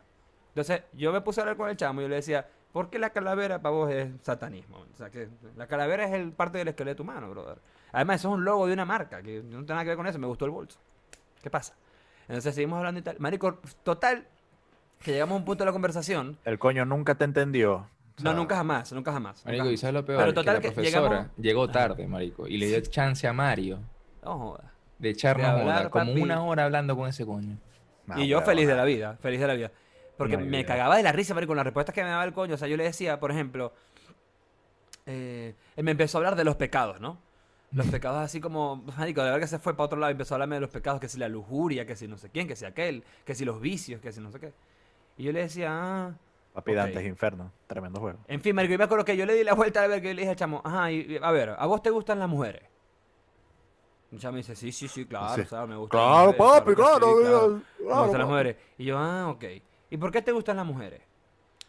Entonces, 0.49 0.81
yo 0.93 1.13
me 1.13 1.21
puse 1.21 1.39
a 1.39 1.43
hablar 1.43 1.55
con 1.55 1.69
el 1.69 1.77
chamo 1.77 2.01
y 2.01 2.05
yo 2.05 2.09
le 2.09 2.15
decía, 2.15 2.45
¿por 2.71 2.89
qué 2.89 2.99
la 2.99 3.09
calavera 3.11 3.61
para 3.61 3.73
vos 3.75 3.91
es 3.91 4.09
satanismo? 4.21 4.77
O 4.91 4.95
sea, 4.95 5.09
que 5.09 5.27
la 5.55 5.67
calavera 5.67 6.05
es 6.05 6.13
el 6.13 6.31
parte 6.31 6.57
del 6.57 6.67
esqueleto 6.69 7.03
humano, 7.03 7.29
brother. 7.29 7.57
Además, 7.91 8.21
eso 8.21 8.29
es 8.29 8.35
un 8.35 8.45
logo 8.45 8.67
de 8.67 8.73
una 8.73 8.85
marca, 8.85 9.21
que 9.21 9.37
no 9.43 9.49
tiene 9.49 9.65
nada 9.65 9.83
que 9.83 9.89
ver 9.89 9.97
con 9.97 10.07
eso, 10.07 10.17
me 10.19 10.27
gustó 10.27 10.45
el 10.45 10.51
bolso. 10.51 10.79
¿Qué 11.41 11.49
pasa? 11.49 11.73
Entonces, 12.27 12.55
seguimos 12.55 12.77
hablando 12.77 12.99
y 12.99 13.03
tal. 13.03 13.17
Marico, 13.19 13.59
total, 13.83 14.25
que 15.03 15.11
llegamos 15.11 15.33
a 15.35 15.37
un 15.39 15.45
punto 15.45 15.63
de 15.63 15.65
la 15.65 15.73
conversación. 15.73 16.37
El 16.45 16.59
coño 16.59 16.85
nunca 16.85 17.15
te 17.15 17.25
entendió. 17.25 17.87
O 18.19 18.23
No, 18.23 18.33
nunca 18.33 18.55
jamás, 18.55 18.91
nunca 18.93 19.11
jamás. 19.11 19.43
Marico, 19.45 19.63
nunca 19.63 19.73
¿y 19.73 19.77
sabes 19.77 19.93
lo 19.95 20.05
peor? 20.05 20.19
Pero 20.21 20.33
total 20.33 20.59
que 20.61 20.67
la 20.69 20.73
profesora 20.73 21.07
llegamos- 21.09 21.27
llegó 21.37 21.69
tarde, 21.69 22.07
marico, 22.07 22.47
y 22.47 22.57
le 22.57 22.67
dio 22.67 22.79
chance 22.81 23.27
a 23.27 23.33
Mario 23.33 23.79
No 24.23 24.37
jodas. 24.37 24.65
de 24.99 25.09
echarnos 25.09 25.47
De 25.55 25.59
hablar, 25.61 25.77
joda, 25.79 25.89
como 25.89 26.05
papi. 26.11 26.21
una 26.21 26.43
hora 26.43 26.65
hablando 26.65 26.95
con 26.95 27.09
ese 27.09 27.25
coño. 27.25 27.57
no, 28.05 28.19
y 28.21 28.27
yo 28.27 28.41
feliz 28.41 28.67
de 28.67 28.75
la 28.75 28.83
vida, 28.85 29.17
feliz 29.21 29.39
de 29.39 29.47
la 29.47 29.53
vida. 29.55 29.71
Porque 30.23 30.37
No 30.37 30.45
me 30.45 30.65
cagaba 30.65 30.97
de 30.97 31.03
la 31.03 31.11
risa, 31.11 31.33
marico, 31.33 31.49
con 31.51 31.57
las 31.57 31.65
respuestas 31.65 31.93
que 31.95 32.03
me 32.03 32.09
daba 32.09 32.23
el 32.23 32.33
coño. 32.33 32.55
O 32.55 32.57
sea, 32.57 32.67
yo 32.67 32.77
le 32.77 32.83
decía, 32.83 33.19
por 33.19 33.31
ejemplo, 33.31 33.73
eh, 35.05 35.55
él 35.75 35.83
me 35.83 35.91
empezó 35.91 36.17
a 36.17 36.19
hablar 36.19 36.35
de 36.35 36.43
los 36.43 36.55
pecados, 36.55 36.99
¿no? 36.99 37.17
Los 37.71 37.87
pecados 37.91 38.19
así 38.19 38.39
como, 38.41 38.77
marico, 38.97 39.21
de 39.21 39.27
verdad 39.27 39.39
que 39.41 39.47
se 39.47 39.59
fue 39.59 39.73
para 39.73 39.85
otro 39.85 39.99
lado 39.99 40.11
y 40.11 40.13
empezó 40.13 40.33
a 40.33 40.35
hablarme 40.35 40.55
de 40.55 40.61
los 40.61 40.69
pecados, 40.69 40.99
que 40.99 41.07
si 41.09 41.17
la 41.17 41.27
lujuria, 41.29 41.85
que 41.85 41.95
si 41.95 42.07
no 42.07 42.17
sé 42.17 42.29
quién, 42.29 42.47
que 42.47 42.55
si 42.55 42.65
aquel, 42.65 43.03
que 43.25 43.33
si 43.35 43.45
los 43.45 43.59
vicios, 43.61 44.01
que 44.01 44.11
si 44.11 44.19
no 44.19 44.31
sé 44.31 44.39
qué. 44.39 44.53
Y 45.17 45.23
yo 45.23 45.31
le 45.31 45.39
decía, 45.41 45.69
ah... 45.71 46.13
Papi. 46.53 46.73
Dantes 46.73 47.05
Inferno, 47.05 47.49
tremendo 47.65 48.01
juego. 48.01 48.19
En 48.27 48.41
fin, 48.41 48.53
marico, 48.53 48.73
y 48.73 48.77
me 48.77 48.83
acuerdo 48.83 49.05
que 49.05 49.15
yo 49.15 49.25
le 49.25 49.33
di 49.35 49.43
la 49.45 49.53
vuelta 49.53 49.83
a 49.83 49.87
ver 49.87 50.01
que 50.01 50.13
le 50.13 50.21
dije 50.21 50.31
al 50.31 50.35
chamo, 50.35 50.61
ajá, 50.65 50.91
y, 50.91 51.17
a 51.21 51.31
ver, 51.31 51.55
¿a 51.57 51.65
vos 51.65 51.81
te 51.81 51.89
gustan 51.89 52.19
las 52.19 52.27
mujeres? 52.27 52.63
El 54.11 54.19
chamo 54.19 54.35
dice, 54.35 54.53
sí, 54.57 54.73
sí, 54.73 54.89
sí, 54.89 55.05
claro, 55.05 55.33
Sí. 55.35 55.41
o 55.41 55.45
sea, 55.45 55.65
me 55.65 55.77
gustan 55.77 55.97
las 56.01 56.07
Claro, 56.09 56.33
mujeres, 56.33 56.59
papi, 56.59 56.75
claro, 56.75 56.95
sí, 57.07 57.21
claro. 57.21 57.39
claro, 57.77 57.95
Me 57.95 58.01
gustan 58.01 58.19
las 58.19 58.27
mujeres. 58.27 58.55
Y 58.77 58.83
yo, 58.83 58.97
ah, 58.97 59.29
ok. 59.29 59.43
¿Y 59.91 59.97
por 59.97 60.11
qué 60.11 60.21
te 60.21 60.31
gustan 60.31 60.55
las 60.55 60.65
mujeres? 60.65 61.01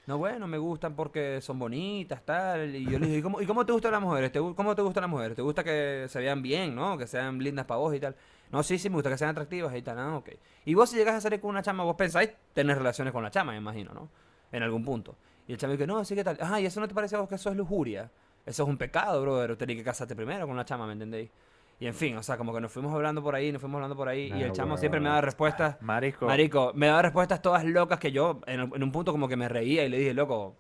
No, 0.07 0.17
bueno, 0.17 0.47
me 0.47 0.57
gustan 0.57 0.95
porque 0.97 1.41
son 1.41 1.59
bonitas, 1.59 2.25
tal. 2.25 2.75
Y 2.75 2.85
yo 2.85 2.99
le 2.99 3.07
dije, 3.07 3.19
¿y 3.19 3.23
cómo, 3.23 3.41
¿y 3.41 3.47
cómo 3.47 3.67
te 3.67 3.73
gustan 3.73 3.93
las 3.93 4.01
mujeres? 4.01 4.33
¿Te 4.33 4.39
¿Cómo 4.39 4.75
te 4.75 4.83
gustan 4.83 5.03
las 5.03 5.11
mujeres? 5.11 5.37
¿Te 5.37 5.43
gusta 5.43 5.63
que 5.65 6.07
se 6.09 6.19
vean 6.21 6.41
bien, 6.41 6.75
no? 6.75 6.97
Que 6.97 7.07
sean 7.07 7.39
lindas 7.39 7.67
para 7.67 7.79
vos 7.79 7.95
y 7.95 8.01
tal. 8.01 8.17
No, 8.53 8.63
sí, 8.63 8.79
sí, 8.79 8.89
me 8.89 8.95
gusta 8.95 9.11
que 9.11 9.19
sean 9.19 9.31
atractivas 9.31 9.75
y 9.77 9.83
tal. 9.83 9.99
Ah, 9.99 10.17
ok. 10.17 10.31
Y 10.65 10.75
vos 10.75 10.91
si 10.91 10.97
llegas 10.97 11.17
a 11.17 11.21
salir 11.21 11.41
con 11.41 11.51
una 11.51 11.63
chama, 11.63 11.83
vos 11.83 11.97
pensáis 11.97 12.31
tener 12.53 12.79
relaciones 12.79 13.13
con 13.13 13.25
la 13.25 13.31
chama, 13.31 13.53
me 13.53 13.59
imagino, 13.59 13.93
¿no? 13.93 14.09
En 14.53 14.63
algún 14.63 14.85
punto. 14.85 15.17
Y 15.49 15.53
el 15.53 15.59
chamo 15.59 15.73
dice, 15.73 15.87
no, 15.87 16.05
sí, 16.05 16.15
¿qué 16.15 16.23
tal? 16.23 16.39
Ajá, 16.41 16.61
¿y 16.61 16.67
eso 16.67 16.81
no 16.81 16.87
te 16.87 16.95
parece 16.95 17.17
a 17.17 17.21
vos 17.21 17.29
que 17.29 17.35
eso 17.35 17.51
es 17.51 17.57
lujuria? 17.57 18.09
Eso 18.47 18.63
es 18.63 18.69
un 18.69 18.79
pecado, 18.79 19.21
brother. 19.23 19.57
Tenés 19.57 19.77
que 19.77 19.85
casarte 19.85 20.15
primero 20.15 20.47
con 20.47 20.57
la 20.57 20.65
chama, 20.65 20.87
¿me 20.87 20.93
entendéis? 20.93 21.31
Y 21.83 21.87
en 21.89 21.95
fin, 21.95 22.17
o 22.17 22.23
sea, 22.23 22.37
como 22.37 22.55
que 22.55 22.61
nos 22.61 22.71
fuimos 22.71 22.95
hablando 22.95 23.25
por 23.25 23.35
ahí, 23.35 23.51
nos 23.51 23.61
fuimos 23.61 23.79
hablando 23.79 23.97
por 23.97 24.07
ahí. 24.07 24.33
y 24.33 24.43
el 24.45 24.53
chamo 24.53 24.77
siempre 24.77 25.01
me 25.01 25.09
daba 25.09 25.21
respuestas 25.21 25.83
Marico, 25.83 26.27
Marico, 26.27 26.71
me 26.77 26.87
daba 26.87 27.03
respuestas 27.03 27.43
todas 27.43 27.65
locas 27.65 27.99
que 27.99 28.13
yo 28.13 28.41
en, 28.47 28.61
en 28.61 28.83
un 28.85 28.93
punto 28.93 29.11
como 29.11 29.27
que 29.27 29.35
me 29.37 29.49
reía 29.49 29.85
y 29.85 29.89
le 29.89 29.99
dije, 29.99 30.15
loco. 30.15 30.55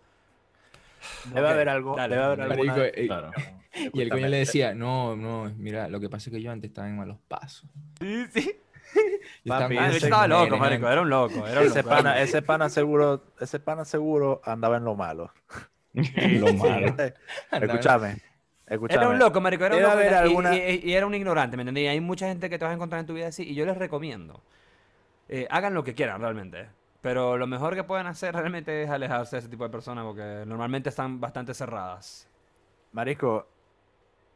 debe 1.26 1.46
ok, 1.46 1.52
haber 1.52 1.68
algo, 1.68 1.96
dale, 1.96 2.14
debe 2.16 2.26
haber 2.26 2.40
alguna... 2.40 2.72
Marico, 2.74 2.84
eh, 3.00 3.06
Claro. 3.06 3.30
Y 3.94 4.00
el 4.02 4.10
coño 4.10 4.26
le 4.26 4.38
decía, 4.38 4.74
no, 4.74 5.14
no, 5.14 5.44
mira, 5.56 5.88
lo 5.88 6.00
que 6.00 6.08
pasa 6.10 6.28
es 6.28 6.34
que 6.34 6.42
yo 6.42 6.50
antes 6.50 6.70
estaba 6.70 6.88
en 6.88 6.96
malos 6.96 7.18
pasos. 7.28 7.70
Sí, 8.00 8.24
sí. 8.34 8.52
Yo 9.44 9.54
estaba 9.54 9.60
Papi, 9.60 9.78
ese- 9.78 10.10
loco, 10.28 10.56
marico, 10.58 10.88
era 10.88 11.00
un 11.02 11.08
loco, 11.08 11.46
era 11.46 11.60
un 11.60 11.66
Ese 11.68 11.78
loco. 11.78 11.88
pana, 11.88 12.20
ese 12.20 12.42
pana 12.42 12.68
seguro, 12.68 13.22
ese 13.40 13.60
pana 13.60 13.84
seguro 13.84 14.42
andaba 14.44 14.76
en 14.76 14.84
lo 14.84 14.96
malo. 14.96 15.30
Lo 15.94 16.52
malo. 16.54 16.94
Escúchame, 17.52 18.20
escúchame. 18.72 19.00
Era 19.02 19.08
un 19.10 19.18
loco, 19.18 19.40
marico, 19.40 19.64
era 19.66 19.76
un 19.76 19.82
loco. 19.82 20.00
y- 20.02 20.06
alguna- 20.06 20.56
y, 20.56 20.80
y- 20.84 20.90
y 20.90 20.94
era 20.94 21.06
un 21.06 21.14
ignorante, 21.14 21.56
¿me 21.56 21.62
entendí? 21.62 21.86
Hay 21.86 22.00
mucha 22.00 22.26
gente 22.26 22.48
que 22.50 22.58
te 22.58 22.64
vas 22.64 22.72
a 22.72 22.74
encontrar 22.74 23.00
en 23.00 23.06
tu 23.06 23.14
vida 23.14 23.28
así 23.28 23.44
y 23.48 23.54
yo 23.54 23.64
les 23.66 23.76
recomiendo. 23.76 24.40
eh, 25.28 25.46
hagan 25.50 25.72
lo 25.72 25.82
que 25.84 25.94
quieran 25.94 26.20
realmente. 26.20 26.68
Pero 27.00 27.38
lo 27.38 27.46
mejor 27.46 27.74
que 27.74 27.84
pueden 27.84 28.06
hacer 28.06 28.34
realmente 28.34 28.82
es 28.82 28.90
alejarse 28.90 29.36
de 29.36 29.40
ese 29.40 29.48
tipo 29.48 29.64
de 29.64 29.70
personas 29.70 30.04
porque 30.04 30.42
normalmente 30.46 30.88
están 30.90 31.20
bastante 31.20 31.54
cerradas. 31.54 32.28
Marico, 32.92 33.46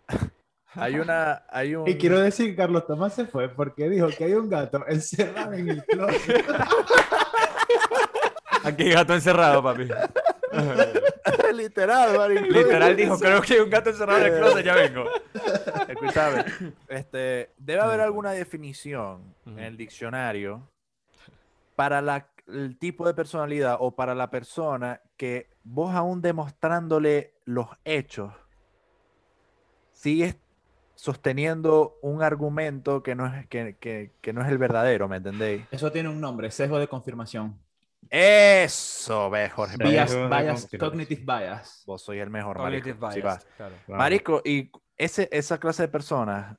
hay 0.75 0.99
una, 0.99 1.42
hay 1.51 1.75
un... 1.75 1.87
Y 1.88 1.96
quiero 1.96 2.18
decir 2.20 2.51
que 2.51 2.57
Carlos 2.57 2.87
Tomás 2.87 3.14
se 3.14 3.27
fue 3.27 3.49
porque 3.49 3.88
dijo 3.90 4.09
que 4.09 4.25
hay 4.25 4.33
un 4.35 4.49
gato 4.49 4.85
encerrado 4.88 5.53
en 5.53 5.68
el 5.68 5.85
closet. 5.85 6.44
Aquí 8.64 8.85
hay 8.85 8.92
gato 8.92 9.14
encerrado, 9.14 9.62
papi. 9.62 9.88
Literal, 11.55 12.16
marico. 12.19 12.47
Literal 12.47 12.97
dijo, 12.97 13.19
creo 13.19 13.40
que 13.42 13.55
hay 13.55 13.61
un 13.61 13.71
gato 13.71 13.90
encerrado 13.90 14.21
en 14.25 14.33
el 14.33 14.38
closet, 14.38 14.64
ya 14.64 14.75
vengo. 14.75 15.05
Escúchame, 15.88 16.45
este, 16.88 17.51
debe 17.59 17.81
haber 17.81 18.01
alguna 18.01 18.33
definición 18.33 19.35
en 19.47 19.59
el 19.59 19.77
diccionario 19.77 20.69
para 21.77 22.01
la- 22.03 22.29
el 22.49 22.79
tipo 22.79 23.07
de 23.07 23.14
personalidad 23.14 23.77
o 23.81 23.95
para 23.97 24.14
la 24.14 24.31
persona 24.31 25.01
que 25.16 25.51
vos 25.64 25.95
aún 25.95 26.23
demostrándole 26.23 27.35
los 27.45 27.66
hechos 27.85 28.33
sigues 29.92 30.37
sosteniendo 30.95 31.99
un 32.03 32.23
argumento 32.23 33.03
que 33.03 33.14
no 33.14 33.27
es, 33.27 33.47
que, 33.49 33.77
que- 33.79 34.12
que 34.21 34.33
no 34.33 34.42
es 34.42 34.49
el 34.49 34.59
verdadero, 34.59 35.09
¿me 35.09 35.16
entendéis? 35.16 35.66
Eso 35.71 35.92
tiene 35.92 36.09
un 36.09 36.21
nombre, 36.21 36.51
sesgo 36.51 36.79
de 36.79 36.88
confirmación. 36.88 37.59
Eso, 38.11 39.31
ve, 39.31 39.49
Jorge. 39.51 39.77
Bias- 39.79 40.15
Bias, 40.15 40.69
bias, 40.69 40.69
cognitive 40.79 41.23
bias. 41.25 41.83
Vos 41.87 42.03
sois 42.03 42.21
el 42.23 42.31
mejor, 42.31 42.57
Cognitive 42.57 42.95
marico. 43.01 43.27
Bias. 43.29 43.47
Claro. 43.57 43.75
Marico, 43.89 44.43
y 44.45 44.71
ese, 44.97 45.29
esa 45.33 45.59
clase 45.59 45.83
de 45.83 45.89
personas, 45.89 46.57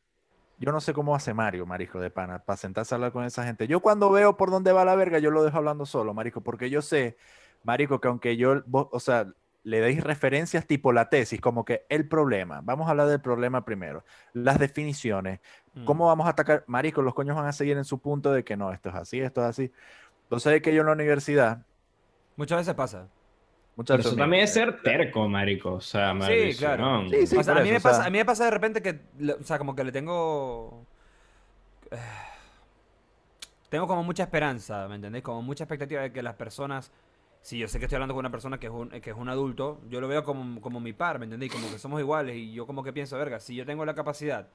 yo 0.59 0.71
no 0.71 0.81
sé 0.81 0.93
cómo 0.93 1.15
hace 1.15 1.33
Mario, 1.33 1.65
marico, 1.65 1.99
de 1.99 2.09
pana, 2.09 2.39
para 2.39 2.57
sentarse 2.57 2.93
a 2.93 2.97
hablar 2.97 3.11
con 3.11 3.23
esa 3.23 3.43
gente. 3.45 3.67
Yo 3.67 3.79
cuando 3.79 4.09
veo 4.11 4.37
por 4.37 4.51
dónde 4.51 4.71
va 4.71 4.83
la 4.85 4.95
verga, 4.95 5.19
yo 5.19 5.31
lo 5.31 5.43
dejo 5.43 5.57
hablando 5.57 5.85
solo, 5.85 6.13
marico, 6.13 6.41
porque 6.41 6.69
yo 6.69 6.81
sé, 6.81 7.17
marico, 7.63 8.01
que 8.01 8.07
aunque 8.07 8.35
yo, 8.37 8.61
vos- 8.65 8.89
o 8.91 8.99
sea, 8.99 9.27
le 9.63 9.81
deis 9.81 10.01
referencias 10.03 10.65
tipo 10.65 10.93
la 10.93 11.09
tesis, 11.09 11.41
como 11.41 11.65
que 11.65 11.85
el 11.89 12.07
problema, 12.07 12.61
vamos 12.63 12.87
a 12.87 12.91
hablar 12.91 13.07
del 13.07 13.19
problema 13.21 13.65
primero, 13.65 14.03
las 14.33 14.59
definiciones, 14.59 15.39
Mm. 15.73 15.85
cómo 15.85 16.07
vamos 16.07 16.25
a 16.27 16.29
atacar, 16.29 16.63
marico, 16.67 17.01
los 17.01 17.13
coños 17.13 17.35
van 17.35 17.47
a 17.47 17.51
seguir 17.53 17.77
en 17.77 17.83
su 17.85 17.99
punto 17.99 18.31
de 18.31 18.43
que 18.43 18.55
no, 18.57 18.71
esto 18.71 18.89
es 18.89 18.95
así, 18.95 19.19
esto 19.19 19.41
es 19.41 19.47
así. 19.47 19.71
Entonces 20.27 20.53
es 20.53 20.61
que 20.61 20.73
yo 20.73 20.81
en 20.81 20.87
la 20.87 20.93
universidad, 20.93 21.65
Muchas 22.35 22.59
veces 22.59 22.73
pasa. 22.75 23.07
muchas 23.75 23.95
Pero 23.95 24.01
eso 24.01 24.09
veces 24.11 24.17
también 24.17 24.43
es 24.43 24.53
ser 24.53 24.81
terco, 24.81 25.27
marico. 25.27 25.73
O 25.75 25.81
sea, 25.81 26.13
maldición. 26.13 26.75
claro. 26.77 27.09
Sí, 27.09 27.27
sí, 27.27 27.37
o 27.37 27.43
sea, 27.43 27.57
a 27.57 27.61
mí, 27.61 27.69
eso, 27.69 27.71
me 27.71 27.77
o 27.77 27.79
sea- 27.79 27.91
pasa, 27.91 28.05
a 28.05 28.09
mí 28.09 28.17
me 28.17 28.25
pasa 28.25 28.45
de 28.45 28.51
repente 28.51 28.81
que, 28.81 29.01
o 29.39 29.43
sea, 29.43 29.57
como 29.57 29.75
que 29.75 29.83
le 29.83 29.91
tengo... 29.91 30.85
eh, 31.91 31.97
Tengo 33.69 33.87
como 33.87 34.03
mucha 34.03 34.23
esperanza, 34.23 34.87
¿me 34.87 34.95
entendéis? 34.95 35.23
Como 35.23 35.41
mucha 35.41 35.63
expectativa 35.65 36.01
de 36.01 36.11
que 36.13 36.23
las 36.23 36.35
personas... 36.35 36.91
Si 37.41 37.57
yo 37.59 37.67
sé 37.67 37.79
que 37.79 37.85
estoy 37.85 37.95
hablando 37.97 38.13
con 38.13 38.21
una 38.21 38.31
persona 38.31 38.59
que 38.59 38.67
es 38.67 38.73
un, 38.73 38.89
que 38.89 39.09
es 39.11 39.15
un 39.15 39.29
adulto, 39.29 39.79
yo 39.89 40.01
lo 40.01 40.07
veo 40.07 40.23
como, 40.23 40.59
como 40.61 40.79
mi 40.79 40.91
par, 40.93 41.19
¿me 41.19 41.25
entendéis? 41.25 41.51
Como 41.53 41.69
que 41.69 41.77
somos 41.79 41.99
iguales 41.99 42.35
y 42.35 42.51
yo 42.53 42.65
como 42.67 42.83
que 42.83 42.91
pienso, 42.93 43.17
verga, 43.17 43.39
si 43.39 43.55
yo 43.55 43.65
tengo 43.65 43.85
la 43.85 43.93
capacidad 43.95 44.47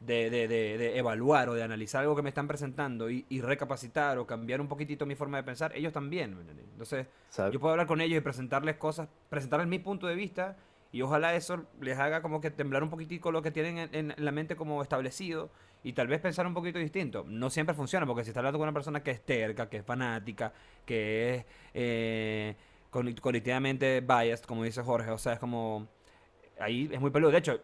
de, 0.00 0.30
de- 0.30 0.48
de- 0.48 0.78
de 0.78 0.98
evaluar 0.98 1.48
o 1.48 1.54
de 1.54 1.62
analizar 1.62 2.02
algo 2.02 2.14
que 2.14 2.22
me 2.22 2.28
están 2.28 2.46
presentando 2.46 3.10
y, 3.10 3.26
y 3.28 3.40
recapacitar 3.40 4.18
o 4.18 4.26
cambiar 4.26 4.60
un 4.60 4.68
poquitito 4.68 5.06
mi 5.06 5.14
forma 5.16 5.38
de 5.38 5.42
pensar, 5.42 5.72
ellos 5.74 5.92
también, 5.92 6.36
¿me? 6.36 6.42
Entonces, 6.72 7.06
yo 7.52 7.58
puedo 7.60 7.72
hablar 7.72 7.86
con 7.88 8.00
ellos 8.00 8.18
y 8.18 8.20
presentarles 8.20 8.76
cosas, 8.76 9.08
presentarles 9.28 9.66
mi 9.68 9.78
punto 9.80 10.06
de 10.06 10.14
vista 10.14 10.56
y 10.92 11.02
ojalá 11.02 11.34
eso 11.34 11.64
les 11.80 11.98
haga 11.98 12.22
como 12.22 12.40
que 12.40 12.50
temblar 12.50 12.82
un 12.82 12.90
poquitico 12.90 13.32
lo 13.32 13.42
que 13.42 13.50
tienen 13.50 13.78
en, 13.92 14.12
en 14.12 14.14
la 14.24 14.30
mente 14.32 14.54
como 14.56 14.80
establecido 14.82 15.50
y 15.84 15.92
tal 15.92 16.06
vez 16.06 16.20
pensar 16.20 16.46
un 16.46 16.54
poquito 16.54 16.78
distinto. 16.78 17.24
No 17.26 17.50
siempre 17.50 17.74
funciona 17.74 18.06
porque 18.06 18.24
si 18.24 18.30
estás 18.30 18.38
hablando 18.40 18.58
con 18.58 18.68
una 18.68 18.72
persona 18.74 19.02
que 19.02 19.10
es 19.10 19.20
terca, 19.20 19.68
que 19.68 19.78
es 19.78 19.84
fanática, 19.84 20.52
que 20.86 21.34
es 21.34 21.44
eh, 21.74 22.56
cognitivamente 22.90 24.00
biased, 24.00 24.44
como 24.44 24.64
dice 24.64 24.82
Jorge, 24.82 25.10
o 25.10 25.18
sea, 25.18 25.34
es 25.34 25.38
como... 25.38 25.88
Ahí 26.60 26.88
es 26.92 27.00
muy 27.00 27.10
peludo. 27.10 27.30
De 27.30 27.38
hecho, 27.38 27.60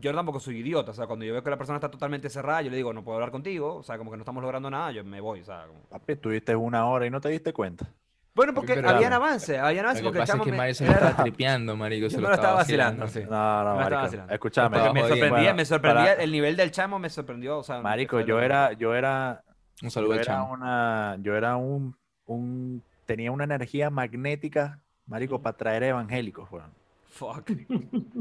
yo 0.00 0.14
tampoco 0.14 0.40
soy 0.40 0.58
idiota, 0.58 0.90
o 0.90 0.94
sea, 0.94 1.06
cuando 1.06 1.24
yo 1.24 1.32
veo 1.32 1.42
que 1.42 1.50
la 1.50 1.56
persona 1.58 1.76
está 1.76 1.90
totalmente 1.90 2.28
cerrada, 2.30 2.62
yo 2.62 2.70
le 2.70 2.76
digo, 2.76 2.92
no 2.92 3.02
puedo 3.04 3.16
hablar 3.16 3.30
contigo, 3.30 3.76
o 3.76 3.82
sea, 3.82 3.98
como 3.98 4.10
que 4.10 4.16
no 4.16 4.22
estamos 4.22 4.42
logrando 4.42 4.70
nada, 4.70 4.92
yo 4.92 5.04
me 5.04 5.20
voy, 5.20 5.40
o 5.40 5.44
sea, 5.44 5.66
como- 5.66 5.80
Papi, 5.88 6.16
tuviste 6.16 6.54
una 6.56 6.86
hora 6.86 7.06
y 7.06 7.10
no 7.10 7.20
te 7.20 7.28
diste 7.28 7.52
cuenta. 7.52 7.88
Bueno, 8.34 8.54
porque 8.54 8.74
Pero- 8.74 8.88
habían 8.90 9.12
avance, 9.12 9.58
habían 9.58 9.84
avance 9.86 10.00
Lo 10.02 10.12
que 10.12 10.18
porque 10.18 10.18
el 10.18 10.22
pasa 10.28 10.38
es 10.38 10.44
que 10.44 10.50
me- 10.52 10.56
Mario 10.56 10.74
se 10.74 10.86
lo 10.86 10.92
estaba 10.92 11.16
tripeando, 11.24 11.76
marico. 11.76 12.02
Yo 12.04 12.10
se 12.10 12.20
lo 12.20 12.28
lo 12.28 12.34
estaba 12.34 12.54
vacilando, 12.54 13.08
sí. 13.08 13.20
No, 13.20 13.26
no, 13.30 13.30
Me 13.30 13.34
estaba 13.34 13.74
marico. 13.82 14.00
vacilando. 14.02 14.32
Escúchame. 14.34 14.78
Porque 14.78 14.92
me 14.92 15.00
sorprendía, 15.00 15.28
Bueno, 15.30 15.54
me 15.54 15.64
sorprendía, 15.64 16.04
para- 16.12 16.22
el 16.22 16.30
nivel 16.32 16.56
del 16.56 16.70
chamo 16.70 16.98
me 17.00 17.10
sorprendió, 17.10 17.58
o 17.58 17.62
sea, 17.64 17.80
Marico, 17.80 18.20
yo 18.20 18.40
era, 18.40 18.72
yo 18.74 18.94
era, 18.94 19.42
Un 19.82 19.88
yo 19.88 19.90
saludo 19.90 20.12
al 20.12 20.18
era 20.20 20.24
chamo. 20.26 20.52
una, 20.52 21.16
yo 21.20 21.34
era 21.36 21.56
un, 21.56 21.96
un, 22.26 22.82
tenía 23.06 23.32
una 23.32 23.42
energía 23.42 23.90
magnética, 23.90 24.78
marico, 25.06 25.42
para 25.42 25.56
traer 25.56 25.82
evangélicos, 25.82 26.48
weón. 26.52 26.70
Fuck. 27.10 27.50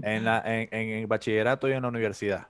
En, 0.02 0.24
la, 0.26 0.42
en, 0.46 0.70
en 0.72 0.90
el 1.00 1.08
bachillerato 1.08 1.68
y 1.70 1.74
en 1.74 1.82
la 1.82 1.88
universidad. 1.90 2.48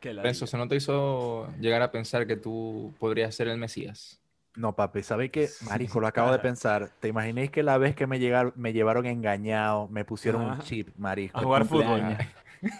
Qué 0.00 0.16
Eso. 0.24 0.46
¿se 0.46 0.56
no 0.56 0.68
te 0.68 0.76
hizo 0.76 1.48
llegar 1.60 1.82
a 1.82 1.90
pensar 1.90 2.26
que 2.26 2.36
tú 2.36 2.94
podrías 2.98 3.34
ser 3.34 3.48
el 3.48 3.58
Mesías? 3.58 4.20
No, 4.54 4.74
papi, 4.74 5.02
¿sabéis 5.02 5.30
qué? 5.30 5.48
Marico, 5.68 6.00
lo 6.00 6.06
acabo 6.06 6.32
de 6.32 6.38
pensar. 6.40 6.90
¿Te 7.00 7.08
imaginéis 7.08 7.50
que 7.50 7.62
la 7.62 7.78
vez 7.78 7.94
que 7.94 8.06
me, 8.06 8.18
llegaron, 8.18 8.52
me 8.56 8.72
llevaron 8.72 9.06
engañado, 9.06 9.88
me 9.88 10.04
pusieron 10.04 10.42
un 10.42 10.58
chip, 10.60 10.88
marico? 10.96 11.38
A 11.38 11.42
jugar 11.42 11.64
fútbol. 11.64 12.02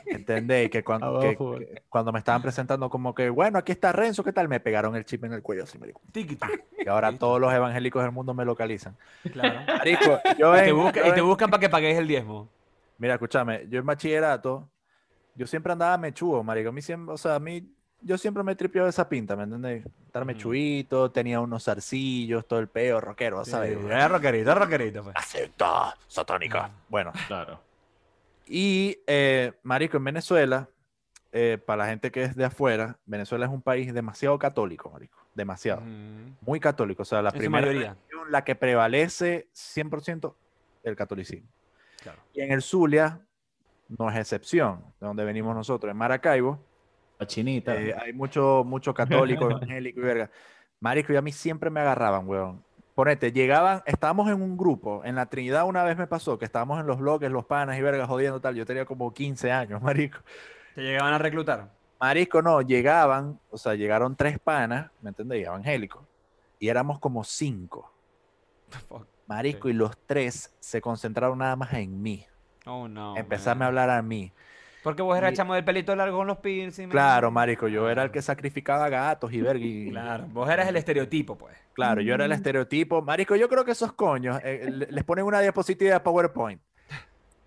¿Entendéis? 0.07 0.71
Que 0.71 0.83
cuando, 0.83 1.21
que- 1.21 1.37
fútbol. 1.37 1.59
que 1.67 1.83
cuando 1.89 2.13
me 2.13 2.19
estaban 2.19 2.43
presentando 2.43 2.91
como 2.91 3.15
que, 3.15 3.31
bueno, 3.31 3.59
aquí 3.59 3.73
está 3.73 3.93
Renzo, 3.93 4.25
¿qué 4.25 4.33
tal? 4.33 4.49
Me 4.49 4.59
pegaron 4.61 4.97
el 4.97 5.05
chip 5.05 5.25
en 5.25 5.33
el 5.33 5.43
cuello 5.43 5.65
así, 5.65 5.79
marico. 5.79 6.01
Y 6.15 6.89
ahora 6.89 7.13
todos 7.17 7.41
los 7.41 7.53
evangélicos 7.53 8.03
del 8.03 8.13
mundo 8.13 8.35
me 8.35 8.45
localizan. 8.45 8.97
Claro. 9.33 9.61
Marico, 9.67 10.19
yo 10.39 10.57
Y 10.57 10.61
te, 10.61 10.69
en- 10.71 10.77
busca- 10.77 11.01
yo 11.05 11.11
y 11.11 11.13
te 11.15 11.21
en- 11.21 11.27
buscan 11.27 11.51
para 11.51 11.61
que 11.61 11.69
pagues 11.69 11.97
el 11.99 12.09
diezmo. 12.09 12.49
Mira, 12.99 13.15
escúchame, 13.15 13.67
yo 13.69 13.79
en 13.79 13.87
bachillerato, 13.87 14.69
yo 15.35 15.47
siempre 15.47 15.73
andaba 15.73 15.97
mechudo, 15.99 16.43
marico. 16.43 16.71
A 16.71 16.73
mí 16.73 16.83
siempre, 16.83 17.15
o 17.15 17.17
sea, 17.19 17.37
a 17.37 17.39
mí, 17.39 17.73
yo 18.01 18.19
siempre 18.19 18.43
me 18.43 18.57
tripeaba 18.57 18.89
esa 18.89 19.09
pinta, 19.09 19.37
¿me 19.37 19.45
entiendes? 19.45 19.87
Estar 20.07 20.25
mechuito, 20.25 21.11
tenía 21.13 21.41
unos 21.41 21.65
zarcillos, 21.65 22.47
todo 22.47 22.59
el 22.59 22.69
peo, 22.69 23.01
rockero, 23.01 23.45
¿sabes? 23.45 23.79
Es 23.79 24.09
rockerito, 24.11 24.51
es 24.51 24.59
rockerito. 24.59 25.03
Pues. 25.05 25.15
La 25.15 25.23
secta 25.23 25.97
satánica. 26.09 26.71
Bueno, 26.89 27.13
Claro. 27.29 27.61
y 28.47 28.99
eh, 29.07 29.53
marico, 29.63 29.97
en 29.99 30.05
Venezuela, 30.05 30.69
eh, 31.31 31.59
para 31.65 31.85
la 31.85 31.91
gente 31.91 32.11
que 32.11 32.25
es 32.25 32.35
de 32.35 32.47
afuera, 32.47 32.99
Venezuela 33.07 33.47
es 33.47 33.53
un 33.53 33.63
país 33.63 33.95
demasiado 33.95 34.39
católico, 34.39 34.91
marico. 34.91 35.19
Demasiado. 35.35 35.83
Ujú. 35.83 36.35
Muy 36.41 36.59
católico. 36.59 37.03
O 37.03 37.05
sea, 37.05 37.23
la 37.23 37.31
En 37.31 37.39
primera 37.39 37.67
religión, 37.67 37.97
la 38.31 38.43
que 38.43 38.57
prevalece 38.57 39.47
100% 39.53 40.35
el 40.83 40.97
catolicismo. 40.97 41.49
Claro. 42.09 42.23
Y 42.33 42.41
en 42.41 42.53
el 42.53 42.63
Zulia 42.63 43.21
no 43.89 44.11
es 44.11 44.17
excepción, 44.17 44.83
de 45.01 45.07
donde 45.07 45.25
venimos 45.25 45.55
nosotros, 45.55 45.91
en 45.91 45.97
Maracaibo, 45.97 46.59
La 47.19 47.27
chinita. 47.27 47.75
eh, 47.77 47.95
hay 48.01 48.13
mucho, 48.13 48.65
mucho 48.65 48.95
católico, 48.95 49.45
evangélico 49.51 50.01
y 50.01 50.03
verga. 50.03 50.31
Marico, 50.81 51.13
y 51.13 51.17
a 51.17 51.23
mí 51.23 51.33
siempre 51.33 51.71
me 51.71 51.81
agarraban, 51.81 52.29
weón. 52.29 52.65
Ponete, 52.95 53.31
llegaban, 53.33 53.83
estábamos 53.87 54.29
en 54.29 54.43
un 54.43 54.57
grupo, 54.57 55.03
en 55.05 55.15
la 55.15 55.27
Trinidad 55.27 55.67
una 55.67 55.85
vez 55.85 55.97
me 55.97 56.07
pasó, 56.07 56.39
que 56.39 56.45
estábamos 56.45 56.81
en 56.81 56.87
los 56.87 56.99
bloques, 56.99 57.31
los 57.31 57.45
panas 57.45 57.79
y 57.79 57.83
vergas 57.83 58.09
jodiendo 58.09 58.41
tal, 58.41 58.57
yo 58.57 58.67
tenía 58.67 58.85
como 58.85 59.13
15 59.13 59.53
años, 59.53 59.83
marico. 59.83 60.19
Te 60.75 60.83
llegaban 60.83 61.13
a 61.15 61.19
reclutar. 61.19 61.71
Marico, 62.01 62.43
no, 62.43 62.61
llegaban, 62.63 63.39
o 63.51 63.59
sea, 63.59 63.75
llegaron 63.75 64.15
tres 64.17 64.39
panas, 64.39 64.91
¿me 65.01 65.11
entendéis? 65.11 65.47
Evangélicos, 65.47 66.03
y 66.59 66.69
éramos 66.69 66.99
como 66.99 67.23
cinco. 67.25 67.93
Fuck. 68.89 69.18
Marico, 69.29 69.69
y 69.69 69.75
los 69.75 69.97
tres 70.07 70.53
se 70.59 70.81
concentraron 70.81 71.39
nada 71.39 71.55
más 71.55 71.73
en 71.75 72.03
mí. 72.03 72.27
Oh, 72.67 72.89
no. 72.89 73.17
empezarme 73.17 73.65
a 73.65 73.69
hablar 73.69 73.89
a 73.91 74.03
mí. 74.03 74.33
Porque 74.83 75.01
vos 75.03 75.17
eras 75.17 75.33
Y- 75.33 75.37
chamo 75.37 75.55
del 75.55 75.65
pelito 75.65 75.95
largo 75.97 76.19
con 76.19 76.27
los 76.27 76.39
piercing. 76.39 76.89
Claro, 76.89 77.31
marico, 77.31 77.67
yo 77.69 77.89
era 77.91 78.03
el 78.05 78.11
que 78.11 78.21
sacrificaba 78.23 78.89
gatos 78.89 79.33
y 79.33 79.41
verga. 79.41 79.65
y- 79.65 79.91
Claro, 79.91 80.27
vos 80.29 80.49
eras 80.51 80.69
el 80.69 80.77
estereotipo, 80.77 81.37
pues. 81.37 81.57
Claro, 81.75 82.01
yo 82.01 82.15
era 82.15 82.25
el 82.25 82.33
estereotipo. 82.33 83.01
Marico, 83.03 83.37
yo 83.37 83.49
creo 83.49 83.65
que 83.65 83.71
esos 83.73 83.93
coños 83.93 84.41
eh, 84.45 84.69
le- 84.71 84.87
les 84.91 85.05
ponen 85.05 85.25
una 85.25 85.41
diapositiva 85.41 85.93
de 85.95 86.01
PowerPoint. 86.01 86.61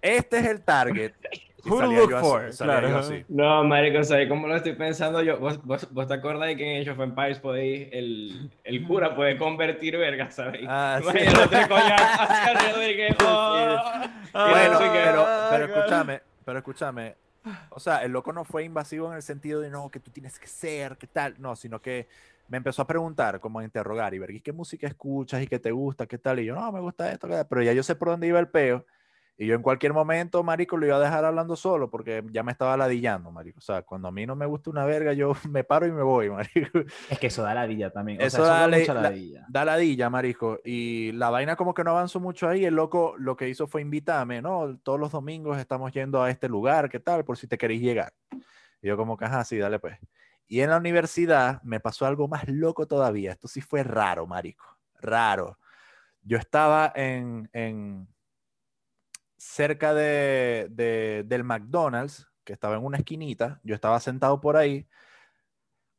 Este 0.01 0.39
es 0.39 0.45
el 0.47 0.61
target. 0.61 1.13
Who 1.65 1.79
to 1.79 1.85
look 1.91 2.11
for, 2.19 2.49
claro. 2.57 3.01
No, 3.27 3.63
marico, 3.63 4.03
¿sabes 4.03 4.27
cómo 4.27 4.47
lo 4.47 4.55
estoy 4.55 4.73
pensando 4.73 5.21
yo? 5.21 5.37
¿Vos, 5.39 5.63
vos, 5.63 5.87
vos 5.93 6.07
te 6.07 6.13
acordás 6.13 6.47
de 6.47 6.57
que 6.57 6.75
en 6.75 6.81
Age 6.81 6.91
of 6.91 6.99
Empires 6.99 7.39
podéis, 7.39 7.89
el, 7.91 8.49
el 8.63 8.87
cura 8.87 9.15
puede 9.15 9.37
convertir 9.37 9.97
verga, 9.97 10.31
¿sabes? 10.31 10.61
Ah, 10.67 10.99
sí. 11.01 11.09
Imagínate 11.09 11.47
tres 11.47 11.67
coñas 11.67 12.01
hacia 12.19 12.51
alrededor 12.51 12.83
y 12.91 12.95
que... 12.95 13.15
oh. 13.23 13.77
Bueno, 14.33 14.77
así 14.77 14.83
que- 14.85 15.01
pero, 15.03 15.27
pero 15.49 15.65
escúchame, 15.65 16.21
pero 16.45 16.57
escúchame. 16.59 17.15
O 17.69 17.79
sea, 17.79 18.03
el 18.03 18.11
loco 18.11 18.31
no 18.33 18.43
fue 18.45 18.63
invasivo 18.63 19.09
en 19.09 19.15
el 19.15 19.23
sentido 19.23 19.61
de 19.61 19.69
no, 19.69 19.89
que 19.89 19.99
tú 19.99 20.11
tienes 20.11 20.37
que 20.39 20.47
ser, 20.47 20.97
que 20.97 21.07
tal. 21.07 21.35
No, 21.39 21.55
sino 21.55 21.81
que 21.81 22.07
me 22.47 22.57
empezó 22.57 22.81
a 22.81 22.87
preguntar, 22.87 23.39
como 23.39 23.59
a 23.59 23.63
interrogar, 23.63 24.13
y 24.13 24.19
ver, 24.19 24.31
¿y 24.31 24.41
qué 24.41 24.51
música 24.51 24.85
escuchas 24.87 25.41
y 25.41 25.47
qué 25.47 25.57
te 25.57 25.71
gusta, 25.71 26.05
qué 26.05 26.17
tal? 26.17 26.39
Y 26.39 26.45
yo, 26.45 26.55
no, 26.55 26.71
me 26.71 26.79
gusta 26.79 27.11
esto, 27.11 27.27
qué 27.27 27.33
tal", 27.33 27.47
pero 27.47 27.63
ya 27.63 27.73
yo 27.73 27.81
sé 27.81 27.95
por 27.95 28.09
dónde 28.09 28.27
iba 28.27 28.39
el 28.39 28.47
peo. 28.49 28.85
Y 29.41 29.47
yo 29.47 29.55
en 29.55 29.63
cualquier 29.63 29.91
momento, 29.91 30.43
marico, 30.43 30.77
lo 30.77 30.85
iba 30.85 30.97
a 30.97 30.99
dejar 30.99 31.25
hablando 31.25 31.55
solo 31.55 31.89
porque 31.89 32.23
ya 32.31 32.43
me 32.43 32.51
estaba 32.51 32.77
ladillando, 32.77 33.31
marico. 33.31 33.57
O 33.57 33.61
sea, 33.61 33.81
cuando 33.81 34.07
a 34.07 34.11
mí 34.11 34.27
no 34.27 34.35
me 34.35 34.45
gusta 34.45 34.69
una 34.69 34.85
verga, 34.85 35.13
yo 35.13 35.31
me 35.49 35.63
paro 35.63 35.87
y 35.87 35.91
me 35.91 36.03
voy, 36.03 36.29
marico. 36.29 36.79
Es 37.09 37.17
que 37.17 37.25
eso 37.25 37.41
da 37.41 37.55
ladilla 37.55 37.89
también. 37.89 38.21
O 38.21 38.23
Eso 38.23 38.45
sea, 38.45 38.45
da 38.45 38.65
eso 38.65 38.69
da 38.69 38.77
mucha 38.77 38.93
la- 38.93 39.01
ladilla. 39.01 39.45
Da 39.49 39.65
ladilla, 39.65 40.09
marico. 40.11 40.59
Y 40.63 41.11
la 41.13 41.31
vaina 41.31 41.55
como 41.55 41.73
que 41.73 41.83
no 41.83 41.89
avanzó 41.89 42.19
mucho 42.19 42.47
ahí. 42.47 42.65
El 42.65 42.75
loco 42.75 43.15
lo 43.17 43.35
que 43.35 43.49
hizo 43.49 43.65
fue 43.65 43.81
invitarme, 43.81 44.43
¿no? 44.43 44.77
Todos 44.83 44.99
los 44.99 45.11
domingos 45.11 45.57
estamos 45.57 45.91
yendo 45.91 46.21
a 46.21 46.29
este 46.29 46.47
lugar, 46.47 46.87
¿qué 46.87 46.99
tal? 46.99 47.25
Por 47.25 47.35
si 47.35 47.47
te 47.47 47.57
queréis 47.57 47.81
llegar. 47.81 48.13
Y 48.79 48.89
yo 48.89 48.95
como 48.95 49.17
que, 49.17 49.25
ajá, 49.25 49.43
sí, 49.43 49.57
dale 49.57 49.79
pues. 49.79 49.97
Y 50.47 50.59
en 50.61 50.69
la 50.69 50.77
universidad 50.77 51.63
me 51.63 51.79
pasó 51.79 52.05
algo 52.05 52.27
más 52.27 52.47
loco 52.47 52.85
todavía. 52.85 53.31
Esto 53.31 53.47
sí 53.47 53.59
fue 53.61 53.81
raro, 53.81 54.27
marico. 54.27 54.65
Raro. 54.99 55.57
Yo 56.21 56.37
estaba 56.37 56.91
en, 56.93 57.49
en 57.53 58.07
cerca 59.41 59.95
de, 59.95 60.67
de- 60.69 61.23
del 61.25 61.43
McDonald's, 61.43 62.27
que 62.43 62.53
estaba 62.53 62.75
en 62.75 62.85
una 62.85 62.97
esquinita. 62.97 63.59
Yo 63.63 63.73
estaba 63.73 63.99
sentado 63.99 64.39
por 64.39 64.55
ahí. 64.55 64.87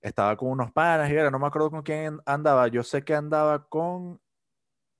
Estaba 0.00 0.36
con 0.36 0.50
unos 0.50 0.70
panas 0.72 1.10
y 1.10 1.14
era, 1.14 1.30
no 1.30 1.38
me 1.40 1.46
acuerdo 1.48 1.70
con 1.70 1.82
quién 1.82 2.20
andaba. 2.24 2.68
Yo 2.68 2.82
sé 2.84 3.04
que 3.04 3.14
andaba 3.14 3.68
con 3.68 4.20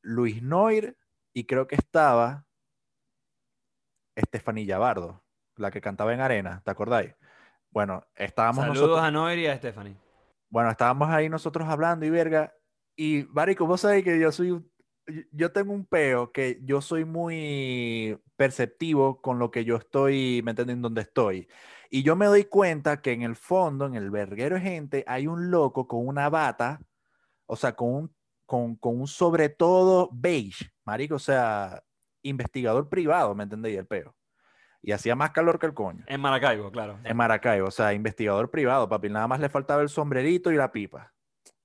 Luis 0.03 0.43
Noir 0.43 0.97
y 1.33 1.45
creo 1.45 1.67
que 1.69 1.77
estaba 1.77 2.47
Estefanía 4.17 4.79
Bardo, 4.79 5.25
la 5.57 5.71
que 5.71 5.81
cantaba 5.81 6.13
en 6.13 6.21
Arena, 6.21 6.63
¿te 6.65 6.71
acordáis? 6.71 7.15
Bueno, 7.71 8.05
estábamos 8.15 8.65
Saludos 8.65 8.81
nosotros, 8.81 9.05
a 9.05 9.11
Noir 9.11 9.39
y 9.39 9.47
a 9.47 9.57
Stephanie. 9.57 9.97
bueno, 10.51 10.71
estábamos 10.71 11.09
ahí 11.11 11.29
nosotros 11.29 11.69
hablando 11.69 12.05
y 12.05 12.11
verga. 12.11 12.53
Y, 12.95 13.25
Marico, 13.31 13.67
vos 13.67 13.81
sabés 13.81 14.05
que 14.05 14.19
yo 14.21 14.31
soy, 14.31 14.63
yo- 15.33 15.53
tengo 15.53 15.73
un 15.73 15.87
peo 15.87 16.33
que 16.33 16.61
yo 16.63 16.81
soy 16.81 17.05
muy 17.05 18.19
perceptivo 18.37 19.21
con 19.21 19.39
lo 19.39 19.51
que 19.51 19.65
yo 19.65 19.77
estoy, 19.77 20.43
¿me 20.45 20.51
entienden? 20.53 20.83
Donde 20.83 21.03
estoy. 21.03 21.49
Y 21.91 22.03
yo 22.03 22.17
me 22.17 22.27
doy 22.27 22.45
cuenta 22.45 23.03
que 23.03 23.13
en 23.13 23.23
el 23.23 23.37
fondo, 23.37 23.87
en 23.87 23.95
el 23.95 24.11
verguero 24.11 24.57
de 24.57 24.63
gente, 24.63 25.05
hay 25.07 25.27
un 25.27 25.51
loco 25.51 25.87
con 25.87 26.07
una 26.07 26.29
bata, 26.29 26.81
o 27.47 27.57
sea, 27.57 27.75
con 27.75 27.95
un, 27.95 28.15
con, 28.47 28.77
con 28.77 29.01
un 29.01 29.07
sobre 29.07 29.49
todo 29.49 30.09
beige, 30.13 30.73
Marico, 30.85 31.17
o 31.17 31.19
sea, 31.19 31.83
investigador 32.23 32.89
privado, 32.89 33.35
¿me 33.35 33.45
entendéis? 33.45 33.79
El 33.79 33.87
peo. 33.87 34.15
Y 34.81 34.93
hacía 34.93 35.15
más 35.15 35.31
calor 35.31 35.59
que 35.59 35.67
el 35.67 35.75
coño. 35.75 36.05
En 36.09 36.21
Maracaibo, 36.21 36.71
claro. 36.73 36.99
En 37.05 37.17
Maracaibo, 37.17 37.69
o 37.69 37.71
sea, 37.71 37.93
investigador 37.93 38.51
privado, 38.51 38.89
papi. 38.89 39.11
Nada 39.11 39.29
más 39.29 39.39
le 39.39 39.49
faltaba 39.49 39.83
el 39.83 39.89
sombrerito 39.89 40.51
y 40.51 40.57
la 40.57 40.73
pipa. 40.73 41.13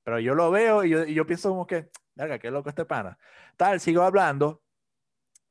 Pero 0.03 0.19
yo 0.19 0.35
lo 0.35 0.51
veo 0.51 0.83
y 0.83 0.89
yo, 0.89 1.03
y 1.03 1.13
yo 1.15 1.25
pienso 1.25 1.49
como 1.49 1.65
que, 1.65 1.89
verga, 2.17 2.39
qué 2.39 2.51
loco 2.51 2.69
este 2.69 2.85
pana. 2.85 3.17
Tal, 3.55 3.79
sigo 3.79 4.01
hablando 4.01 4.63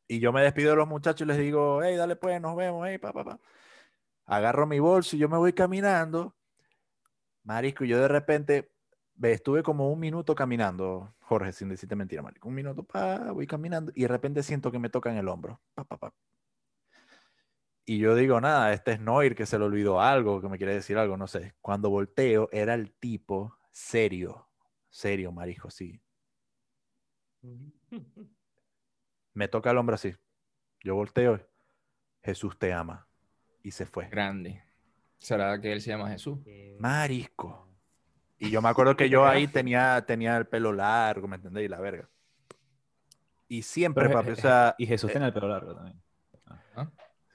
y 0.09 0.21
yo 0.21 0.33
me 0.33 0.43
despido 0.43 0.71
de 0.71 0.77
los 0.77 0.89
muchachos 0.89 1.23
y 1.23 1.29
les 1.29 1.39
digo, 1.39 1.83
hey, 1.83 1.97
dale 1.97 2.17
pues, 2.17 2.41
nos 2.41 2.57
vemos, 2.57 2.87
hey, 2.89 2.99
pa, 2.99 3.13
pa, 3.13 3.25
pa. 3.25 3.41
Agarro 4.27 4.67
mi 4.67 4.81
bolso 4.81 5.17
y 5.17 5.21
yo 5.21 5.29
me 5.29 5.37
voy 5.37 5.53
caminando. 5.53 6.35
Marisco, 7.45 7.85
y 7.85 7.89
yo 7.89 8.01
de 8.01 8.09
repente, 8.09 8.73
ve, 9.15 9.33
estuve 9.33 9.63
como 9.63 9.91
un 9.91 10.01
minuto 10.01 10.35
caminando, 10.35 11.15
Jorge, 11.21 11.53
sin 11.53 11.69
decirte 11.69 11.95
mentira, 11.97 12.23
marico. 12.23 12.49
Un 12.49 12.55
minuto, 12.55 12.83
pa, 12.85 13.33
voy 13.33 13.47
caminando 13.47 13.93
y 13.95 14.03
de 14.03 14.09
repente 14.09 14.43
siento 14.43 14.73
que 14.73 14.79
me 14.79 14.91
tocan 14.91 15.17
el 15.17 15.29
hombro. 15.29 15.61
Pa, 15.75 15.85
pa, 15.85 15.97
pa. 15.97 16.13
Y 17.85 17.99
yo 17.99 18.17
digo, 18.17 18.41
nada, 18.41 18.73
este 18.73 18.93
es 18.93 19.01
Noir 19.01 19.37
que 19.37 19.47
se 19.47 19.59
le 19.61 19.65
olvidó 19.65 20.01
algo, 20.01 20.41
que 20.41 20.49
me 20.49 20.59
quiere 20.59 20.75
decir 20.75 20.99
algo, 20.99 21.17
no 21.17 21.29
sé. 21.29 21.55
Cuando 21.61 21.89
volteo, 21.89 22.49
era 22.51 22.75
el 22.75 22.93
tipo 22.93 23.57
serio, 23.71 24.49
serio, 24.91 25.31
marico, 25.31 25.71
sí. 25.71 26.01
Me 29.35 29.49
toca 29.49 29.71
el 29.71 29.79
hombro 29.79 29.95
así. 29.95 30.15
Yo 30.83 30.95
volteo, 30.95 31.41
Jesús 32.23 32.59
te 32.59 32.73
ama. 32.73 33.07
Y 33.63 33.71
se 33.73 33.87
fue. 33.87 34.09
Grande. 34.09 34.63
¿Será 35.19 35.61
que 35.61 35.73
él 35.73 35.81
se 35.81 35.91
llama 35.91 36.11
Jesús? 36.11 36.39
Marisco. 36.79 37.69
Y 38.39 38.51
yo 38.51 38.61
me 38.63 38.69
acuerdo 38.69 38.97
que 38.97 39.09
yo 39.11 39.27
ahí 39.27 39.49
tenía, 39.49 40.05
tenía 40.07 40.37
el 40.37 40.47
pelo 40.47 40.73
largo, 40.73 41.27
¿me 41.27 41.37
entendéis? 41.37 41.71
La 41.71 41.81
verga. 41.81 42.09
Y 43.49 43.63
siempre, 43.63 44.07
Pero, 44.09 44.19
papi, 44.19 44.31
eh, 44.31 44.33
o 44.33 44.37
sea, 44.37 44.75
Y 44.79 44.87
Jesús 44.87 45.11
tiene 45.11 45.27
el 45.27 45.33
pelo 45.33 45.49
largo 45.49 45.75
también. 45.75 46.01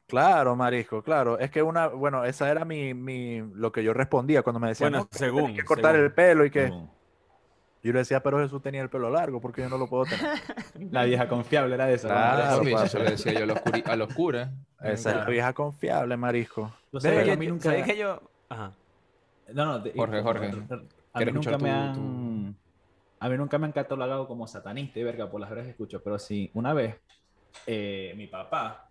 claro, 0.07 0.55
marisco, 0.55 1.01
claro. 1.01 1.39
Es 1.39 1.49
que 1.51 1.63
una, 1.63 1.87
bueno, 1.87 2.25
esa 2.25 2.51
era 2.51 2.65
mi, 2.65 2.93
mi, 2.93 3.39
lo 3.53 3.71
que 3.71 3.83
yo 3.83 3.93
respondía 3.93 4.43
cuando 4.43 4.59
me 4.59 4.69
decían, 4.69 4.91
Bueno, 4.91 5.03
"No, 5.05 5.09
que 5.09 5.17
según, 5.17 5.55
que 5.55 5.63
cortar 5.63 5.93
según. 5.93 6.05
el 6.05 6.13
pelo 6.13 6.45
y 6.45 6.51
que... 6.51 6.71
Yo 7.83 7.93
le 7.93 7.99
decía, 7.99 8.21
pero 8.21 8.39
Jesús 8.39 8.61
tenía 8.61 8.81
el 8.81 8.89
pelo 8.89 9.09
largo, 9.09 9.41
porque 9.41 9.61
yo 9.61 9.69
no 9.69 9.77
lo 9.77 9.87
puedo 9.87 10.05
tener? 10.05 10.25
La 10.91 11.03
vieja 11.05 11.27
confiable 11.27 11.73
era 11.75 11.91
esa. 11.91 12.09
Claro. 12.09 12.63
Eso 12.83 12.99
le 12.99 13.11
decía 13.11 13.33
yo 13.33 13.43
a 13.43 13.47
los, 13.47 13.57
a 13.85 13.95
los 13.95 14.13
curas. 14.13 14.51
Esa 14.81 15.11
es 15.11 15.15
la 15.17 15.25
vieja 15.25 15.53
confiable, 15.53 16.17
marisco. 16.17 16.73
Verga, 16.91 17.01
sabes 17.01 17.19
que 17.21 17.27
yo- 17.27 17.33
a 17.33 17.35
mí 17.37 17.45
yo- 17.45 17.51
nunca... 17.51 17.63
¿sabéis 17.63 17.85
que 17.85 17.97
yo...? 17.97 18.21
Ajá. 18.49 18.71
No, 19.53 19.65
no, 19.65 19.79
de- 19.79 19.93
Jorge, 19.93 20.21
Jorge. 20.21 20.51
A 21.13 21.19
mí 21.19 21.31
nunca 21.31 21.57
me 21.57 21.57
tu- 21.57 21.67
han... 21.69 22.55
A 23.19 23.29
mí 23.29 23.37
nunca 23.37 23.57
me 23.59 23.65
han 23.67 23.71
catalogado 23.71 24.27
como 24.27 24.47
satanista 24.47 24.99
y 24.99 25.03
verga 25.03 25.29
por 25.29 25.39
las 25.39 25.49
veces 25.51 25.65
que 25.65 25.71
escucho, 25.71 26.01
pero 26.03 26.17
sí, 26.17 26.49
una 26.55 26.73
vez 26.73 26.95
eh, 27.67 28.13
mi 28.17 28.25
papá 28.27 28.89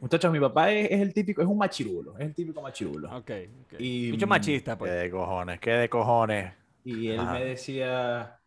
Muchachos, 0.00 0.30
mi 0.32 0.38
papá 0.38 0.70
es, 0.70 0.90
es 0.92 1.00
el 1.00 1.12
típico, 1.12 1.42
es 1.42 1.48
un 1.48 1.58
machirulo, 1.58 2.16
es 2.18 2.26
el 2.26 2.34
típico 2.34 2.62
machirulo. 2.62 3.08
Ok. 3.16 3.30
ok. 3.64 3.80
Y, 3.80 4.12
mm, 4.16 4.28
machista, 4.28 4.72
¿Qué 4.74 4.78
pues. 4.78 4.92
de 4.92 5.10
cojones? 5.10 5.60
¿Qué 5.60 5.72
de 5.72 5.88
cojones? 5.88 6.52
Y 6.84 7.08
él 7.10 7.20
Ajá. 7.20 7.32
me 7.34 7.44
decía 7.44 8.38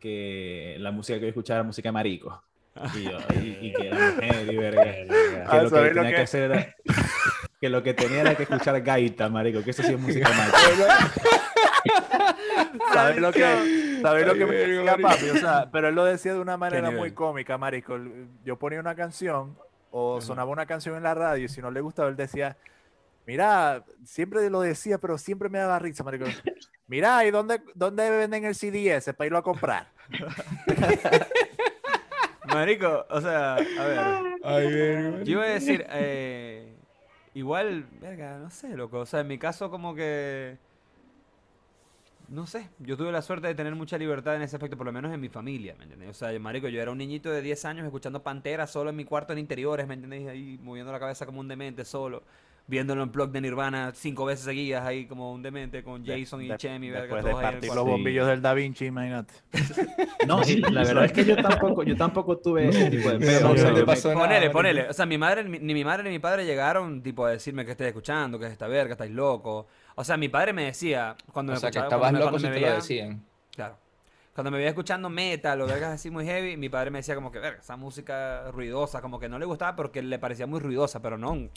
que 0.00 0.76
la 0.78 0.90
música 0.92 1.18
que 1.18 1.22
yo 1.26 1.28
escuchaba 1.28 1.58
era 1.60 1.64
música 1.66 1.88
de 1.88 1.92
marico. 1.92 2.42
Y, 2.94 3.04
yo, 3.04 3.18
y, 3.42 3.68
y 3.68 3.72
que 3.72 3.88
era 3.88 4.10
mujer 4.12 4.52
y 4.52 4.56
verga. 4.56 4.84
Que 5.08 5.44
Ah, 5.46 5.62
lo 5.62 5.64
que 5.64 5.70
¿sabes 5.76 5.94
lo 5.94 6.02
tenía 6.02 6.10
que 6.10 6.16
que- 6.16 6.22
hacer 6.22 6.42
era... 6.50 6.74
Que 7.60 7.68
lo 7.68 7.82
que 7.82 7.92
tenía 7.92 8.20
era 8.20 8.36
que 8.36 8.44
escuchar 8.44 8.80
gaita, 8.82 9.28
marico, 9.28 9.64
que 9.64 9.70
eso 9.72 9.82
sí 9.82 9.92
es 9.92 9.98
música 10.00 10.28
de 10.28 10.34
macho. 10.36 10.52
¿Sabes 12.92 13.16
lo 13.18 13.32
que, 13.32 13.98
¿sabes 14.02 14.26
lo 14.26 14.34
que 14.34 14.46
me 14.46 14.54
decía 14.54 14.84
marico. 14.92 15.08
papi? 15.08 15.30
O 15.30 15.36
sea, 15.36 15.68
pero 15.70 15.88
él 15.88 15.94
lo 15.96 16.04
decía 16.04 16.34
de 16.34 16.40
una 16.40 16.56
manera 16.56 16.90
muy 16.92 17.10
cómica, 17.12 17.58
marico. 17.58 17.98
Yo 18.44 18.56
ponía 18.58 18.78
una 18.78 18.94
canción 18.94 19.58
o 19.90 20.20
sonaba 20.20 20.50
una 20.52 20.66
canción 20.66 20.94
en 20.96 21.02
la 21.02 21.14
radio 21.14 21.46
y 21.46 21.48
si 21.48 21.60
no 21.60 21.70
le 21.72 21.80
gustaba 21.80 22.08
él 22.08 22.16
decía, 22.16 22.56
mira, 23.26 23.84
siempre 24.04 24.48
lo 24.50 24.60
decía, 24.60 24.98
pero 24.98 25.18
siempre 25.18 25.48
me 25.48 25.58
daba 25.58 25.80
risa, 25.80 26.04
marico. 26.04 26.26
Mira, 26.88 27.24
¿y 27.26 27.30
dónde, 27.30 27.60
dónde 27.74 28.10
venden 28.10 28.46
el 28.46 28.54
CD 28.54 28.96
ese 28.96 29.12
para 29.12 29.26
irlo 29.26 29.38
a 29.38 29.42
comprar? 29.42 29.92
Marico, 32.46 33.06
o 33.10 33.20
sea, 33.20 33.56
a 33.56 33.58
ver. 33.58 34.00
Ay, 34.42 34.72
verga. 34.72 35.22
Yo 35.22 35.32
iba 35.32 35.44
a 35.44 35.48
decir, 35.48 35.86
eh, 35.90 36.74
igual, 37.34 37.86
verga, 38.00 38.38
no 38.38 38.48
sé, 38.50 38.74
loco. 38.74 39.00
O 39.00 39.06
sea, 39.06 39.20
en 39.20 39.28
mi 39.28 39.38
caso 39.38 39.70
como 39.70 39.94
que... 39.94 40.56
No 42.28 42.46
sé, 42.46 42.68
yo 42.78 42.96
tuve 42.96 43.10
la 43.10 43.22
suerte 43.22 43.48
de 43.48 43.54
tener 43.54 43.74
mucha 43.74 43.96
libertad 43.96 44.36
en 44.36 44.42
ese 44.42 44.56
aspecto, 44.56 44.76
por 44.76 44.86
lo 44.86 44.92
menos 44.92 45.12
en 45.14 45.20
mi 45.20 45.30
familia, 45.30 45.74
¿me 45.78 45.84
entiendes? 45.84 46.10
O 46.10 46.14
sea, 46.14 46.38
marico, 46.38 46.68
yo 46.68 46.80
era 46.80 46.90
un 46.90 46.98
niñito 46.98 47.30
de 47.30 47.40
10 47.40 47.64
años 47.64 47.86
escuchando 47.86 48.22
Pantera 48.22 48.66
solo 48.66 48.90
en 48.90 48.96
mi 48.96 49.06
cuarto 49.06 49.32
en 49.32 49.38
interiores, 49.38 49.86
¿me 49.86 49.94
entiendes? 49.94 50.28
Ahí 50.28 50.58
moviendo 50.62 50.92
la 50.92 51.00
cabeza 51.00 51.24
como 51.24 51.40
un 51.40 51.48
demente 51.48 51.86
solo, 51.86 52.22
viéndolo 52.68 53.02
en 53.02 53.10
blog 53.10 53.30
de 53.30 53.40
Nirvana 53.40 53.92
cinco 53.94 54.24
veces 54.26 54.44
seguidas 54.44 54.86
ahí 54.86 55.06
como 55.06 55.32
un 55.32 55.42
demente 55.42 55.82
con 55.82 56.04
Jason 56.06 56.42
y 56.42 56.48
De- 56.48 56.56
Chemi, 56.58 56.90
verga, 56.90 57.16
Después 57.16 57.24
de 57.24 57.30
en 57.30 57.36
el 57.36 57.42
partir 57.42 57.68
los 57.74 57.84
Sí. 57.84 57.90
bombillos 57.90 58.26
del 58.28 58.40
Da 58.42 58.54
Vinci, 58.54 58.84
imagínate. 58.86 59.34
No, 60.26 60.42
la 60.70 60.82
verdad 60.84 61.04
es 61.06 61.12
que 61.12 61.24
yo 61.24 61.36
tampoco, 61.42 61.82
yo 61.82 61.96
tampoco 61.96 62.36
tuve 62.38 62.68
ese 62.68 62.90
tipo 62.90 63.08
de 63.10 63.18
pedo. 63.18 63.48
no 63.48 63.54
nada, 63.54 64.14
Ponele, 64.14 64.50
ponele. 64.50 64.88
O 64.88 64.92
sea, 64.92 65.06
mi 65.06 65.16
madre, 65.18 65.44
ni 65.44 65.58
ni 65.58 65.74
mi 65.74 65.84
madre 65.84 66.04
ni 66.04 66.10
mi 66.10 66.18
padre 66.18 66.44
llegaron 66.44 67.02
tipo 67.02 67.24
a 67.24 67.30
decirme 67.30 67.64
que 67.64 67.70
estoy 67.72 67.86
escuchando, 67.88 68.38
que 68.38 68.46
es 68.46 68.52
esta 68.52 68.68
verga, 68.68 68.92
estáis 68.92 69.12
loco. 69.12 69.66
O 69.94 70.04
sea, 70.04 70.16
mi 70.16 70.28
padre 70.28 70.52
me 70.52 70.64
decía 70.64 71.16
cuando 71.32 71.52
O 71.52 71.54
me 71.54 71.60
sea, 71.60 71.70
que 71.70 71.78
escuchaba- 71.78 71.86
estabas 71.86 72.02
cuando 72.02 72.18
me- 72.18 72.24
loco 72.24 72.30
cuando 72.32 72.38
si 72.46 72.46
me 72.48 72.54
te 72.54 72.60
lo 72.60 72.66
veía- 72.66 72.76
decían. 72.76 73.24
Claro. 73.56 73.76
Cuando 74.34 74.50
me 74.52 74.58
veía 74.58 74.68
escuchando 74.68 75.08
metal 75.08 75.60
o 75.62 75.66
vergas 75.66 75.94
así 75.94 76.10
muy 76.10 76.24
heavy, 76.26 76.56
mi 76.56 76.68
padre 76.68 76.90
me 76.90 76.98
decía 76.98 77.14
como 77.14 77.32
que, 77.32 77.38
verga, 77.40 77.58
esa 77.60 77.76
música 77.76 78.50
ruidosa, 78.52 79.00
como 79.00 79.18
que 79.18 79.28
no 79.28 79.38
le 79.38 79.46
gustaba 79.46 79.74
porque 79.74 80.00
le 80.02 80.18
parecía 80.18 80.46
muy 80.46 80.60
ruidosa, 80.60 81.00
pero 81.02 81.16
no, 81.18 81.48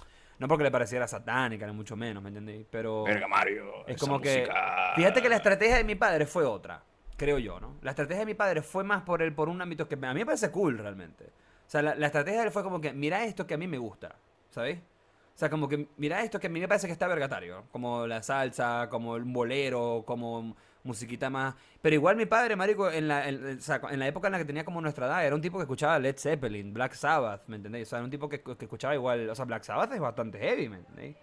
no 0.42 0.48
porque 0.48 0.64
le 0.64 0.72
pareciera 0.72 1.08
satánica, 1.08 1.68
ni 1.68 1.72
mucho 1.72 1.96
menos, 1.96 2.24
¿me 2.24 2.30
entendí? 2.30 2.66
Pero 2.72 3.04
Verga, 3.04 3.28
Mario. 3.28 3.86
es 3.86 3.96
como 3.96 4.20
que, 4.20 4.50
fíjate 4.96 5.22
que 5.22 5.30
la 5.30 5.36
estrategia 5.36 5.78
de 5.78 5.84
mi 5.84 5.94
padre 5.94 6.26
fue 6.26 6.46
otra, 6.46 6.82
creo 7.16 7.38
yo, 7.38 7.60
¿no? 7.60 7.76
La 7.84 7.92
estrategia 7.92 8.22
de 8.22 8.26
mi 8.26 8.34
padre 8.34 8.64
fue 8.64 8.84
más 8.84 9.04
por 9.04 9.22
el, 9.22 9.36
por 9.36 9.50
un 9.50 9.62
ámbito 9.62 9.88
que 9.88 9.94
a 9.94 10.14
mí 10.14 10.20
me 10.20 10.26
parece 10.26 10.50
cool 10.50 10.80
realmente. 10.80 11.26
O 11.26 11.70
sea, 11.70 11.84
la, 11.84 11.94
la 11.94 12.08
estrategia 12.08 12.40
de 12.40 12.48
él 12.48 12.52
fue 12.52 12.64
como 12.64 12.82
que, 12.82 12.92
mira 12.92 13.24
esto 13.24 13.46
que 13.46 13.54
a 13.54 13.58
mí 13.58 13.68
me 13.68 13.78
gusta, 13.78 14.16
¿sabéis? 14.50 14.80
O 14.80 15.38
sea, 15.38 15.48
como 15.48 15.70
que 15.70 15.88
mira 15.98 16.24
esto 16.24 16.40
que 16.40 16.48
a 16.48 16.50
mí 16.50 16.60
me 16.60 16.68
parece 16.68 16.88
que 16.88 16.94
está 16.94 17.08
vergatario. 17.08 17.66
Como 17.72 18.08
la 18.08 18.24
salsa, 18.24 18.88
como 18.90 19.18
el 19.18 19.24
bolero, 19.24 20.04
como 20.08 20.56
musiquita 20.84 21.30
más. 21.30 21.56
Pero 21.82 21.96
igual 21.96 22.16
mi 22.16 22.26
padre, 22.26 22.56
marico, 22.56 22.90
en 22.90 23.08
la, 23.08 23.28
en, 23.28 23.60
la 24.00 24.08
época 24.08 24.28
en 24.28 24.32
la 24.34 24.38
que 24.38 24.46
tenía 24.46 24.66
como 24.66 24.82
nuestra 24.82 25.08
edad, 25.08 25.26
era 25.26 25.36
un 25.36 25.42
tipo 25.42 25.58
que 25.58 25.64
escuchaba 25.64 26.00
Led 26.00 26.18
Zeppelin, 26.18 26.74
Black 26.74 26.94
Sabbath, 26.94 27.44
¿me 27.48 27.58
entendéis? 27.58 27.88
O 27.88 27.90
sea, 27.92 28.00
era 28.00 28.06
un 28.06 28.12
tipo 28.12 28.30
que, 28.30 28.42
que 28.42 28.66
escuchaba 28.66 28.94
igual. 28.96 29.30
O 29.30 29.36
sea, 29.36 29.46
Black 29.46 29.64
Sabbath 29.64 29.92
es 29.94 30.00
bastante 30.00 30.40
heavy, 30.40 30.70
¿me 30.70 30.78
entendéis? 30.78 31.16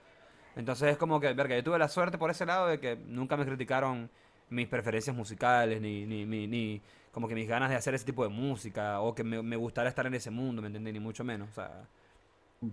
Entonces 0.57 0.91
es 0.91 0.97
como 0.97 1.21
que, 1.21 1.33
verga, 1.35 1.55
yo 1.57 1.63
tuve 1.63 1.79
la 1.79 1.89
suerte 1.89 2.19
por 2.19 2.31
ese 2.31 2.45
lado 2.45 2.67
de 2.67 2.81
que 2.81 2.97
nunca 2.97 3.37
me 3.37 3.45
criticaron 3.47 4.11
mis 4.51 4.67
preferencias 4.67 5.15
musicales, 5.15 5.81
ni, 5.81 6.05
ni, 6.07 6.25
ni, 6.25 6.47
ni 6.47 6.83
como 7.13 7.29
que 7.29 7.35
mis 7.35 7.49
ganas 7.49 7.71
de 7.71 7.77
hacer 7.77 7.95
ese 7.95 8.05
tipo 8.05 8.23
de 8.25 8.29
música, 8.31 9.01
o 9.01 9.15
que 9.15 9.23
me, 9.25 9.57
gustara 9.57 9.89
estar 9.89 10.07
en 10.07 10.15
ese 10.15 10.31
mundo, 10.31 10.61
¿me 10.63 10.69
entendéis? 10.69 10.95
Ni 10.95 11.01
mucho 11.01 11.25
menos, 11.25 11.49
o 11.51 11.53
sea. 11.53 11.87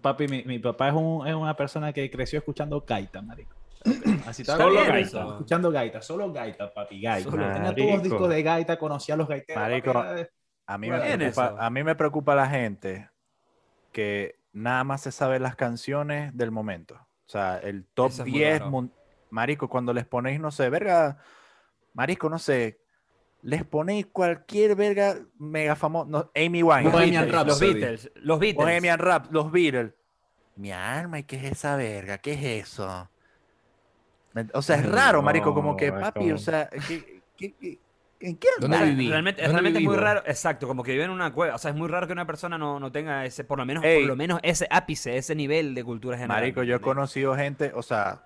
Papi, 0.01 0.27
mi, 0.27 0.43
mi 0.43 0.57
papá 0.59 0.89
es, 0.89 0.95
un- 0.95 1.27
es 1.27 1.35
una 1.35 1.55
persona 1.55 1.93
que 1.93 2.09
creció 2.09 2.39
escuchando 2.39 2.81
gaita, 2.87 3.21
marico. 3.21 3.55
Así 4.25 4.43
bien 4.57 4.57
gaita, 4.87 5.25
escuchando 5.27 5.71
gaita, 5.71 6.01
solo 6.01 6.31
gaita, 6.31 6.73
papi, 6.73 7.01
gaita. 7.01 7.29
Solo 7.29 7.43
Tenía 7.43 7.53
todos 7.55 7.75
Marico. 7.75 7.93
los 7.93 8.03
discos 8.03 8.29
de 8.29 8.43
gaita, 8.43 8.77
conocía 8.77 9.15
a 9.15 9.17
los 9.17 9.27
gaiteros. 9.27 9.61
Marico. 9.61 9.93
papi, 9.93 10.21
A 10.67 10.77
mí, 10.77 10.89
me 10.89 10.99
preocupa, 10.99 11.45
eso. 11.47 11.61
a 11.61 11.69
mí 11.69 11.83
me 11.83 11.95
preocupa 11.95 12.35
la 12.35 12.47
gente 12.47 13.09
que 13.91 14.39
nada 14.53 14.83
más 14.83 15.01
se 15.01 15.11
sabe 15.11 15.39
las 15.39 15.55
canciones 15.55 16.35
del 16.35 16.51
momento. 16.51 16.95
O 16.95 17.29
sea, 17.29 17.57
el 17.59 17.85
top 17.93 18.09
es 18.11 18.19
muy 18.21 18.31
10, 18.31 18.59
raro. 18.59 18.71
mun- 18.71 18.93
marico, 19.29 19.67
cuando 19.69 19.93
les 19.93 20.05
ponéis, 20.05 20.39
no 20.39 20.51
sé, 20.51 20.69
verga, 20.69 21.17
marico, 21.93 22.29
no 22.29 22.39
sé, 22.39 22.79
les 23.41 23.63
ponéis 23.63 24.07
cualquier 24.07 24.75
verga 24.75 25.17
mega 25.37 25.75
famoso, 25.75 26.07
no, 26.09 26.31
Amy 26.35 26.63
Winehouse, 26.63 26.91
Bohemian 26.93 27.31
los. 27.31 27.59
Beatles, 27.59 28.11
los 28.15 28.39
Beatles. 28.39 28.65
Bohemian 28.65 28.99
Rap, 28.99 29.31
los 29.31 29.51
Beatles. 29.51 29.93
Mi 30.55 30.71
alma, 30.71 31.19
¿y 31.19 31.23
qué 31.23 31.35
es 31.35 31.43
esa 31.51 31.75
verga? 31.75 32.17
¿Qué 32.19 32.33
es 32.33 32.67
eso? 32.67 33.09
O 34.53 34.61
sea, 34.61 34.77
es 34.77 34.89
raro, 34.89 35.21
marico, 35.21 35.53
como 35.53 35.75
que, 35.77 35.91
papi, 35.91 36.31
o 36.31 36.37
sea, 36.37 36.69
¿qué, 36.87 37.23
qué- 37.37 37.53
qué- 37.53 37.79
¿en 38.19 38.37
qué 38.37 38.47
¿Dónde 38.59 38.83
viví? 38.85 39.09
Realmente, 39.09 39.41
¿Dónde 39.41 39.53
realmente 39.53 39.79
es 39.79 39.85
muy 39.85 39.95
raro, 39.97 40.23
exacto, 40.25 40.67
como 40.67 40.83
que 40.83 40.91
vive 40.93 41.03
en 41.03 41.11
una 41.11 41.31
cueva. 41.31 41.55
O 41.55 41.57
sea, 41.57 41.71
es 41.71 41.77
muy 41.77 41.87
raro 41.87 42.07
que 42.07 42.13
una 42.13 42.25
persona 42.25 42.57
no, 42.57 42.79
no 42.79 42.91
tenga 42.91 43.25
ese, 43.25 43.43
por 43.43 43.57
lo 43.59 43.65
menos, 43.65 43.83
Ey. 43.83 43.99
por 44.01 44.09
lo 44.09 44.15
menos 44.15 44.39
ese 44.43 44.67
ápice, 44.71 45.17
ese 45.17 45.35
nivel 45.35 45.75
de 45.75 45.83
cultura 45.83 46.17
general. 46.17 46.41
Marico, 46.41 46.61
¿me 46.61 46.67
yo 46.67 46.75
he 46.77 46.79
conocido 46.81 47.35
gente, 47.35 47.71
o 47.75 47.83
sea, 47.83 48.23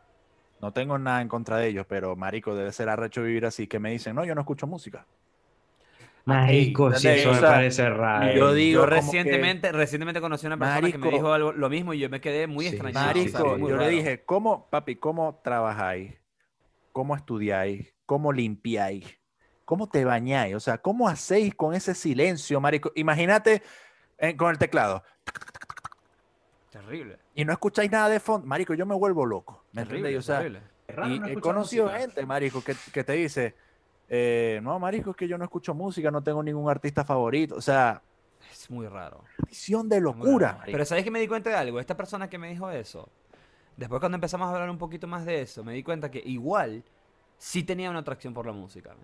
no 0.62 0.72
tengo 0.72 0.98
nada 0.98 1.22
en 1.22 1.28
contra 1.28 1.58
de 1.58 1.68
ellos, 1.68 1.86
pero 1.88 2.16
marico, 2.16 2.56
debe 2.56 2.72
ser 2.72 2.90
arrecho 2.90 3.24
vivir 3.24 3.46
así, 3.46 3.68
que 3.68 3.80
me 3.80 3.92
dicen, 3.92 4.16
no, 4.16 4.26
yo 4.26 4.36
no 4.36 4.42
escucho 4.42 4.68
música. 4.68 5.06
Marico, 6.30 6.94
sí, 6.94 7.08
eso 7.08 7.32
O 7.32 7.34
me 7.34 7.42
parece 7.42 7.90
raro. 7.90 8.34
Yo 8.34 8.54
digo 8.54 8.82
yo 8.82 8.90
como 8.90 8.90
que- 8.90 8.96
recientemente, 9.08 9.72
recientemente 9.72 10.22
conocí 10.22 10.46
a 10.46 10.50
una 10.50 10.58
persona 10.58 10.92
que 10.92 10.98
me 10.98 11.10
dijo 11.12 11.34
algo, 11.34 11.52
lo 11.52 11.70
mismo 11.70 11.94
y 11.94 12.00
yo 12.00 12.10
me 12.10 12.22
quedé 12.22 12.48
muy 12.48 12.66
Sí, 12.66 12.72
extrañado. 12.76 13.06
Marico, 13.08 13.58
yo 13.58 13.78
le 13.78 13.90
dije, 13.90 14.24
¿cómo, 14.26 14.70
papi, 14.70 14.96
cómo 14.96 15.40
trabajáis? 15.44 16.14
¿Cómo 16.92 17.16
estudiáis? 17.16 17.94
¿Cómo 18.06 18.32
limpiáis? 18.34 19.06
¿Cómo 19.66 19.88
te 19.88 20.04
bañáis? 20.04 20.56
O 20.56 20.60
sea, 20.60 20.80
¿cómo 20.80 21.08
hacéis 21.08 21.54
con 21.54 21.76
ese 21.76 21.94
silencio, 21.94 22.60
marico? 22.60 22.92
Imagínate 22.96 23.62
eh, 24.18 24.36
con 24.36 24.50
el 24.50 24.58
teclado 24.58 25.04
Terrible. 26.72 27.18
y 27.34 27.46
no 27.46 27.52
escucháis 27.54 27.90
nada 27.92 28.10
de 28.10 28.20
fondo. 28.20 28.46
Marico, 28.48 28.74
yo 28.74 28.86
me 28.86 28.96
vuelvo 28.96 29.26
loco. 29.26 29.66
¿Me 29.72 29.84
Terrible? 29.86 30.18
O 30.18 30.22
sea, 30.22 30.38
terrible. 30.40 30.62
Y 31.08 31.20
no 31.20 31.28
he 31.28 31.36
conocido 31.40 31.86
música. 31.86 32.02
gente, 32.02 32.26
marico, 32.26 32.64
que, 32.64 32.76
que 32.92 33.04
te 33.04 33.14
dice, 33.14 33.56
eh, 34.10 34.60
no, 34.64 34.80
marico, 34.80 35.12
es 35.12 35.16
que 35.16 35.28
yo 35.28 35.38
no 35.38 35.44
escucho 35.46 35.74
música, 35.74 36.10
no 36.12 36.22
tengo 36.24 36.42
ningún 36.44 36.70
artista 36.70 37.04
favorito. 37.06 37.56
O 37.56 37.62
sea, 37.62 38.02
Es 38.52 38.70
muy 38.70 38.88
raro. 38.88 39.24
visión 39.48 39.88
de 39.88 40.02
locura. 40.02 40.62
Pero 40.66 40.84
¿sabes 40.86 41.04
que 41.04 41.12
me 41.12 41.20
di 41.20 41.28
cuenta 41.28 41.50
de 41.52 41.56
algo? 41.56 41.80
Esta 41.80 41.96
persona 41.96 42.30
que 42.30 42.38
me 42.38 42.50
dijo 42.50 42.70
eso, 42.72 43.10
después 43.78 44.00
cuando 44.00 44.16
empezamos 44.16 44.48
a 44.48 44.52
hablar 44.54 44.70
un 44.70 44.78
poquito 44.78 45.08
más 45.08 45.26
de 45.26 45.42
eso, 45.42 45.64
me 45.64 45.74
di 45.74 45.84
cuenta 45.84 46.10
que 46.12 46.20
igual 46.26 46.84
sí 47.38 47.64
tenía 47.64 47.90
una 47.90 48.00
atracción 48.00 48.34
por 48.34 48.46
la 48.46 48.52
música. 48.54 48.96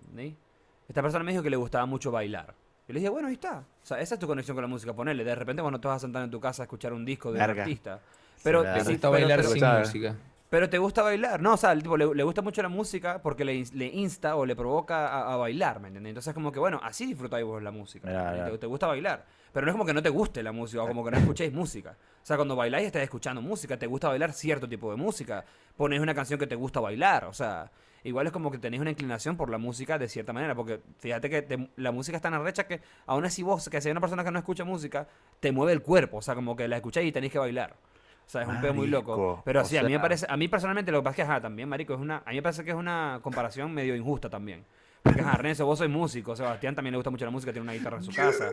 Esta 0.88 1.02
persona 1.02 1.24
me 1.24 1.32
dijo 1.32 1.42
que 1.42 1.50
le 1.50 1.56
gustaba 1.56 1.86
mucho 1.86 2.10
bailar. 2.10 2.54
Y 2.88 2.92
le 2.92 3.00
dije, 3.00 3.08
bueno, 3.10 3.26
ahí 3.28 3.34
está. 3.34 3.58
O 3.82 3.86
sea, 3.86 3.98
esa 4.00 4.14
es 4.14 4.20
tu 4.20 4.26
conexión 4.28 4.54
con 4.56 4.62
la 4.62 4.68
música, 4.68 4.92
ponerle. 4.92 5.24
De 5.24 5.34
repente 5.34 5.60
cuando 5.62 5.80
te 5.80 5.88
vas 5.88 5.96
a 5.96 6.00
sentar 6.00 6.22
en 6.22 6.30
tu 6.30 6.38
casa 6.38 6.62
a 6.62 6.64
escuchar 6.64 6.92
un 6.92 7.04
disco 7.04 7.32
de 7.32 7.38
un 7.38 7.42
artista. 7.50 8.00
Pero, 8.44 8.62
Claro. 8.62 8.84
Sí, 8.84 8.96
pero- 9.00 9.10
bailar 9.10 9.38
pero- 9.40 9.50
sin 9.50 9.60
¿sabes? 9.60 9.88
música. 9.88 10.14
Pero 10.48 10.68
te 10.70 10.78
gusta 10.78 11.02
bailar. 11.02 11.40
No, 11.40 11.54
o 11.54 11.56
sea, 11.56 11.72
el 11.72 11.82
tipo 11.82 11.96
le, 11.96 12.14
le 12.14 12.22
gusta 12.22 12.42
mucho 12.42 12.62
la 12.62 12.68
música 12.68 13.20
porque 13.22 13.44
le, 13.44 13.64
le 13.72 13.86
insta 13.86 14.36
o 14.36 14.46
le 14.46 14.54
provoca 14.56 15.08
a, 15.08 15.32
a 15.32 15.36
bailar, 15.36 15.80
¿me 15.80 15.88
entiendes? 15.88 16.10
Entonces, 16.10 16.34
como 16.34 16.52
que, 16.52 16.58
bueno, 16.58 16.80
así 16.82 17.06
disfrutáis 17.06 17.44
vos 17.44 17.62
la 17.62 17.70
música. 17.70 18.10
Ya, 18.10 18.30
¿me 18.30 18.36
ya. 18.38 18.50
Te, 18.50 18.58
te 18.58 18.66
gusta 18.66 18.86
bailar. 18.86 19.24
Pero 19.52 19.64
no 19.66 19.70
es 19.70 19.74
como 19.74 19.86
que 19.86 19.94
no 19.94 20.02
te 20.02 20.10
guste 20.10 20.42
la 20.42 20.52
música 20.52 20.82
o 20.82 20.86
como 20.86 21.04
que 21.04 21.10
no 21.10 21.16
escuchéis 21.18 21.52
música. 21.52 21.96
O 22.22 22.26
sea, 22.26 22.36
cuando 22.36 22.54
bailáis 22.56 22.86
estás 22.86 23.02
escuchando 23.02 23.40
música, 23.42 23.78
te 23.78 23.86
gusta 23.86 24.08
bailar 24.08 24.32
cierto 24.32 24.68
tipo 24.68 24.90
de 24.90 24.96
música. 24.96 25.44
Ponéis 25.76 26.02
una 26.02 26.14
canción 26.14 26.38
que 26.38 26.46
te 26.46 26.54
gusta 26.56 26.80
bailar, 26.80 27.24
o 27.24 27.32
sea. 27.32 27.70
Igual 28.04 28.26
es 28.28 28.32
como 28.32 28.52
que 28.52 28.58
tenéis 28.58 28.80
una 28.80 28.90
inclinación 28.90 29.36
por 29.36 29.50
la 29.50 29.58
música 29.58 29.98
de 29.98 30.08
cierta 30.08 30.32
manera, 30.32 30.54
porque 30.54 30.80
fíjate 30.98 31.28
que 31.28 31.42
te- 31.42 31.70
la 31.74 31.90
música 31.90 32.16
es 32.18 32.22
tan 32.22 32.34
arrecha 32.34 32.64
que 32.68 32.80
aún 33.06 33.24
así 33.24 33.42
vos, 33.42 33.68
que 33.68 33.80
sea 33.80 33.90
una 33.90 34.00
persona 34.00 34.22
que 34.22 34.30
no 34.30 34.38
escucha 34.38 34.64
música, 34.64 35.08
te 35.40 35.50
mueve 35.50 35.72
el 35.72 35.82
cuerpo, 35.82 36.18
o 36.18 36.22
sea, 36.22 36.36
como 36.36 36.54
que 36.54 36.68
la 36.68 36.76
escucháis 36.76 37.08
y 37.08 37.10
tenéis 37.10 37.32
que 37.32 37.40
bailar. 37.40 37.74
O 38.26 38.28
sea, 38.28 38.42
es 38.42 38.48
un 38.48 38.60
pedo 38.60 38.74
muy 38.74 38.88
loco. 38.88 39.40
Pero 39.44 39.64
sí, 39.64 39.76
a 39.76 39.82
mí 39.82 39.92
me 39.92 40.00
parece, 40.00 40.26
a 40.28 40.36
mí 40.36 40.48
personalmente 40.48 40.90
lo 40.90 40.98
que 40.98 41.04
pasa 41.04 41.12
es 41.12 41.16
que, 41.16 41.22
ajá, 41.22 41.40
también, 41.40 41.68
marico, 41.68 41.94
es 41.94 42.00
una, 42.00 42.22
a 42.24 42.30
mí 42.30 42.36
me 42.36 42.42
parece 42.42 42.64
que 42.64 42.70
es 42.70 42.76
una 42.76 43.20
comparación 43.22 43.72
medio 43.72 43.94
injusta 43.94 44.28
también. 44.28 44.64
Porque, 45.02 45.20
ajá, 45.20 45.36
Renzo, 45.36 45.64
vos 45.64 45.78
sois 45.78 45.90
músico, 45.90 46.34
Sebastián 46.34 46.74
también 46.74 46.92
le 46.92 46.96
gusta 46.96 47.10
mucho 47.10 47.24
la 47.24 47.30
música, 47.30 47.52
tiene 47.52 47.62
una 47.62 47.72
guitarra 47.72 47.98
en 47.98 48.02
su 48.02 48.12
casa. 48.12 48.52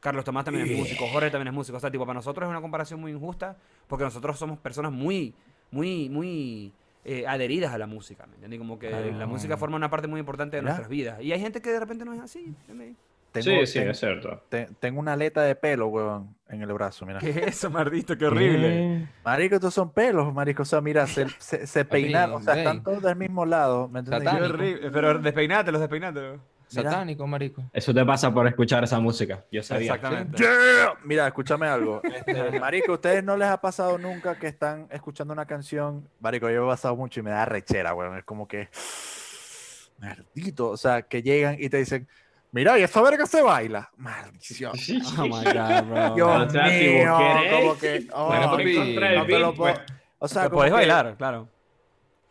Carlos 0.00 0.24
Tomás 0.24 0.46
también 0.46 0.66
es 0.66 0.78
músico, 0.78 1.06
Jorge 1.08 1.30
también 1.30 1.48
es 1.48 1.54
músico. 1.54 1.76
O 1.76 1.80
sea, 1.80 1.90
tipo, 1.90 2.06
para 2.06 2.14
nosotros 2.14 2.46
es 2.46 2.50
una 2.50 2.62
comparación 2.62 2.98
muy 2.98 3.12
injusta 3.12 3.58
porque 3.86 4.04
nosotros 4.04 4.38
somos 4.38 4.58
personas 4.58 4.90
muy, 4.90 5.34
muy, 5.70 6.08
muy 6.08 6.72
eh, 7.04 7.26
adheridas 7.26 7.74
a 7.74 7.78
la 7.78 7.86
música, 7.86 8.26
¿me 8.26 8.34
entiendes? 8.34 8.58
Como 8.58 8.78
que 8.78 8.90
la 8.90 9.26
música 9.26 9.58
forma 9.58 9.76
una 9.76 9.90
parte 9.90 10.08
muy 10.08 10.20
importante 10.20 10.56
de 10.56 10.62
nuestras 10.62 10.88
vidas. 10.88 11.20
Y 11.20 11.32
hay 11.32 11.40
gente 11.40 11.60
que 11.60 11.70
de 11.70 11.80
repente 11.80 12.06
no 12.06 12.14
es 12.14 12.20
así, 12.20 12.54
¿entendés? 12.62 12.96
Tengo, 13.32 13.44
Sí, 13.60 13.66
sí, 13.66 13.78
ten- 13.78 13.90
es 13.90 13.98
cierto. 14.00 14.42
te- 14.48 14.68
tengo 14.80 15.00
una 15.00 15.12
aleta 15.14 15.42
de 15.42 15.54
pelo, 15.54 15.88
weón, 15.88 16.34
en 16.48 16.62
el 16.62 16.72
brazo, 16.72 17.06
mira. 17.06 17.18
¿Qué 17.20 17.30
es 17.30 17.36
eso, 17.36 17.70
mardito? 17.70 18.16
Qué 18.18 18.26
horrible. 18.26 19.08
Marico, 19.24 19.54
estos 19.56 19.72
son 19.74 19.92
pelos, 19.92 20.32
marico. 20.34 20.62
O 20.62 20.66
sea, 20.66 20.80
mira, 20.80 21.06
se, 21.06 21.26
se, 21.38 21.66
se 21.66 21.84
peinaron. 22.26 22.36
O 22.36 22.42
sea, 22.42 22.54
están 22.54 22.82
todos 22.82 23.02
del 23.02 23.16
mismo 23.16 23.46
lado. 23.46 23.88
¿Me 23.88 24.00
entiendes? 24.00 24.80
Pero 24.92 25.18
despeinátelo, 25.18 25.78
despeinátelo. 25.78 26.38
Mira. 26.72 26.88
Satánico, 26.90 27.26
marico. 27.26 27.64
Eso 27.72 27.92
te 27.92 28.04
pasa 28.04 28.32
por 28.32 28.46
escuchar 28.46 28.84
esa 28.84 29.00
música. 29.00 29.44
Yo 29.50 29.60
sabía. 29.60 29.92
Exactamente. 29.94 30.36
Yeah. 30.38 30.94
Mira, 31.02 31.26
escúchame 31.26 31.66
algo. 31.66 32.00
Este, 32.04 32.60
marico, 32.60 32.92
¿ustedes 32.92 33.24
no 33.24 33.36
les 33.36 33.48
ha 33.48 33.60
pasado 33.60 33.98
nunca 33.98 34.38
que 34.38 34.46
están 34.46 34.86
escuchando 34.92 35.32
una 35.32 35.46
canción? 35.46 36.08
Marico, 36.20 36.48
yo 36.48 36.64
he 36.64 36.68
pasado 36.68 36.94
mucho 36.94 37.18
y 37.18 37.22
me 37.24 37.30
da 37.32 37.44
rechera, 37.44 37.92
weón. 37.92 38.16
Es 38.18 38.22
como 38.24 38.46
que. 38.46 38.68
Maldito. 39.98 40.70
O 40.70 40.76
sea, 40.76 41.02
que 41.02 41.22
llegan 41.22 41.56
y 41.58 41.68
te 41.68 41.76
dicen, 41.78 42.08
mira, 42.52 42.78
y 42.78 42.82
esa 42.82 43.02
verga 43.02 43.26
se 43.26 43.42
baila. 43.42 43.90
Maldición. 43.96 44.72
Oh 45.18 45.22
my 45.22 45.28
god, 45.44 45.84
bro. 45.88 46.14
Dios 46.14 46.46
O 46.46 46.50
sea, 46.50 46.68
si 46.70 46.84
mío, 46.88 47.12
vos 47.12 47.20
querés, 47.20 47.52
como 47.60 47.78
que. 47.78 48.06
oh, 48.12 48.26
Bueno, 48.26 48.50
papi, 48.50 48.74
no 49.16 49.26
te 49.26 49.38
lo 49.38 49.54
puedo- 49.54 49.74
pues. 49.74 49.86
O 50.18 50.28
sea, 50.28 50.50
podés 50.50 50.70
que- 50.70 50.76
bailar, 50.76 51.16
claro. 51.16 51.48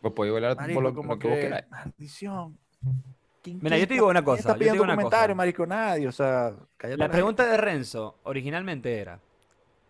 Pues 0.02 0.14
podéis 0.14 0.34
bailar 0.34 0.56
Marico, 0.56 0.74
por 0.76 0.84
lo, 0.84 0.94
como 0.96 1.14
lo 1.14 1.20
que 1.20 1.28
vos 1.28 1.36
que, 1.38 1.42
queráis. 1.44 1.66
maldición. 1.70 2.58
¿Quién- 3.42 3.60
Mira, 3.62 3.78
yo 3.78 3.88
te 3.88 3.94
digo 3.96 4.08
una 4.08 4.24
cosa, 4.24 4.40
está 4.40 4.50
yo 4.50 4.54
te 4.54 4.60
pidiendo 4.60 4.74
digo 4.76 4.84
una 4.86 4.96
comentario, 4.96 5.28
cosa. 5.28 5.36
marico? 5.36 5.66
Nadie, 5.66 6.08
o 6.08 6.12
sea, 6.12 6.54
la 6.84 7.10
pregunta 7.10 7.46
de 7.46 7.58
Renzo 7.58 8.20
originalmente 8.24 8.98
era 9.00 9.20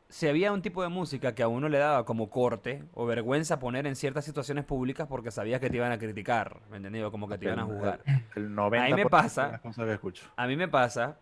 si 0.09 0.27
había 0.27 0.51
un 0.51 0.61
tipo 0.63 0.81
de 0.81 0.89
música 0.89 1.35
que 1.35 1.43
a 1.43 1.47
uno 1.47 1.69
le 1.69 1.77
daba 1.77 2.03
como 2.03 2.29
corte 2.29 2.83
o 2.93 3.05
vergüenza 3.05 3.59
poner 3.59 3.85
en 3.87 3.95
ciertas 3.95 4.25
situaciones 4.25 4.65
públicas 4.65 5.07
porque 5.07 5.29
sabías 5.31 5.59
que 5.61 5.69
te 5.69 5.77
iban 5.77 5.91
a 5.91 5.99
criticar, 5.99 6.61
¿me 6.71 6.77
entendido? 6.77 7.11
Como 7.11 7.27
que 7.27 7.37
te 7.37 7.45
iban 7.45 7.59
a 7.59 7.61
El- 7.63 7.67
juzgar. 7.67 7.99
El 8.35 8.49
90% 8.55 8.81
Ahí 8.81 8.93
me 8.93 9.05
pasa. 9.05 9.61
que 9.61 9.93
escucho. 9.93 10.25
A 10.35 10.47
mí 10.47 10.55
me 10.55 10.67
pasa 10.67 11.17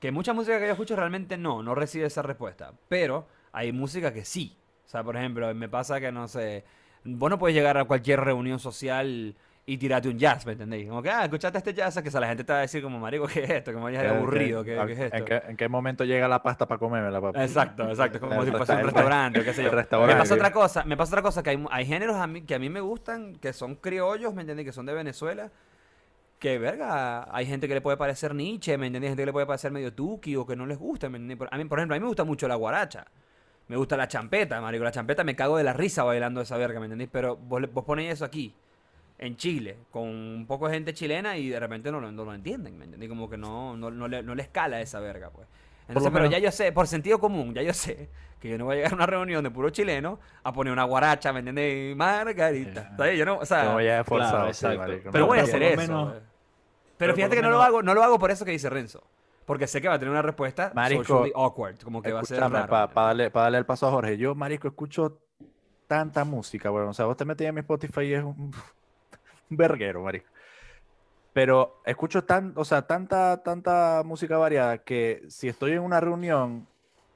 que 0.00 0.10
mucha 0.12 0.32
música 0.32 0.58
que 0.58 0.66
yo 0.66 0.72
escucho 0.72 0.96
realmente 0.96 1.36
no, 1.38 1.62
no 1.62 1.74
recibe 1.74 2.06
esa 2.06 2.22
respuesta. 2.22 2.72
Pero 2.88 3.26
hay 3.52 3.72
música 3.72 4.12
que 4.12 4.24
sí. 4.24 4.58
O 4.84 4.88
sea, 4.88 5.02
por 5.04 5.16
ejemplo, 5.16 5.52
me 5.54 5.68
pasa 5.68 6.00
que 6.00 6.10
no 6.12 6.28
sé. 6.28 6.64
Vos 7.04 7.30
no 7.30 7.38
puedes 7.38 7.54
llegar 7.56 7.78
a 7.78 7.84
cualquier 7.84 8.20
reunión 8.20 8.58
social 8.58 9.36
y 9.68 9.78
tirarte 9.78 10.08
un 10.08 10.16
jazz, 10.16 10.46
¿me 10.46 10.52
entendéis? 10.52 10.88
Como 10.88 11.02
que, 11.02 11.10
ah, 11.10 11.24
escuchaste 11.24 11.58
este 11.58 11.74
jazz, 11.74 12.00
que 12.00 12.08
o 12.08 12.12
sea, 12.12 12.20
la 12.20 12.28
gente 12.28 12.44
te 12.44 12.52
va 12.52 12.60
a 12.60 12.62
decir 12.62 12.80
como, 12.80 13.00
marico, 13.00 13.26
¿qué 13.26 13.42
es 13.42 13.50
esto? 13.50 13.72
Me 13.72 13.80
vayas 13.80 14.02
de 14.04 14.08
¿Qué- 14.10 14.14
aburrido, 14.14 14.62
qué- 14.62 14.76
¿qué, 14.78 14.86
qué 14.86 14.92
es 14.92 14.98
¿En 15.00 15.04
esto? 15.06 15.24
qué, 15.24 15.42
en 15.50 15.56
qué 15.56 15.68
momento 15.68 16.04
llega 16.04 16.28
la 16.28 16.40
pasta 16.40 16.68
para 16.68 16.78
comérmela, 16.78 17.20
papá? 17.20 17.42
Exacto, 17.42 17.82
exacto, 17.88 18.20
como 18.20 18.44
si 18.44 18.52
fuese 18.52 18.74
un 18.74 18.82
restaurante 18.84 19.40
o 19.40 19.44
qué 19.44 19.52
sé 19.52 19.64
yo. 19.64 19.72
Me 19.72 20.14
pasa 20.14 20.34
otra 20.36 20.52
cosa, 20.52 20.84
me 20.84 20.96
pasa 20.96 21.10
otra 21.14 21.22
cosa, 21.22 21.42
que 21.42 21.50
hay, 21.50 21.64
hay 21.72 21.84
géneros 21.84 22.14
a 22.14 22.28
mí, 22.28 22.42
que 22.42 22.54
a 22.54 22.60
mí 22.60 22.70
me 22.70 22.80
gustan, 22.80 23.34
que 23.36 23.52
son 23.52 23.74
criollos, 23.74 24.32
¿me 24.34 24.42
entiendes? 24.42 24.66
Que 24.66 24.72
son 24.72 24.86
de 24.86 24.94
Venezuela, 24.94 25.50
que 26.38 26.58
verga, 26.60 27.26
hay 27.34 27.44
gente 27.46 27.66
que 27.66 27.74
le 27.74 27.80
puede 27.80 27.96
parecer 27.96 28.36
Nietzsche, 28.36 28.78
¿me 28.78 28.86
entiendes? 28.86 29.10
Gente 29.10 29.22
que 29.22 29.26
le 29.26 29.32
puede 29.32 29.46
parecer 29.46 29.72
medio 29.72 29.92
tuki 29.92 30.36
o 30.36 30.46
que 30.46 30.54
no 30.54 30.66
les 30.66 30.78
gusta, 30.78 31.08
¿me 31.08 31.16
entiendes? 31.16 31.38
Por- 31.38 31.48
A 31.52 31.58
mí, 31.58 31.64
por 31.64 31.80
ejemplo, 31.80 31.96
a 31.96 31.98
mí 31.98 32.02
me 32.02 32.06
gusta 32.08 32.22
mucho 32.22 32.46
la 32.46 32.54
guaracha. 32.54 33.04
Me 33.66 33.76
gusta 33.76 33.96
la 33.96 34.06
champeta, 34.06 34.60
marico. 34.60 34.84
La 34.84 34.92
champeta 34.92 35.24
me 35.24 35.34
cago 35.34 35.56
de 35.58 35.64
la 35.64 35.72
risa 35.72 36.04
bailando 36.04 36.40
esa 36.40 36.56
verga, 36.56 36.78
¿me 36.78 36.86
entendés? 36.86 37.08
Pero 37.10 37.36
vos, 37.36 37.62
vos 37.72 37.84
ponéis 37.84 38.12
eso 38.12 38.24
aquí, 38.24 38.54
en 39.18 39.36
Chile, 39.36 39.78
con 39.90 40.04
un 40.08 40.46
poco 40.46 40.68
de 40.68 40.74
gente 40.74 40.92
chilena 40.94 41.36
y 41.36 41.48
de 41.48 41.58
repente 41.60 41.90
no, 41.90 42.00
lo- 42.00 42.12
no 42.12 42.24
lo 42.24 42.34
entienden, 42.34 42.76
¿me 42.78 42.84
entendés? 42.84 43.08
Como 43.08 43.28
que 43.30 43.36
no, 43.38 43.76
no, 43.76 43.90
no 43.90 44.08
le, 44.08 44.22
no 44.22 44.34
le 44.34 44.42
escala 44.42 44.80
esa 44.80 45.00
verga, 45.00 45.30
pues. 45.30 45.46
Entonces, 45.88 46.10
pero 46.12 46.24
menos- 46.24 46.32
ya 46.32 46.38
yo 46.44 46.50
sé, 46.52 46.72
por 46.72 46.86
sentido 46.86 47.18
común, 47.18 47.54
ya 47.54 47.62
yo 47.62 47.72
sé 47.72 48.08
que 48.40 48.50
yo 48.50 48.58
no 48.58 48.64
voy 48.66 48.74
a 48.74 48.76
llegar 48.76 48.92
a 48.92 48.94
una 48.96 49.06
reunión 49.06 49.42
de 49.42 49.50
puro 49.50 49.70
chileno 49.70 50.18
a 50.42 50.52
poner 50.52 50.72
una 50.72 50.84
guaracha, 50.84 51.32
¿me 51.32 51.38
entiendes? 51.38 51.96
Margarita. 51.96 52.90
Ya. 52.90 52.96
¿Sabes? 52.96 53.18
Yo 53.18 53.24
no, 53.24 53.38
o 53.38 53.46
sea, 53.46 53.64
Como 53.66 53.80
ya 53.80 54.00
es 54.00 54.06
forzado, 54.06 54.36
claro, 54.38 54.52
sí, 54.54 54.66
exacto. 54.66 54.78
marico, 54.78 55.10
pero 55.12 55.22
no, 55.24 55.26
voy 55.28 55.38
a 55.38 55.44
pero 55.44 55.56
hacer 55.56 55.62
eso. 55.62 55.80
menos-. 55.80 56.12
Pero 56.12 56.24
pero 56.98 57.14
fíjate 57.14 57.36
que 57.36 57.42
no 57.42 57.50
lo 57.50 57.62
hago, 57.62 57.82
no 57.82 57.94
lo 57.94 58.02
hago 58.02 58.18
por 58.18 58.30
eso 58.30 58.44
que 58.44 58.50
dice 58.50 58.68
Renzo. 58.70 59.02
Porque 59.46 59.66
sé 59.68 59.80
que 59.80 59.86
va 59.88 59.94
a 59.94 59.98
tener 59.98 60.10
una 60.10 60.22
respuesta 60.22 60.72
Marico, 60.74 61.04
socially 61.04 61.32
awkward, 61.36 61.78
como 61.84 62.02
que 62.02 62.12
va 62.12 62.20
a 62.20 62.24
ser 62.24 62.40
raro. 62.40 62.66
Para 62.68 62.88
darle, 63.08 63.30
pa 63.30 63.42
darle 63.42 63.58
el 63.58 63.64
paso 63.66 63.86
a 63.86 63.90
Jorge. 63.92 64.16
Yo, 64.18 64.34
marico, 64.34 64.66
escucho 64.66 65.18
tanta 65.86 66.24
música, 66.24 66.70
weón. 66.72 66.88
O 66.88 66.94
sea, 66.94 67.04
vos 67.06 67.16
te 67.16 67.24
metés 67.24 67.46
en 67.46 67.54
mi 67.54 67.60
Spotify 67.60 68.00
y 68.02 68.14
es 68.14 68.24
un 68.24 68.50
verguero, 69.48 70.02
marico. 70.02 70.26
Pero 71.32 71.82
escucho 71.84 72.24
tan, 72.24 72.52
o 72.56 72.64
sea, 72.64 72.86
tanta, 72.86 73.42
tanta 73.42 74.02
música 74.04 74.38
variada 74.38 74.78
que 74.78 75.22
si 75.28 75.48
estoy 75.48 75.72
en 75.72 75.80
una 75.80 76.00
reunión 76.00 76.66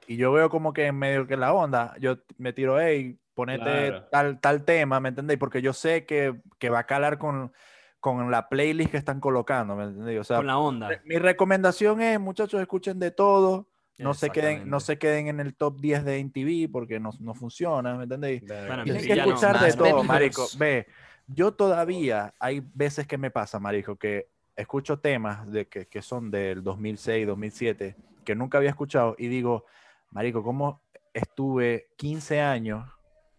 y 0.07 0.17
yo 0.17 0.31
veo 0.31 0.49
como 0.49 0.73
que 0.73 0.85
en 0.87 0.95
medio 0.95 1.25
que 1.25 1.37
la 1.37 1.53
onda, 1.53 1.95
yo 1.99 2.17
me 2.37 2.53
tiro, 2.53 2.79
hey, 2.79 3.17
ponete 3.33 3.63
Claro. 3.63 4.05
tal, 4.11 4.39
tal 4.39 4.63
tema, 4.63 4.99
¿me 4.99 5.09
entendéis? 5.09 5.39
Porque 5.39 5.61
yo 5.61 5.73
sé 5.73 6.05
que, 6.05 6.35
que 6.59 6.69
va 6.69 6.79
a 6.79 6.85
calar 6.85 7.17
con, 7.17 7.51
con 7.99 8.29
la 8.29 8.49
playlist 8.49 8.91
que 8.91 8.97
están 8.97 9.19
colocando, 9.19 9.75
¿me 9.75 9.85
entendéis? 9.85 10.19
O 10.19 10.23
sea, 10.23 10.37
Con 10.37 10.47
la 10.47 10.57
onda. 10.57 10.89
mi 11.05 11.17
recomendación 11.17 12.01
es, 12.01 12.19
muchachos, 12.19 12.61
escuchen 12.61 12.99
de 12.99 13.11
todo. 13.11 13.67
No 13.97 14.15
se, 14.15 14.31
queden, 14.31 14.67
no 14.67 14.79
se 14.79 14.97
queden 14.97 15.27
en 15.27 15.39
el 15.39 15.53
top 15.53 15.79
10 15.79 16.03
de 16.05 16.19
MTV 16.23 16.71
porque 16.71 16.99
no, 16.99 17.11
no 17.19 17.35
funciona, 17.35 17.95
¿me 17.95 18.03
entendéis? 18.03 18.43
Bueno, 18.47 18.83
Tienen 18.83 19.03
que 19.05 19.15
no, 19.15 19.23
escuchar 19.25 19.59
de 19.59 19.73
todo, 19.73 20.03
marico. 20.03 20.47
Ve, 20.57 20.87
yo 21.33 21.53
todavía, 21.53 22.33
hay 22.39 22.61
veces 22.73 23.07
que 23.07 23.17
me 23.17 23.31
pasa, 23.31 23.59
marico, 23.59 23.95
que 23.97 24.29
escucho 24.55 24.99
temas 24.99 25.49
de 25.51 25.67
que, 25.67 25.87
que 25.87 26.01
son 26.01 26.29
del 26.31 26.63
2006, 26.63 27.25
2007, 27.27 27.95
que 28.25 28.35
nunca 28.35 28.57
había 28.57 28.69
escuchado 28.69 29.15
y 29.17 29.27
digo, 29.27 29.65
marico, 30.11 30.43
¿cómo 30.43 30.81
estuve 31.13 31.89
15 31.97 32.41
años 32.41 32.89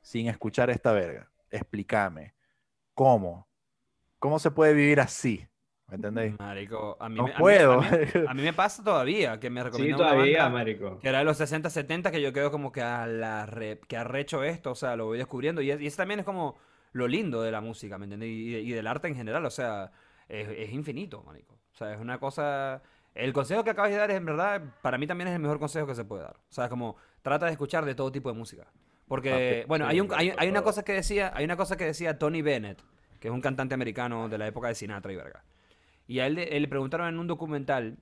sin 0.01 0.28
escuchar 0.28 0.70
esta 0.70 0.93
verga? 0.93 1.30
Explícame. 1.51 2.34
¿Cómo? 2.95 3.47
¿Cómo 4.18 4.38
se 4.38 4.51
puede 4.51 4.74
vivir 4.74 5.01
así? 5.01 5.47
¿Me 5.88 5.97
entendéis? 5.97 6.38
Marico, 6.38 6.97
a 7.01 7.09
mí, 7.09 7.16
No 7.16 7.24
me- 7.24 7.30
a 7.32 7.34
mí- 7.34 7.40
puedo. 7.40 7.72
A 7.72 7.80
mí, 7.82 7.88
a 8.28 8.34
mí 8.34 8.43
me 8.43 8.53
pasa 8.53 8.82
todavía 8.82 9.38
que 9.38 9.51
me 9.51 9.61
Sí, 9.61 9.64
recomiendan 9.64 10.01
una 10.01 10.11
todavía, 10.11 10.43
banda 10.45 10.59
marico. 10.59 10.99
que 10.99 11.09
era 11.09 11.18
de 11.18 11.24
los 11.24 11.36
60, 11.36 11.68
70 11.70 12.11
que 12.11 12.22
yo 12.22 12.32
quedo 12.32 12.51
como 12.51 12.72
que 12.72 12.80
a 12.82 13.07
la 13.07 13.45
re- 13.47 13.80
que 13.88 13.97
arrecho 13.97 14.43
esto, 14.45 14.70
o 14.70 14.74
sea, 14.74 14.97
lo 14.97 15.07
voy 15.07 15.18
descubriendo 15.18 15.61
y, 15.61 15.70
es- 15.70 15.80
y 15.80 15.86
eso 15.86 15.99
también 15.99 16.20
es 16.20 16.26
como 16.26 16.57
lo 16.93 17.09
lindo 17.09 17.43
de 17.43 17.51
la 17.51 17.61
música, 17.61 17.99
¿me 17.99 18.05
entiendes? 18.05 18.28
Y, 18.28 18.57
y 18.57 18.72
del 18.72 18.86
arte 18.86 19.09
en 19.09 19.16
general, 19.16 19.45
o 19.45 19.51
sea, 19.51 19.93
es, 20.28 20.49
es 20.49 20.72
infinito, 20.72 21.22
marico. 21.22 21.55
O 21.72 21.76
sea, 21.76 21.93
es 21.93 22.01
una 22.01 22.18
cosa... 22.18 22.82
El 23.14 23.32
consejo 23.32 23.62
que 23.62 23.70
acabas 23.70 23.90
de 23.90 23.99
dar 23.99 24.11
es, 24.11 24.16
en 24.16 24.24
verdad, 24.24 24.62
para 24.80 24.97
mí 24.97 25.07
también 25.07 25.28
es 25.28 25.34
el 25.34 25.40
mejor 25.40 25.59
consejo 25.59 25.86
que 25.86 25.95
se 25.95 26.05
puede 26.05 26.22
dar. 26.22 26.36
O 26.36 26.53
sea, 26.53 26.64
es 26.64 26.70
como, 26.70 26.97
trata 27.20 27.47
de 27.47 27.53
escuchar 27.53 27.84
de 27.84 27.95
todo 27.95 28.11
tipo 28.11 28.30
de 28.30 28.38
música. 28.38 28.66
Porque, 29.07 29.66
bueno, 29.68 29.86
hay, 29.86 30.01
un, 30.01 30.09
hay, 30.14 30.30
por 30.30 30.40
hay 30.40 30.49
una 30.49 30.62
cosa 30.62 30.82
que 30.82 30.95
decía, 30.95 31.32
hay 31.34 31.45
una 31.45 31.57
cosa 31.57 31.76
que 31.76 31.84
decía 31.84 32.18
Tony 32.18 32.40
Bennett, 32.40 32.82
que 33.20 33.28
es 33.28 33.34
un 33.34 33.43
cantante 33.43 33.74
americano 33.74 34.30
de 34.30 34.38
la 34.38 34.47
época 34.47 34.68
de 34.68 34.74
Sinatra 34.74 35.12
y 35.12 35.16
verga. 35.16 35.45
Y 36.07 36.20
a 36.20 36.26
él, 36.26 36.38
él 36.38 36.62
le 36.62 36.68
preguntaron 36.68 37.09
en 37.09 37.18
un 37.18 37.26
documental 37.26 37.99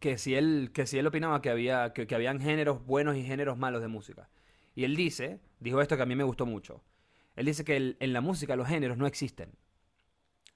que 0.00 0.16
si 0.16 0.34
él, 0.34 0.70
que 0.72 0.86
si 0.86 0.98
él 0.98 1.06
opinaba 1.06 1.42
que 1.42 1.50
había, 1.50 1.92
que, 1.92 2.06
que 2.06 2.14
habían 2.14 2.40
géneros 2.40 2.86
buenos 2.86 3.16
y 3.16 3.24
géneros 3.24 3.58
malos 3.58 3.82
de 3.82 3.88
música. 3.88 4.30
Y 4.74 4.84
él 4.84 4.96
dice, 4.96 5.40
dijo 5.60 5.82
esto 5.82 5.96
que 5.96 6.02
a 6.04 6.06
mí 6.06 6.16
me 6.16 6.24
gustó 6.24 6.46
mucho. 6.46 6.82
Él 7.38 7.46
dice 7.46 7.64
que 7.64 7.76
el- 7.76 7.96
en 8.00 8.12
la 8.12 8.20
música 8.20 8.56
los 8.56 8.66
géneros 8.68 8.96
no 8.98 9.06
existen. 9.06 9.52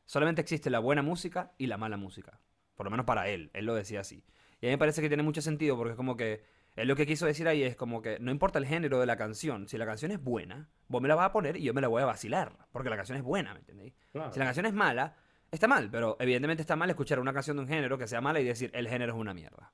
Solamente 0.04 0.40
existe 0.42 0.68
la 0.70 0.78
buena 0.80 1.02
música 1.02 1.52
y 1.58 1.66
la 1.66 1.78
mala 1.78 1.96
música. 1.96 2.40
Por 2.74 2.84
lo 2.86 2.90
menos 2.90 3.06
para 3.06 3.28
él. 3.28 3.50
Él 3.54 3.66
lo 3.66 3.74
decía 3.74 4.00
así. 4.00 4.24
Y 4.60 4.66
a 4.66 4.68
mí 4.68 4.74
me 4.74 4.78
parece 4.78 5.00
que 5.00 5.08
tiene 5.08 5.22
mucho 5.22 5.40
sentido 5.42 5.76
porque 5.76 5.92
es 5.92 5.96
como 5.96 6.16
que 6.16 6.44
él 6.76 6.88
lo 6.88 6.96
que 6.96 7.06
quiso 7.06 7.26
decir 7.26 7.46
ahí 7.48 7.62
es 7.62 7.76
como 7.76 8.02
que 8.02 8.18
no 8.18 8.30
importa 8.30 8.58
el 8.58 8.66
género 8.66 8.98
de 8.98 9.06
la 9.06 9.16
canción. 9.16 9.68
Si 9.68 9.78
la 9.78 9.86
canción 9.86 10.10
es 10.10 10.22
buena, 10.22 10.68
vos 10.88 11.00
me 11.02 11.08
la 11.08 11.14
vas 11.14 11.26
a 11.26 11.32
poner 11.32 11.56
y 11.56 11.62
yo 11.62 11.74
me 11.74 11.80
la 11.80 11.88
voy 11.88 12.02
a 12.02 12.06
vacilar. 12.06 12.56
Porque 12.72 12.90
la 12.90 12.96
canción 12.96 13.16
es 13.18 13.24
buena, 13.24 13.52
¿me 13.54 13.60
entendéis? 13.60 13.94
Claro. 14.12 14.32
Si 14.32 14.38
la 14.38 14.46
canción 14.46 14.66
es 14.66 14.72
mala, 14.72 15.16
está 15.50 15.68
mal, 15.68 15.90
pero 15.90 16.16
evidentemente 16.18 16.62
está 16.62 16.76
mal 16.76 16.90
escuchar 16.90 17.20
una 17.20 17.32
canción 17.32 17.56
de 17.56 17.62
un 17.62 17.68
género 17.68 17.96
que 17.98 18.06
sea 18.08 18.20
mala 18.20 18.40
y 18.40 18.44
decir 18.44 18.70
el 18.74 18.88
género 18.88 19.12
es 19.12 19.18
una 19.18 19.34
mierda. 19.34 19.72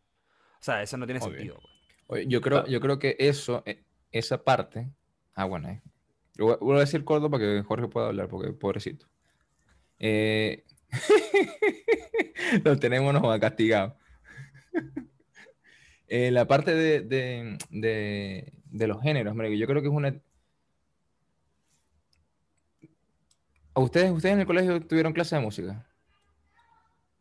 O 0.61 0.63
sea, 0.63 0.83
eso 0.83 0.97
no 0.97 1.07
tiene 1.07 1.21
Obvio. 1.21 1.31
sentido. 1.33 1.61
pues. 1.61 1.73
Oye, 2.11 2.27
yo 2.27 2.41
creo, 2.41 2.67
yo 2.67 2.81
creo 2.81 2.99
que 2.99 3.17
eso, 3.19 3.63
eh, 3.67 3.85
esa 4.11 4.43
parte. 4.43 4.89
Ah, 5.35 5.45
bueno, 5.45 5.69
eh. 5.69 5.83
Lo 6.39 6.57
Voy 6.59 6.77
a- 6.77 6.81
decir 6.81 7.05
corto 7.05 7.29
para 7.31 7.45
que 7.45 7.63
Jorge 7.63 7.89
pueda 7.89 8.07
hablar, 8.07 8.29
porque 8.29 8.53
pobrecito. 8.53 9.07
Eh, 9.99 10.65
Lo 12.65 12.79
tenemos 12.79 13.13
nos 13.13 13.23
va 13.25 13.39
castigado. 13.39 13.97
Eh, 16.11 16.31
la 16.31 16.47
parte 16.47 16.75
de, 16.75 17.03
de, 17.03 17.59
de- 17.69 18.53
de 18.71 18.87
los 18.87 19.03
géneros, 19.03 19.35
marico, 19.35 19.55
yo 19.57 19.67
creo 19.67 19.83
que 19.83 19.89
es 19.89 19.95
una. 19.95 20.15
¿A 23.75 23.81
ustedes, 23.81 24.11
ustedes 24.11 24.33
en 24.33 24.41
el 24.41 24.47
colegio 24.47 24.81
tuvieron 24.81 25.13
clase 25.13 25.37
de 25.37 25.43
música? 25.43 25.87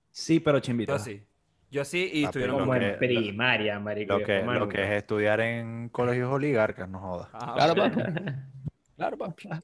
Sí, 0.09 0.39
pero 0.39 0.61
chimbito. 0.61 0.93
Yo 0.93 0.99
sí. 0.99 1.22
Yo 1.70 1.84
sí 1.84 2.09
y 2.13 2.24
Papi, 2.24 2.39
estuvieron 2.39 2.59
Como 2.59 2.72
que- 2.80 2.91
en 2.93 2.97
primaria, 2.97 3.78
marico. 3.82 4.18
Lo 4.20 4.26
que, 4.26 4.41
lo 4.41 4.70
que 4.70 4.84
es 4.86 4.89
estudiar 4.91 5.41
en 5.41 5.89
colegios 5.89 6.32
oligarcas, 6.32 6.88
no 6.88 6.99
jodas. 7.01 7.28
Ah, 7.34 7.55
Claro, 7.55 7.84
ok. 7.84 7.93
Claro, 8.98 9.18
papi. 9.18 9.48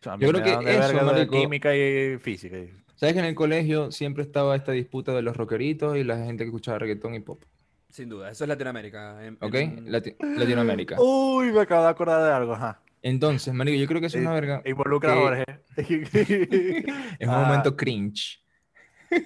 O 0.00 0.04
sea, 0.04 0.16
Yo 0.18 0.30
creo 0.32 0.42
que 0.42 0.50
eso, 0.78 0.94
marico- 1.04 1.30
química 1.40 1.76
y 1.76 2.18
física. 2.18 2.56
¿Sabes 2.96 3.12
que 3.14 3.20
en 3.20 3.26
el 3.26 3.36
colegio 3.36 3.92
siempre 3.92 4.24
estaba 4.24 4.56
esta 4.56 4.72
disputa 4.72 5.12
de 5.12 5.22
los 5.22 5.36
rockeritos 5.36 5.96
y 5.96 6.02
la 6.02 6.16
gente 6.16 6.42
que 6.42 6.48
escuchaba 6.48 6.80
reggaetón 6.80 7.14
y 7.14 7.20
pop? 7.20 7.40
Sin 7.88 8.08
duda, 8.08 8.28
eso 8.30 8.42
es 8.42 8.48
Latinoamérica. 8.48 9.24
en- 9.24 9.38
¿Ok? 9.40 9.54
en- 9.54 9.86
Lati- 9.92 10.16
Latinoamérica. 10.18 10.96
Uy, 11.00 11.52
me 11.52 11.60
acabo 11.60 11.84
de 11.84 11.90
acordar 11.90 12.20
de 12.24 12.32
algo, 12.32 12.54
ajá. 12.54 12.82
Entonces, 13.00 13.54
marico, 13.54 13.78
yo 13.80 13.86
creo 13.86 14.00
que 14.00 14.08
eso 14.08 14.18
es 14.18 14.24
una 14.24 14.34
verga. 14.34 14.60
Involucra 14.64 15.12
a 15.12 15.14
que- 15.14 15.20
Jorge. 15.20 15.44
Es 17.20 17.28
un 17.28 17.34
Ah. 17.34 17.44
momento 17.44 17.76
cringe. 17.76 18.42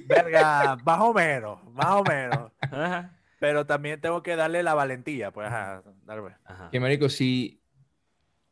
Verga, 0.06 0.76
más 0.84 1.00
o 1.00 1.14
menos, 1.14 1.64
más 1.72 1.86
o 1.92 2.02
menos. 2.04 2.52
Ajá. 2.60 3.12
Pero 3.38 3.64
también 3.66 4.00
tengo 4.00 4.22
que 4.22 4.34
darle 4.34 4.62
la 4.62 4.74
valentía, 4.74 5.30
pues, 5.30 5.46
ajá. 5.46 5.82
Ajá. 6.44 6.70
Que 6.70 6.80
marico, 6.80 7.08
si 7.08 7.55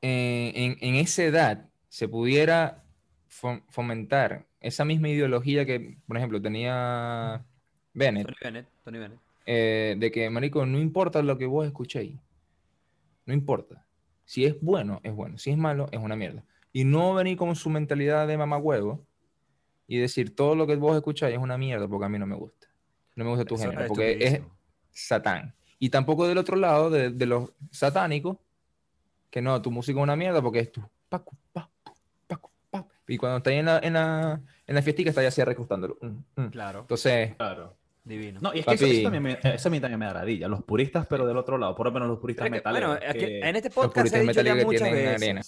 eh, 0.06 0.52
en, 0.54 0.76
en 0.80 0.94
esa 0.96 1.22
edad 1.24 1.68
se 1.88 2.08
pudiera 2.08 2.84
fo- 3.30 3.62
fomentar 3.70 4.44
esa 4.60 4.84
misma 4.84 5.08
ideología 5.08 5.64
que, 5.64 5.96
por 6.06 6.16
ejemplo, 6.18 6.42
tenía 6.42 7.42
Bennett, 7.94 8.26
Tony 8.26 8.36
Bennett, 8.42 8.66
Tony 8.84 8.98
Bennett. 8.98 9.18
eh, 9.46 9.96
de 9.98 10.10
que, 10.10 10.28
marico, 10.28 10.66
no 10.66 10.78
importa 10.78 11.22
lo 11.22 11.38
que 11.38 11.46
vos 11.46 11.66
escuchéis, 11.66 12.18
no 13.26 13.32
importa. 13.32 13.86
Si 14.26 14.44
es 14.44 14.54
bueno, 14.60 15.00
es 15.02 15.14
bueno. 15.14 15.38
Si 15.38 15.50
es 15.50 15.56
malo, 15.56 15.88
es 15.92 15.98
una 16.00 16.16
mierda. 16.16 16.44
Y 16.72 16.84
no 16.84 17.14
venir 17.14 17.36
con 17.36 17.54
su 17.56 17.70
mentalidad 17.70 18.26
de 18.26 18.36
mamagüevo 18.36 19.06
y 19.86 19.98
decir 19.98 20.34
todo 20.34 20.54
lo 20.54 20.66
que 20.66 20.76
vos 20.76 20.96
escucháis 20.96 21.34
es 21.36 21.40
una 21.42 21.56
mierda 21.58 21.86
porque 21.88 22.06
a 22.06 22.08
mí 22.08 22.18
no 22.18 22.26
me 22.26 22.36
gusta. 22.36 22.66
No 23.16 23.24
me 23.24 23.30
gusta 23.30 23.44
tu 23.44 23.54
Eso 23.54 23.64
género, 23.70 23.86
porque 23.88 24.18
es 24.20 24.40
satán. 24.90 25.54
Y 25.78 25.90
tampoco 25.90 26.26
del 26.26 26.38
otro 26.38 26.56
lado, 26.56 26.90
de, 26.90 27.10
de 27.10 27.26
los 27.26 27.52
satánicos, 27.70 28.38
que 29.34 29.42
no, 29.42 29.60
tu 29.60 29.72
música 29.72 29.98
es 29.98 30.02
una 30.04 30.14
mierda 30.14 30.40
porque 30.40 30.60
es 30.60 30.70
tu 30.70 30.80
pacu. 31.08 31.36
Y 33.08 33.18
cuando 33.18 33.38
está 33.38 33.50
ahí 33.50 33.56
en 33.56 33.66
la, 33.66 33.80
en 33.82 33.92
la, 33.94 34.40
en 34.66 34.74
la 34.76 34.80
fiestica, 34.80 35.10
está 35.10 35.20
ahí 35.22 35.26
así 35.26 35.42
recostándolo. 35.42 35.98
Mm, 36.00 36.40
mm. 36.42 36.50
Claro, 36.50 36.80
Entonces, 36.82 37.34
Claro. 37.36 37.76
divino. 38.04 38.38
No, 38.40 38.54
y 38.54 38.60
es 38.60 38.66
que 38.66 38.74
eso, 38.74 39.02
también 39.02 39.22
me, 39.24 39.38
eso 39.42 39.68
a 39.68 39.72
mí 39.72 39.80
también 39.80 39.98
me 39.98 40.06
da 40.06 40.14
ladilla. 40.14 40.46
Los 40.48 40.62
puristas, 40.62 41.04
pero 41.08 41.26
del 41.26 41.36
otro 41.36 41.58
lado, 41.58 41.74
por 41.74 41.84
lo 41.86 41.92
menos 41.92 42.08
los 42.08 42.18
puristas 42.20 42.44
Pero 42.44 42.52
que, 42.52 42.58
metaleros. 42.60 42.90
bueno, 42.90 43.04
es 43.06 43.12
que 43.12 43.18
que- 43.26 43.40
en 43.40 43.56
este 43.56 43.70
podcast 43.70 44.06
se 44.08 44.16
ha 44.16 44.20
puristas 44.22 44.44
dicho 44.44 44.56
ya 44.56 44.64
muchas 44.64 44.90
veces. 44.92 45.22
arena. 45.22 45.40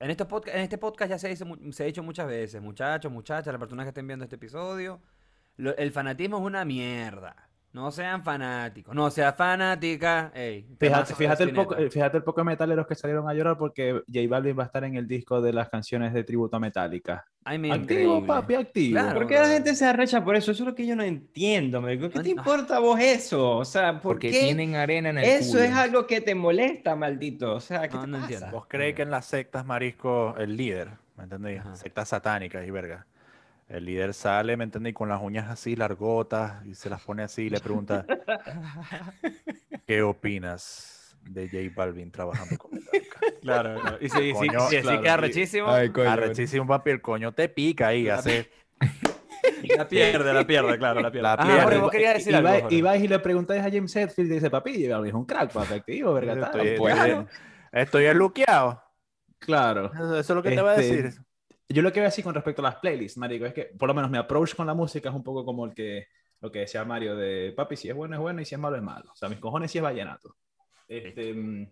En, 0.00 0.10
este 0.10 0.24
podcast, 0.26 0.56
en 0.56 0.62
este 0.64 0.78
podcast 0.78 1.10
ya 1.10 1.18
se, 1.18 1.36
se 1.36 1.82
ha 1.82 1.86
dicho 1.86 2.02
muchas 2.02 2.26
veces, 2.26 2.60
muchachos, 2.60 3.10
muchachas, 3.12 3.46
las 3.52 3.58
personas 3.60 3.84
que 3.86 3.88
estén 3.88 4.06
viendo 4.06 4.24
este 4.24 4.36
episodio, 4.36 5.00
lo- 5.56 5.76
el 5.76 5.92
fanatismo 5.92 6.38
es 6.38 6.42
una 6.42 6.64
mierda. 6.66 7.47
No 7.70 7.90
sean 7.90 8.22
fanáticos, 8.24 8.94
no 8.94 9.10
sea 9.10 9.34
fanática. 9.34 10.32
Ey, 10.34 10.66
Fíjate, 10.80 11.44
el 11.44 11.52
poco, 11.52 11.76
eh, 11.76 11.90
fíjate 11.90 12.16
el 12.16 12.22
poco 12.24 12.40
de 12.40 12.46
metaleros 12.46 12.86
que 12.86 12.94
salieron 12.94 13.28
a 13.28 13.34
llorar 13.34 13.58
porque 13.58 14.02
J 14.12 14.20
Balvin 14.28 14.58
va 14.58 14.62
a 14.62 14.66
estar 14.66 14.84
en 14.84 14.96
el 14.96 15.06
disco 15.06 15.40
de 15.42 15.52
las 15.52 15.68
canciones 15.68 16.14
de 16.14 16.24
tributo 16.24 16.56
a 16.56 16.60
Metallica. 16.60 17.26
Ay, 17.44 17.56
Activo, 17.70 17.74
increíble. 17.76 18.26
papi, 18.26 18.54
activo. 18.54 18.92
Claro. 19.00 19.18
¿Por 19.20 19.26
qué 19.28 19.34
la 19.34 19.48
gente 19.48 19.74
se 19.74 19.84
arrecha 19.84 20.24
por 20.24 20.34
eso? 20.34 20.50
Eso 20.50 20.62
es 20.62 20.68
lo 20.68 20.74
que 20.74 20.86
yo 20.86 20.96
no 20.96 21.02
entiendo, 21.02 21.80
marico. 21.82 22.08
¿Qué 22.08 22.20
te 22.20 22.28
Ah. 22.30 22.32
importa 22.32 22.76
a 22.76 22.78
vos 22.80 22.98
eso? 23.00 23.58
O 23.58 23.64
sea, 23.64 23.92
¿por 23.92 24.02
porque 24.14 24.30
qué 24.30 24.40
tienen 24.40 24.74
arena 24.74 25.10
en 25.10 25.18
el 25.18 25.24
eso 25.24 25.52
culo. 25.52 25.62
es 25.64 25.72
algo 25.74 26.06
que 26.06 26.20
te 26.22 26.34
molesta, 26.34 26.96
maldito? 26.96 27.54
O 27.54 27.60
sea, 27.60 27.86
¿qué 27.86 27.96
No, 27.96 28.00
te 28.02 28.06
no 28.08 28.18
pasa? 28.18 28.32
entiendo. 28.34 28.56
¿Vos 28.56 28.66
creéis 28.66 28.94
que 28.96 29.02
en 29.02 29.10
las 29.10 29.26
sectas, 29.26 29.64
marisco, 29.66 30.34
el 30.38 30.56
líder, 30.56 30.88
¿me 31.16 31.24
entendéis? 31.24 31.60
Sectas 31.74 32.08
satánicas 32.08 32.66
y 32.66 32.70
verga. 32.70 33.06
El 33.68 33.84
líder 33.84 34.14
sale, 34.14 34.56
¿me 34.56 34.64
entendéis? 34.64 34.94
Con 34.94 35.08
las 35.10 35.20
uñas 35.20 35.50
así 35.50 35.76
largotas 35.76 36.64
y 36.64 36.74
se 36.74 36.88
las 36.88 37.02
pone 37.02 37.22
así 37.22 37.42
y 37.42 37.50
le 37.50 37.60
pregunta, 37.60 38.06
¿qué 39.86 40.02
opinas 40.02 41.16
de 41.22 41.48
J 41.48 41.74
Balvin 41.76 42.10
trabajando 42.10 42.56
con 42.56 42.70
Metallica? 42.72 43.20
Claro, 43.42 43.78
claro. 43.80 43.98
Y 44.00 44.08
si, 44.08 44.18
si, 44.18 44.32
Coño, 44.32 44.60
si- 44.68 44.76
si 44.76 44.82
claro, 44.82 45.02
queda 45.02 45.14
y- 45.14 45.20
rechísimo, 45.20 45.70
Ay, 45.70 45.90
coño. 45.90 46.10
Arrechísimo 46.10 46.66
papi, 46.66 46.90
el 46.90 47.02
coño 47.02 47.32
te 47.32 47.48
pica 47.50 47.88
ahí, 47.88 48.08
hace... 48.08 48.50
la 49.76 49.86
pierde, 49.86 50.32
la 50.32 50.46
pierde, 50.46 50.78
claro, 50.78 51.00
la 51.00 51.10
pierde. 51.10 51.22
La 51.24 51.32
Ah, 51.34 51.44
pierde. 51.44 51.62
Jorge, 51.62 51.78
vos 51.78 51.90
querías 51.90 52.14
decir 52.14 52.32
y, 52.32 52.36
algo, 52.36 52.94
y 53.04 53.08
le 53.08 53.18
preguntáis 53.18 53.60
a 53.62 53.70
James 53.70 53.94
Hetfield 53.94 54.30
y 54.30 54.34
dice, 54.34 54.50
papi, 54.50 54.82
J 54.82 54.94
Balvin 54.94 55.08
es 55.10 55.14
un 55.14 55.26
crack, 55.26 55.52
papi, 55.52 55.74
activo, 55.74 56.14
verga. 56.14 56.50
tal". 56.50 56.60
Estoy, 56.60 56.78
bueno. 56.78 57.04
estoy, 57.04 57.26
estoy 57.72 58.04
enluqueado. 58.06 58.82
Claro. 59.38 59.92
Eso, 59.92 60.18
eso 60.18 60.20
es 60.20 60.30
lo 60.30 60.42
que 60.42 60.50
te 60.52 60.62
va 60.62 60.72
a 60.72 60.76
Este, 60.76 61.02
decir. 61.02 61.20
Yo 61.68 61.82
lo 61.82 61.92
que 61.92 62.00
veo 62.00 62.08
así 62.08 62.22
con 62.22 62.34
respecto 62.34 62.62
a 62.62 62.70
las 62.70 62.76
playlists, 62.76 63.18
marico, 63.18 63.44
es 63.44 63.52
que 63.52 63.64
por 63.78 63.88
lo 63.88 63.94
menos 63.94 64.10
mi 64.10 64.16
approach 64.16 64.54
con 64.54 64.66
la 64.66 64.74
música 64.74 65.10
es 65.10 65.14
un 65.14 65.22
poco 65.22 65.44
como 65.44 65.66
el 65.66 65.74
que 65.74 66.06
lo 66.40 66.50
que 66.50 66.60
decía 66.60 66.84
Mario 66.84 67.16
de 67.16 67.52
papi, 67.54 67.76
si 67.76 67.88
es 67.88 67.94
bueno 67.94 68.14
es 68.14 68.20
bueno 68.20 68.40
y 68.40 68.44
si 68.44 68.54
es 68.54 68.60
malo 68.60 68.76
es 68.76 68.82
malo. 68.82 69.10
O 69.12 69.16
sea, 69.16 69.28
mis 69.28 69.38
cojones 69.38 69.70
si 69.70 69.78
es 69.78 69.84
vallenato. 69.84 70.36
Este, 70.86 71.34
mm, 71.34 71.66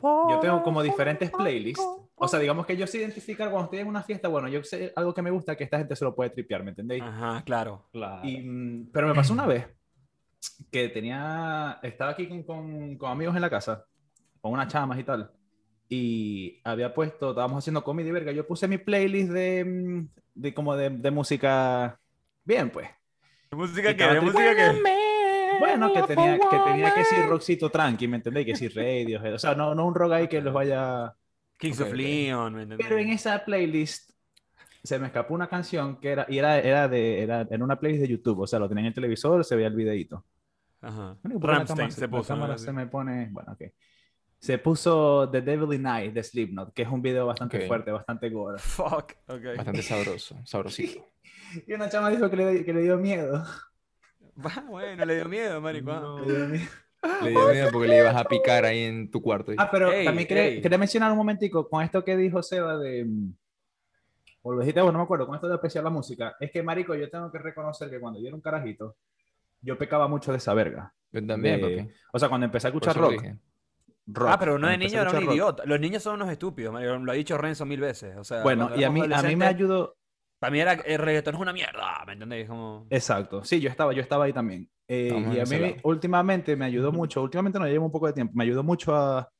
yo 0.00 0.40
tengo 0.40 0.62
como 0.62 0.82
diferentes 0.82 1.30
playlists. 1.30 1.84
O 2.14 2.26
sea, 2.26 2.40
digamos 2.40 2.66
que 2.66 2.76
yo 2.76 2.86
sé 2.86 2.98
identificar 2.98 3.50
cuando 3.50 3.64
estoy 3.64 3.80
en 3.80 3.88
una 3.88 4.02
fiesta, 4.02 4.28
bueno, 4.28 4.48
yo 4.48 4.62
sé 4.64 4.92
algo 4.96 5.12
que 5.14 5.22
me 5.22 5.30
gusta 5.30 5.56
que 5.56 5.64
esta 5.64 5.78
gente 5.78 5.94
se 5.94 6.04
lo 6.04 6.14
puede 6.14 6.30
tripear, 6.30 6.64
¿me 6.64 6.70
entendéis? 6.70 7.02
Ajá, 7.02 7.42
claro. 7.44 7.88
Y, 8.24 8.38
mm, 8.38 8.90
pero 8.92 9.08
me 9.08 9.14
pasó 9.14 9.32
una 9.32 9.46
vez 9.46 9.66
que 10.70 10.88
tenía, 10.88 11.78
estaba 11.82 12.12
aquí 12.12 12.28
con, 12.28 12.42
con, 12.42 12.96
con 12.96 13.10
amigos 13.10 13.36
en 13.36 13.42
la 13.42 13.50
casa, 13.50 13.84
con 14.40 14.52
unas 14.52 14.68
chamas 14.68 14.98
y 14.98 15.04
tal, 15.04 15.30
y 15.94 16.60
había 16.64 16.94
puesto, 16.94 17.30
estábamos 17.30 17.58
haciendo 17.58 17.84
comida 17.84 18.08
y 18.08 18.12
verga, 18.12 18.32
yo 18.32 18.46
puse 18.46 18.66
mi 18.66 18.78
playlist 18.78 19.30
de, 19.30 19.64
mm, 19.64 20.08
de 20.34 20.54
como 20.54 20.74
de, 20.76 20.88
de 20.90 21.10
música, 21.10 22.00
bien 22.44 22.70
pues. 22.70 22.88
¿Música 23.50 23.82
qué? 23.82 23.90
estaba 23.90 24.14
¿De 24.14 24.20
tipo, 24.20 24.32
música 24.32 24.56
qué? 24.56 25.58
Bueno, 25.60 25.92
que 25.92 26.02
tenía 26.04 26.38
que, 26.38 26.58
tenía 26.64 26.94
que 26.94 27.00
decir 27.00 27.26
rockcito 27.26 27.70
tranqui, 27.70 28.08
¿me 28.08 28.16
entendéis? 28.16 28.46
Que 28.46 28.52
decir 28.52 28.72
radio, 28.74 29.20
o 29.34 29.38
sea, 29.38 29.54
no, 29.54 29.74
no 29.74 29.86
un 29.86 29.94
rock 29.94 30.12
ahí 30.12 30.28
que 30.28 30.40
los 30.40 30.54
vaya... 30.54 31.14
Kings 31.58 31.80
Ok, 31.80 31.86
of. 31.88 31.92
Leon, 31.92 32.54
¿me 32.54 32.62
entendés? 32.62 32.86
Pero 32.88 32.98
en 32.98 33.10
esa 33.10 33.44
playlist 33.44 34.10
se 34.82 34.98
me 34.98 35.06
escapó 35.08 35.34
una 35.34 35.48
canción 35.48 36.00
que 36.00 36.10
era, 36.10 36.26
y 36.28 36.38
era, 36.38 36.58
era, 36.58 36.88
de, 36.88 37.22
era 37.22 37.46
en 37.48 37.62
una 37.62 37.78
playlist 37.78 38.02
de 38.02 38.08
YouTube, 38.08 38.40
o 38.40 38.46
sea, 38.46 38.58
lo 38.58 38.68
tenía 38.68 38.82
en 38.82 38.88
el 38.88 38.94
televisor, 38.94 39.44
se 39.44 39.54
veía 39.54 39.68
el 39.68 39.76
videito. 39.76 40.24
Ajá. 40.80 41.16
Bueno, 41.22 41.38
la 41.46 41.64
cámara- 41.64 41.90
se 41.90 42.00
la 42.00 42.08
puso. 42.08 42.28
cámara 42.34 42.52
¿no? 42.54 42.58
se 42.58 42.72
me 42.72 42.86
pone. 42.86 43.28
Bueno, 43.30 43.52
ok. 43.52 43.62
Se 44.42 44.58
puso 44.58 45.30
The 45.30 45.40
Devil 45.40 45.72
in 45.72 45.82
Night 45.82 46.12
de 46.12 46.20
Slipknot, 46.20 46.72
que 46.74 46.82
es 46.82 46.88
un 46.88 47.00
video 47.00 47.26
bastante 47.26 47.64
fuerte, 47.68 47.92
bastante 47.92 48.28
gore. 48.28 48.58
Fuck, 48.58 49.12
ok. 49.28 49.56
Bastante 49.56 49.82
sabroso, 49.82 50.36
sabrosito. 50.44 51.06
Y 51.66 51.74
una 51.74 51.88
chama 51.88 52.08
dijo 52.08 52.28
que 52.30 52.36
le, 52.36 52.64
que 52.64 52.72
le 52.72 52.80
dio 52.80 52.96
miedo. 52.96 53.44
Va, 54.44 54.64
bueno, 54.68 55.04
le 55.04 55.16
dio 55.16 55.28
miedo, 55.28 55.60
marico. 55.60 55.92
ah. 55.92 56.22
Le 56.26 56.34
dio 56.34 56.46
miedo. 56.48 56.68
Le 57.22 57.30
dio 57.30 57.48
miedo 57.52 57.68
porque 57.70 57.88
le 57.88 57.98
ibas 57.98 58.16
a 58.16 58.24
picar 58.24 58.64
ahí 58.64 58.80
en 58.84 59.10
tu 59.10 59.20
cuarto. 59.22 59.52
Ah, 59.58 59.68
pero 59.70 59.92
Ey, 59.92 60.04
también 60.06 60.26
quería, 60.26 60.78
mencionar 60.78 61.12
un 61.12 61.18
momentico 61.18 61.68
con 61.68 61.84
esto 61.84 62.02
que 62.02 62.16
dijo 62.16 62.42
Seba 62.42 62.78
de. 62.78 63.04
mm, 63.04 63.34
O 64.42 64.52
lo 64.54 64.60
dijiste, 64.60 64.80
vos, 64.80 64.92
no 64.92 64.98
me 64.98 65.04
acuerdo, 65.04 65.26
con 65.26 65.34
esto 65.36 65.46
de 65.46 65.54
apreciar 65.54 65.84
la 65.84 65.90
música. 65.90 66.34
Es 66.40 66.50
que, 66.50 66.62
marico, 66.64 66.94
yo 66.96 67.08
tengo 67.10 67.30
que 67.30 67.38
reconocer 67.38 67.90
que 67.90 68.00
cuando 68.00 68.18
yo 68.18 68.26
era 68.26 68.34
un 68.34 68.42
carajito, 68.42 68.96
yo 69.60 69.78
pecaba 69.78 70.08
mucho 70.08 70.32
de 70.32 70.38
esa 70.38 70.52
verga. 70.54 70.92
Yo 71.12 71.24
también, 71.24 71.60
De-. 71.60 71.94
O 72.12 72.18
sea, 72.18 72.28
cuando 72.28 72.46
empecé 72.46 72.66
a 72.66 72.70
escuchar 72.70 72.96
rock, 72.96 73.12
dije. 73.12 73.36
Rock, 74.06 74.28
Ah, 74.32 74.38
pero 74.38 74.52
no 74.58 74.66
cuando 74.66 74.78
de 74.78 74.78
niño 74.78 75.00
era 75.00 75.10
un 75.10 75.16
rock. 75.24 75.32
idiota. 75.34 75.62
Los 75.66 75.80
niños 75.80 76.02
son 76.02 76.14
unos 76.16 76.30
estúpidos. 76.30 76.74
Lo 77.02 77.10
ha 77.12 77.14
dicho 77.14 77.36
Renzo 77.38 77.64
mil 77.66 77.80
veces. 77.80 78.16
O 78.16 78.24
sea, 78.24 78.42
Bueno, 78.42 78.70
y 78.76 78.84
a 78.84 78.90
mí, 78.90 79.00
a 79.12 79.22
mí 79.22 79.36
me 79.36 79.46
ayudó, 79.46 79.96
Para 80.38 80.50
mí 80.50 80.60
era 80.60 80.72
el 80.72 80.98
reggaetón 80.98 81.36
es 81.36 81.40
una 81.40 81.52
mierda, 81.52 82.02
¿me 82.06 82.14
entendéis? 82.14 82.48
Como... 82.48 82.86
Exacto, 82.90 83.44
sí, 83.44 83.60
yo 83.60 83.70
estaba, 83.70 83.92
yo 83.92 84.02
estaba 84.02 84.24
ahí 84.24 84.32
también. 84.32 84.68
Eh, 84.88 85.08
y 85.34 85.38
a 85.38 85.44
mí 85.44 85.58
lado. 85.58 85.74
últimamente 85.84 86.56
me 86.56 86.64
ayudó 86.64 86.90
mucho, 86.92 87.22
últimamente 87.22 87.58
no 87.58 87.66
llevo 87.66 87.86
un 87.86 87.92
poco 87.92 88.08
de 88.08 88.12
tiempo, 88.12 88.32
me 88.36 88.42
ayudó 88.44 88.62
mucho 88.64 88.94
a 88.94 89.30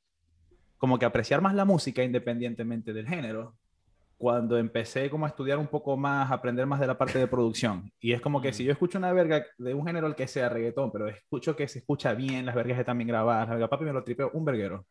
como 0.78 0.98
que 0.98 1.04
apreciar 1.04 1.40
más 1.40 1.54
la 1.54 1.64
música 1.64 2.02
independientemente 2.02 2.92
del 2.92 3.06
género. 3.08 3.56
Cuando 4.22 4.56
empecé 4.56 5.10
como 5.10 5.24
a 5.26 5.28
estudiar 5.30 5.58
un 5.58 5.66
poco 5.66 5.96
más, 5.96 6.30
a 6.30 6.34
aprender 6.34 6.64
más 6.64 6.78
de 6.78 6.86
la 6.86 6.96
parte 6.96 7.18
de 7.18 7.26
producción. 7.26 7.90
Y 7.98 8.12
es 8.12 8.20
como 8.20 8.40
que 8.40 8.52
si 8.52 8.62
yo 8.62 8.70
escucho 8.70 8.96
una 8.96 9.12
verga 9.12 9.44
de 9.58 9.74
un 9.74 9.84
género 9.84 10.06
el 10.06 10.14
que 10.14 10.28
sea 10.28 10.48
reggaetón, 10.48 10.92
pero 10.92 11.08
escucho 11.08 11.56
que 11.56 11.66
se 11.66 11.80
escucha 11.80 12.14
bien, 12.14 12.46
las 12.46 12.54
vergas 12.54 12.78
están 12.78 12.98
bien 12.98 13.08
grabadas, 13.08 13.48
la 13.48 13.54
verga, 13.54 13.68
papi 13.68 13.84
me 13.84 13.92
lo 13.92 14.04
tripeo 14.04 14.30
un 14.32 14.44
verguero. 14.44 14.86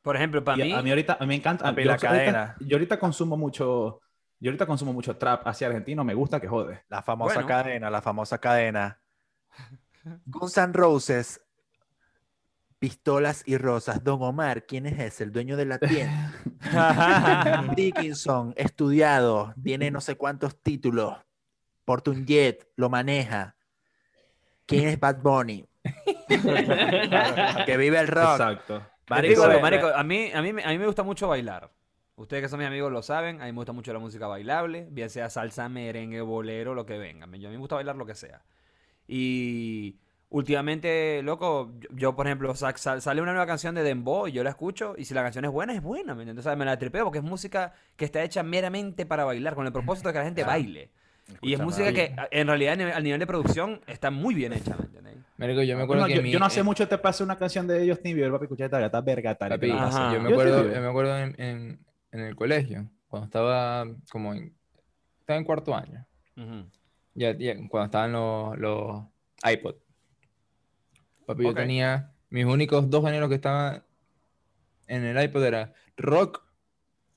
Por 0.00 0.16
ejemplo, 0.16 0.42
para 0.42 0.56
mí... 0.56 0.72
a, 0.72 0.80
mí 0.80 0.88
ahorita, 0.88 1.18
a 1.20 1.20
mí 1.20 1.26
me 1.26 1.34
encanta. 1.34 1.64
Papi, 1.66 1.82
yo, 1.82 1.88
la 1.88 1.92
ahorita, 1.92 2.08
cadena. 2.08 2.56
yo 2.58 2.76
ahorita 2.78 2.98
consumo 2.98 3.36
mucho, 3.36 4.00
yo 4.38 4.48
ahorita 4.50 4.64
consumo 4.64 4.94
mucho 4.94 5.14
trap 5.14 5.46
hacia 5.46 5.66
argentino, 5.66 6.02
me 6.02 6.14
gusta 6.14 6.40
que 6.40 6.48
jode. 6.48 6.80
La 6.88 7.02
famosa 7.02 7.34
Bueno. 7.34 7.48
cadena, 7.48 7.90
la 7.90 8.00
famosa 8.00 8.38
cadena. 8.38 8.98
Guns 10.24 10.56
N' 10.56 10.72
Roses, 10.72 11.38
pistolas 12.80 13.44
y 13.46 13.56
rosas. 13.58 14.02
Don 14.02 14.20
Omar, 14.22 14.66
¿quién 14.66 14.86
es 14.86 14.98
ese? 14.98 15.22
El 15.24 15.30
dueño 15.30 15.56
de 15.56 15.66
la 15.66 15.78
tienda. 15.78 16.34
Dickinson, 17.76 18.52
estudiado, 18.56 19.54
tiene 19.62 19.92
no 19.92 20.00
sé 20.00 20.16
cuántos 20.16 20.60
títulos. 20.60 21.16
Porta 21.84 22.10
un 22.10 22.26
jet, 22.26 22.68
lo 22.76 22.90
maneja. 22.90 23.54
¿Quién 24.66 24.88
es 24.88 24.98
Bad 24.98 25.20
Bunny? 25.22 25.64
que 27.66 27.76
vive 27.76 27.98
el 28.00 28.08
rock. 28.08 28.32
Exacto. 28.32 28.86
Marico, 29.08 29.28
digo 29.34 29.44
algo, 29.44 29.60
marico, 29.60 29.88
a 29.88 30.02
mí, 30.04 30.30
a, 30.32 30.40
mí, 30.42 30.52
me- 30.52 30.64
a 30.64 30.68
mí 30.68 30.78
me 30.78 30.86
gusta 30.86 31.02
mucho 31.02 31.28
bailar. 31.28 31.70
Ustedes 32.16 32.42
que 32.44 32.48
son 32.48 32.58
mis 32.58 32.68
amigos 32.68 32.92
lo 32.92 33.02
saben, 33.02 33.40
a 33.40 33.46
mí 33.46 33.52
me 33.52 33.56
gusta 33.56 33.72
mucho 33.72 33.92
la 33.92 33.98
música 33.98 34.26
bailable, 34.26 34.86
bien 34.90 35.10
sea 35.10 35.30
salsa, 35.30 35.68
merengue, 35.68 36.20
bolero, 36.20 36.74
lo 36.74 36.86
que 36.86 36.98
venga. 36.98 37.26
Yo, 37.36 37.48
a 37.48 37.50
mí 37.50 37.56
me 37.56 37.60
gusta 37.60 37.76
bailar 37.76 37.96
lo 37.96 38.06
que 38.06 38.14
sea. 38.14 38.42
Y 39.08 39.98
últimamente, 40.30 41.22
loco, 41.22 41.70
yo, 41.80 41.88
yo, 41.96 42.16
por 42.16 42.26
ejemplo, 42.26 42.54
sa- 42.54 42.76
sa- 42.76 43.00
sale 43.00 43.20
una 43.20 43.32
nueva 43.32 43.46
canción 43.46 43.74
de 43.74 43.82
Dembow 43.82 44.26
y 44.28 44.32
yo 44.32 44.42
la 44.42 44.50
escucho 44.50 44.94
y 44.96 45.04
si 45.04 45.12
la 45.14 45.22
canción 45.22 45.44
es 45.44 45.50
buena, 45.50 45.74
es 45.74 45.82
buena, 45.82 46.14
¿me 46.14 46.22
entiendes? 46.22 46.44
O 46.46 46.48
sea, 46.48 46.56
me 46.56 46.64
la 46.64 46.78
tripeo 46.78 47.04
porque 47.04 47.18
es 47.18 47.24
música 47.24 47.72
que 47.96 48.04
está 48.04 48.22
hecha 48.22 48.42
meramente 48.42 49.06
para 49.06 49.24
bailar, 49.24 49.54
con 49.54 49.66
el 49.66 49.72
propósito 49.72 50.08
de 50.08 50.12
que 50.14 50.18
la 50.18 50.24
gente 50.24 50.44
baile. 50.44 50.90
Y 51.42 51.52
es 51.52 51.60
música 51.60 51.92
que 51.92 52.14
en 52.32 52.46
realidad 52.48 52.72
a 52.72 52.76
nivel- 52.76 52.92
al 52.94 53.04
nivel 53.04 53.20
de 53.20 53.26
producción 53.26 53.80
está 53.86 54.10
muy 54.10 54.34
bien 54.34 54.52
hecha, 54.52 54.76
¿me 54.76 54.84
entiendes? 54.86 55.16
Marico, 55.36 55.62
yo 55.62 55.76
me 55.76 55.84
acuerdo 55.84 56.02
Bueno, 56.02 56.06
que 56.08 56.16
yo, 56.16 56.22
mi- 56.22 56.30
yo 56.32 56.38
no 56.38 56.46
hace 56.46 56.60
eh, 56.60 56.64
mucho 56.64 56.86
te 56.88 56.98
pasé 56.98 57.22
una 57.22 57.36
canción 57.36 57.66
de 57.66 57.88
Justin 57.88 58.14
Bieber, 58.16 58.32
papi, 58.32 58.44
escuché 58.44 58.64
esta 58.64 58.80
gata 58.80 59.00
verga 59.00 59.34
tal. 59.36 59.50
Papi, 59.50 59.68
yo 59.68 60.20
me 60.20 60.28
acuerdo, 60.30 60.64
yo 60.74 60.80
me 60.80 60.86
acuerdo 60.88 61.18
en, 61.18 61.34
en- 61.40 61.86
en 62.12 62.20
el 62.20 62.34
colegio, 62.34 62.90
cuando 63.08 63.26
estaba 63.26 63.86
como 64.10 64.34
en, 64.34 64.52
estaba 65.20 65.38
en 65.38 65.44
cuarto 65.44 65.74
año. 65.74 66.04
Ya, 67.14 67.36
cuando 67.68 67.84
estaban 67.86 68.12
los, 68.12 68.58
los 68.58 69.02
iPod. 69.50 69.74
Papi, 71.30 71.44
yo 71.44 71.48
tenía 71.62 72.12
mis 72.28 72.44
únicos 72.44 72.90
dos 72.90 73.04
géneros 73.04 73.28
que 73.28 73.36
estaban 73.36 73.84
en 74.88 75.04
el 75.04 75.22
iPod 75.22 75.44
era 75.44 75.72
rock 75.96 76.42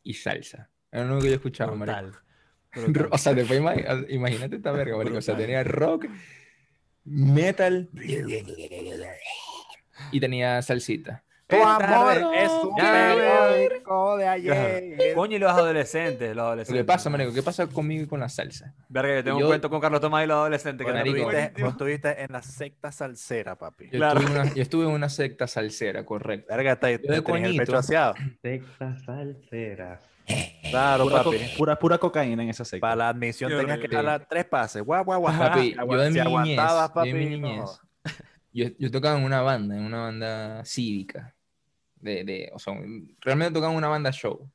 y 0.03 0.13
salsa. 0.13 0.69
Era 0.91 1.05
lo 1.05 1.13
único 1.13 1.23
que 1.23 1.29
yo 1.29 1.35
escuchaba. 1.35 1.71
Brutal. 2.75 3.09
O 3.11 3.17
sea, 3.17 3.33
después 3.33 3.59
ima- 3.59 4.05
imagínate 4.09 4.55
esta 4.57 4.71
verga, 4.71 4.97
marico. 4.97 5.17
O 5.17 5.21
sea, 5.21 5.35
tenía 5.37 5.63
rock, 5.63 6.05
metal 7.05 7.89
y 10.11 10.19
tenía 10.19 10.61
salsita. 10.61 11.23
Tu 11.57 11.63
amor 11.63 12.33
es 12.35 12.49
un 12.51 12.75
periódico 12.75 14.17
de 14.17 14.27
ayer. 14.27 15.13
Coño, 15.13 15.35
y 15.37 15.39
los 15.39 15.51
adolescentes, 15.51 16.29
los 16.29 16.35
¿Qué 16.35 16.39
adolescentes. 16.41 16.75
le 16.81 16.83
pasa, 16.85 17.09
marico? 17.09 17.33
¿Qué 17.33 17.43
pasa 17.43 17.67
conmigo 17.67 18.03
y 18.03 18.07
con 18.07 18.19
la 18.19 18.29
salsa? 18.29 18.73
Verga, 18.89 19.15
yo 19.15 19.23
tengo 19.23 19.39
Yo- 19.39 19.45
un 19.45 19.51
cuento 19.51 19.69
con 19.69 19.79
Carlos 19.79 20.01
Tomás 20.01 20.23
y 20.23 20.27
los 20.27 20.35
adolescentes. 20.35 20.85
que 20.85 20.91
Bueno, 20.91 21.05
muy 21.05 21.19
Estuviste- 21.19 21.33
buenísimo. 21.33 21.65
Vos 21.65 21.73
estuviste 21.73 22.21
en 22.23 22.31
la 22.31 22.41
secta 22.41 22.91
salsera, 22.91 23.55
papi. 23.57 23.85
Yo, 23.85 23.91
Claro. 23.99 24.19
estuve 24.19 24.35
en 24.35 24.41
una, 24.41 24.53
yo 24.53 24.61
estuve 24.61 24.83
en 24.85 24.91
una 24.91 25.09
secta 25.09 25.47
salsera, 25.47 26.05
correcto. 26.05 26.47
Verga, 26.55 26.75
te, 26.75 26.87
de 26.87 26.99
te 26.99 27.07
tenías 27.07 27.19
el 27.19 27.57
pecho 27.57 27.71
coñito. 27.73 27.77
aseado. 27.77 28.13
Secta 28.41 28.97
salsera. 29.05 29.99
Claro, 30.69 31.03
Pura, 31.03 31.23
papi. 31.23 31.37
co- 31.37 31.43
pura, 31.57 31.75
pura 31.79 31.97
cocaína 31.97 32.43
en 32.43 32.49
esa 32.49 32.63
secta. 32.63 32.81
Para 32.81 32.95
la 32.95 33.09
admisión 33.09 33.51
Qué 33.51 33.57
tenías 33.57 33.77
que 33.79 33.87
jalar 33.89 34.25
tres 34.29 34.45
pases. 34.45 34.81
Guau, 34.81 35.03
guau, 35.03 35.19
guau. 35.19 35.37
Papi, 35.37 35.73
yo 35.75 35.81
si 36.05 36.11
mi 36.13 36.21
niñez, 36.21 36.55
yo 36.55 36.93
papi, 36.93 37.35
yo, 38.53 38.67
yo 38.79 38.91
tocaba 38.91 39.17
en 39.17 39.25
una 39.25 39.41
banda, 39.41 39.75
en 39.75 39.83
una 39.83 40.01
banda 40.03 40.63
cívica. 40.65 41.32
De, 42.03 42.23
de, 42.23 42.51
o 42.53 42.59
sea, 42.59 42.73
realmente 43.21 43.53
tocaba 43.53 43.71
en 43.71 43.77
una 43.77 43.87
banda 43.87 44.11
show. 44.11 44.49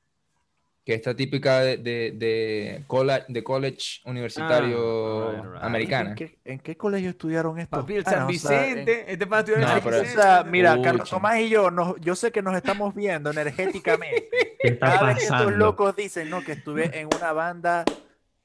Que 0.85 0.95
está 0.95 1.15
típica 1.15 1.61
de, 1.61 1.77
de, 1.77 2.13
de, 2.17 2.85
cola- 2.87 3.25
de 3.29 3.45
college 3.45 4.01
universitario 4.07 4.79
Ah, 4.79 5.27
alright, 5.29 5.45
alright. 5.45 5.63
americana. 5.65 6.09
¿En 6.11 6.17
qué, 6.17 6.39
en 6.47 6.59
qué 6.61 6.77
colegio 6.79 7.11
estudiaron 7.11 7.59
esto? 7.59 7.77
Papi, 7.81 7.95
el 7.97 8.05
San 8.07 8.27
Vicente. 8.27 9.05
Este 9.13 9.27
para 9.27 9.41
estudiar 9.41 9.61
en 9.63 9.67
No, 9.69 9.73
San 9.75 9.83
pero- 9.85 9.97
O 9.99 10.01
Vicente. 10.01 10.23
sea, 10.23 10.45
mira, 10.45 10.71
Escucha. 10.71 10.89
Carlos 10.91 11.11
Tomás 11.11 11.41
y 11.41 11.49
yo, 11.51 11.71
nos- 11.71 12.01
yo 12.01 12.17
sé 12.17 12.33
que 12.33 12.41
nos 12.41 12.57
estamos 12.57 12.95
viendo 12.95 13.31
energéticamente. 13.33 14.29
¿Qué 14.61 14.69
está 14.69 14.87
Cada 14.95 15.07
vez 15.09 15.17
que 15.19 15.23
estos 15.25 15.37
pasando? 15.37 15.57
locos 15.59 15.95
dicen, 15.95 16.31
no, 16.31 16.43
que 16.43 16.53
estuve 16.53 16.99
en 16.99 17.09
una 17.15 17.33
banda 17.33 17.85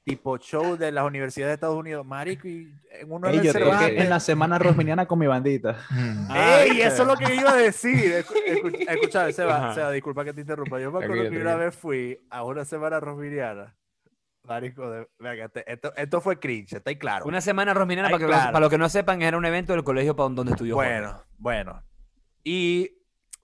tipo 0.04 0.38
show 0.38 0.76
de 0.78 0.92
las 0.92 1.06
universidades 1.06 1.52
de 1.52 1.54
Estados 1.56 1.78
Unidos, 1.78 2.06
marico, 2.06 2.48
y 2.48 2.74
en 2.92 3.12
uno 3.12 3.28
Ey, 3.30 3.38
del 3.38 3.46
yo 3.48 3.54
toqué 3.54 3.64
Cervantes. 3.66 4.02
en 4.04 4.10
la 4.10 4.20
semana 4.20 4.60
rosminiana 4.60 5.06
con 5.06 5.18
mi 5.20 5.28
bandita. 5.28 5.78
Mm. 5.92 6.28
Ah, 6.30 6.62
¡Ey! 6.64 6.82
Eso 6.82 7.04
es 7.04 7.08
lo 7.08 7.16
que 7.16 7.34
iba 7.36 7.52
a 7.52 7.56
decir. 7.56 7.96
Escu- 8.14 8.44
escu- 8.46 8.86
Escucha, 8.90 9.32
Seba. 9.32 9.74
Seba, 9.74 9.92
disculpa 9.92 10.26
que 10.26 10.34
te 10.34 10.42
interrumpa. 10.42 10.80
Yo 10.80 10.92
me 10.92 11.04
acuerdo 11.04 11.30
que 11.30 11.38
una 11.40 11.56
vez 11.56 11.76
fui 11.76 12.20
a 12.30 12.44
una 12.44 12.66
semana 12.66 13.00
rosminiana. 13.00 13.76
Marico, 14.46 14.90
de, 14.90 15.08
esto, 15.68 15.94
esto 15.96 16.20
fue 16.20 16.38
cringe, 16.38 16.74
está 16.74 16.90
ahí 16.90 16.98
claro. 16.98 17.26
Una 17.26 17.40
semana 17.40 17.74
rosminana, 17.74 18.10
Ay, 18.10 18.12
para, 18.14 18.26
que 18.26 18.30
claro. 18.30 18.52
para 18.52 18.60
los 18.60 18.70
que 18.70 18.78
no 18.78 18.90
sepan, 18.90 19.22
era 19.22 19.38
un 19.38 19.46
evento 19.46 19.72
del 19.72 19.86
colegio 19.86 20.18
para 20.18 20.28
donde 20.30 20.52
estudió 20.52 20.76
Jorge. 20.76 20.92
Bueno, 21.00 21.24
bueno. 21.38 21.84
Y 22.44 22.92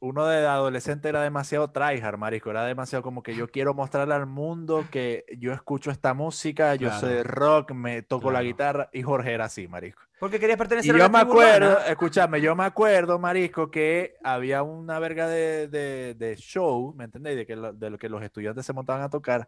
uno 0.01 0.25
de 0.25 0.45
adolescente 0.47 1.09
era 1.09 1.21
demasiado 1.21 1.71
tryhard, 1.71 2.17
marico. 2.17 2.49
Era 2.49 2.63
demasiado 2.65 3.03
como 3.03 3.21
que 3.21 3.35
yo 3.35 3.49
quiero 3.49 3.73
mostrarle 3.73 4.13
al 4.15 4.25
mundo 4.25 4.85
que 4.89 5.25
yo 5.37 5.51
escucho 5.51 5.91
esta 5.91 6.13
música, 6.13 6.75
yo 6.75 6.87
Claro. 6.87 6.99
soy 7.01 7.23
rock, 7.23 7.71
me 7.71 8.01
toco 8.01 8.31
la 8.31 8.41
guitarra. 8.41 8.89
Y 8.93 9.03
Jorge 9.03 9.33
era 9.33 9.45
así, 9.45 9.67
marico. 9.67 10.01
Porque 10.19 10.39
querías 10.39 10.55
Y 10.55 10.59
pertenecer 10.59 10.95
a 10.95 10.97
yo 10.97 11.03
la 11.03 11.09
me 11.09 11.19
tribu 11.19 11.31
acuerdo, 11.33 11.69
urbana. 11.71 11.85
escúchame, 11.87 12.41
yo 12.41 12.55
me 12.55 12.63
acuerdo, 12.65 13.19
marisco, 13.19 13.69
que 13.71 14.15
había 14.23 14.63
una 14.63 14.99
verga 14.99 15.27
de, 15.27 15.67
de- 15.67 16.13
de 16.15 16.35
show, 16.37 16.93
¿me 16.95 17.05
entendéis? 17.05 17.37
De 17.37 17.45
que, 17.45 17.55
lo- 17.55 17.73
de 17.73 17.89
lo 17.89 17.97
que 17.97 18.09
los 18.09 18.21
estudiantes 18.23 18.65
se 18.65 18.73
montaban 18.73 19.01
a 19.01 19.09
tocar. 19.09 19.47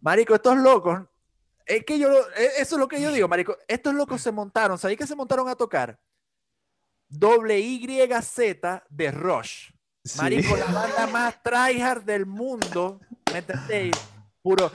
Marico, 0.00 0.34
estos 0.34 0.56
locos, 0.56 1.00
es 1.66 1.84
que 1.84 1.98
yo, 1.98 2.08
e- 2.36 2.60
eso 2.60 2.76
es 2.76 2.78
lo 2.80 2.88
que 2.88 3.00
yo 3.00 3.10
digo, 3.12 3.26
marico, 3.28 3.56
estos 3.66 3.92
locos 3.94 4.20
se 4.20 4.30
montaron, 4.32 4.78
¿sabéis 4.78 4.98
que 4.98 5.06
se 5.06 5.16
montaron 5.16 5.48
a 5.48 5.54
tocar? 5.56 5.98
Doble 7.08 7.58
Y-Z 7.60 8.84
de 8.88 9.10
Rush. 9.10 9.70
Sí. 10.04 10.18
Marico, 10.20 10.56
la 10.56 10.66
banda 10.66 11.06
más 11.08 11.42
tryhard 11.42 12.02
del 12.04 12.24
mundo, 12.26 13.00
¿me 13.32 13.38
entendéis? 13.38 13.94
Puro. 14.40 14.70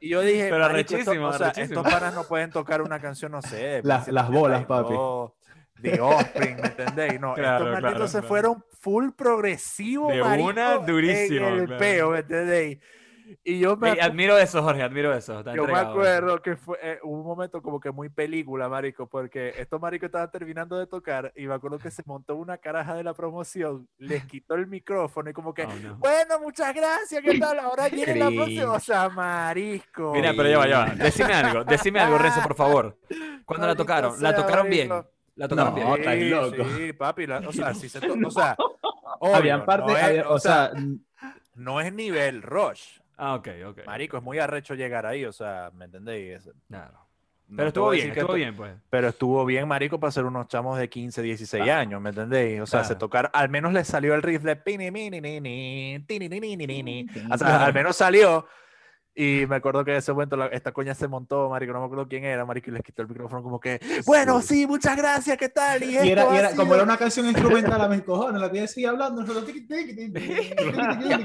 Y 0.00 0.08
yo 0.08 0.20
dije, 0.22 0.48
Pero 0.50 0.58
marico, 0.60 0.94
esto- 0.96 0.96
arrechísimo, 0.96 1.26
o 1.28 1.32
sea, 1.36 1.48
arrechísimo. 1.48 1.80
estos 1.80 1.92
panas 1.92 2.14
no 2.14 2.24
pueden 2.24 2.50
tocar 2.50 2.80
una 2.82 2.98
canción, 3.00 3.32
no 3.32 3.42
sé. 3.42 3.56
de 3.82 3.82
Las- 3.82 4.30
bolas, 4.30 4.64
papi. 4.64 4.90
Reggaetón, 4.94 5.32
De 5.78 6.00
Offspring, 6.00 6.56
¿me 6.60 6.68
entendéis? 6.68 7.20
No, 7.20 7.34
Claro, 7.34 7.56
estos 7.56 7.72
malditos 7.72 7.90
claro, 7.92 8.06
se 8.08 8.12
claro. 8.18 8.28
fueron 8.28 8.64
full 8.80 9.10
progresivo, 9.10 10.08
De 10.10 10.22
marico, 10.22 10.48
una, 10.48 10.74
durísimo, 10.78 11.48
En 11.48 11.54
el 11.60 11.76
peo, 11.76 12.10
¿me 12.10 12.18
entendéis? 12.20 12.78
Y 13.44 13.58
yo 13.60 13.76
me, 13.76 13.90
admiro 14.00 14.36
eso, 14.38 14.62
Jorge, 14.62 14.82
admiro 14.82 15.14
eso. 15.14 15.38
está 15.40 15.54
yo 15.54 15.64
me 15.66 15.78
acuerdo 15.78 16.40
que 16.42 16.56
fue 16.56 16.78
eh, 16.82 16.98
hubo 17.02 17.20
un 17.20 17.26
momento 17.26 17.62
como 17.62 17.78
que 17.80 17.90
muy 17.90 18.08
película, 18.08 18.68
marico, 18.68 19.06
porque 19.06 19.54
estos 19.58 19.80
maricos 19.80 20.06
estaban 20.06 20.30
terminando 20.30 20.78
de 20.78 20.86
tocar 20.86 21.32
y 21.36 21.46
me 21.46 21.54
acuerdo 21.54 21.78
que 21.78 21.90
se 21.90 22.02
montó 22.06 22.36
una 22.36 22.58
caraja 22.58 22.94
de 22.94 23.04
la 23.04 23.14
promoción, 23.14 23.88
les 23.98 24.24
quitó 24.24 24.54
el 24.54 24.66
micrófono 24.66 25.30
y 25.30 25.32
como 25.32 25.54
que, 25.54 25.64
Oh, 25.64 25.72
no. 25.82 25.96
bueno, 25.96 26.40
muchas 26.40 26.74
gracias, 26.74 27.22
¿qué 27.22 27.38
tal? 27.38 27.58
Ahora 27.60 27.88
viene 27.92 28.16
la 28.16 28.30
próxima, 28.30 28.72
o 28.72 28.80
sea, 28.80 29.08
marisco. 29.08 30.12
Mira, 30.14 30.32
pero 30.36 30.48
ya 30.48 30.58
va, 30.58 30.68
ya 30.68 30.78
va. 30.80 30.86
Decime 30.96 31.34
algo, 31.34 31.64
decime 31.64 32.00
algo, 32.00 32.18
Renzo, 32.18 32.40
por 32.42 32.54
favor. 32.54 32.96
¿Cuándo 33.44 33.66
la 33.66 33.76
tocaron? 33.76 34.20
¿La 34.22 34.34
tocaron 34.34 34.68
bien? 34.68 34.88
La 35.36 35.48
tocaron 35.48 35.74
No, 35.74 35.94
bien. 35.96 36.18
Sí, 36.20 36.28
loco. 36.28 36.64
Sí, 36.76 36.92
papi, 36.92 37.26
la- 37.26 37.38
o 37.38 37.52
sea, 37.52 37.72
sí 37.74 37.88
se 37.88 38.00
to- 38.00 38.14
o 38.26 38.30
sea, 38.30 38.56
Habían 39.22 39.60
obvio, 39.60 39.66
partes, 39.66 39.86
no 39.92 39.96
es- 39.98 40.04
había- 40.04 40.28
o 40.28 40.38
sea, 40.38 40.70
no 41.54 41.80
es 41.80 41.92
nivel 41.92 42.42
Rush. 42.42 42.98
Ah, 43.22 43.34
ok, 43.34 43.48
ok. 43.66 43.80
Marico, 43.86 44.16
es 44.16 44.22
muy 44.22 44.38
arrecho 44.38 44.74
llegar 44.74 45.04
ahí, 45.04 45.24
o 45.26 45.32
sea, 45.32 45.70
¿me 45.74 45.84
entendéis? 45.84 46.48
Claro. 46.68 46.98
no 47.48 47.56
Pero 47.56 47.68
estuvo 47.68 47.90
bien, 47.90 48.10
estuvo 48.10 48.32
bien, 48.32 48.56
pues. 48.56 48.72
Pero 48.88 49.08
estuvo 49.08 49.44
bien, 49.44 49.68
marico, 49.68 50.00
para 50.00 50.10
ser 50.10 50.24
unos 50.24 50.48
chamos 50.48 50.78
de 50.78 50.88
15, 50.88 51.20
16 51.20 51.68
años, 51.68 52.00
¿me 52.00 52.10
entendéis? 52.10 52.60
O 52.62 52.66
sea, 52.66 52.82
se 52.82 52.96
tocar, 52.96 53.30
al 53.34 53.50
menos 53.50 53.74
le 53.74 53.84
salió 53.84 54.14
el 54.14 54.22
riff 54.22 54.42
de 54.42 54.56
pini, 54.56 54.90
mini, 54.90 55.20
ni, 55.20 55.38
ni, 55.40 56.02
tini, 56.08 56.28
ni, 56.30 56.40
ni, 56.40 56.56
ni, 56.56 56.66
ni, 56.66 56.82
ni. 56.82 57.06
O 57.30 57.36
sea, 57.36 57.46
Claro. 57.48 57.64
al 57.66 57.74
menos 57.74 57.96
salió. 57.96 58.46
Y 59.22 59.46
me 59.46 59.56
acuerdo 59.56 59.84
que 59.84 59.90
en 59.90 59.98
ese 59.98 60.12
momento 60.12 60.34
la- 60.36 60.46
esta 60.46 60.72
coña 60.72 60.94
se 60.94 61.06
montó, 61.06 61.50
marico, 61.50 61.74
no 61.74 61.80
me 61.80 61.84
acuerdo 61.84 62.08
quién 62.08 62.24
era, 62.24 62.46
marico, 62.46 62.70
y 62.70 62.72
les 62.72 62.82
quitó 62.82 63.02
el 63.02 63.08
micrófono 63.08 63.42
como 63.42 63.60
que, 63.60 63.78
bueno, 64.06 64.40
sí, 64.40 64.66
muchas 64.66 64.96
gracias, 64.96 65.36
¿qué 65.36 65.50
tal? 65.50 65.82
Y, 65.82 65.98
y 65.98 66.10
era, 66.10 66.22
y 66.52 66.56
como 66.56 66.74
era 66.74 66.84
una 66.84 66.96
canción 66.96 67.26
instrumental 67.26 67.80
a 67.82 67.88
mis 67.88 68.00
cojones, 68.02 68.40
la 68.40 68.50
tía 68.50 68.66
seguía 68.66 68.88
hablando. 68.90 69.22
tiqui. 69.24 70.52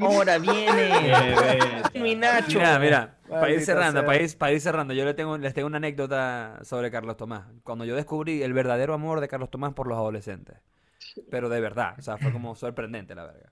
Ahora 0.01 0.37
viene 0.39 0.89
mi 1.93 2.15
Nacho. 2.15 2.57
Mira, 2.59 2.79
mira, 2.79 3.17
para 3.29 3.49
ir 3.51 3.61
cerrando, 3.61 4.05
para 4.05 4.21
ir, 4.21 4.37
para 4.37 4.51
ir 4.51 4.59
cerrando, 4.61 4.93
yo 4.93 5.05
le 5.05 5.13
tengo, 5.13 5.37
les 5.37 5.53
tengo 5.53 5.67
una 5.67 5.77
anécdota 5.77 6.59
sobre 6.63 6.91
Carlos 6.91 7.15
Tomás. 7.17 7.43
Cuando 7.63 7.85
yo 7.85 7.95
descubrí 7.95 8.43
el 8.43 8.51
verdadero 8.53 8.93
amor 8.93 9.21
de 9.21 9.27
Carlos 9.27 9.49
Tomás 9.49 9.73
por 9.73 9.87
los 9.87 9.97
adolescentes. 9.97 10.57
Pero 11.31 11.47
de 11.49 11.61
verdad, 11.61 11.95
o 11.97 12.01
sea, 12.01 12.17
fue 12.17 12.31
como 12.33 12.55
sorprendente 12.55 13.15
la 13.15 13.25
verga. 13.25 13.51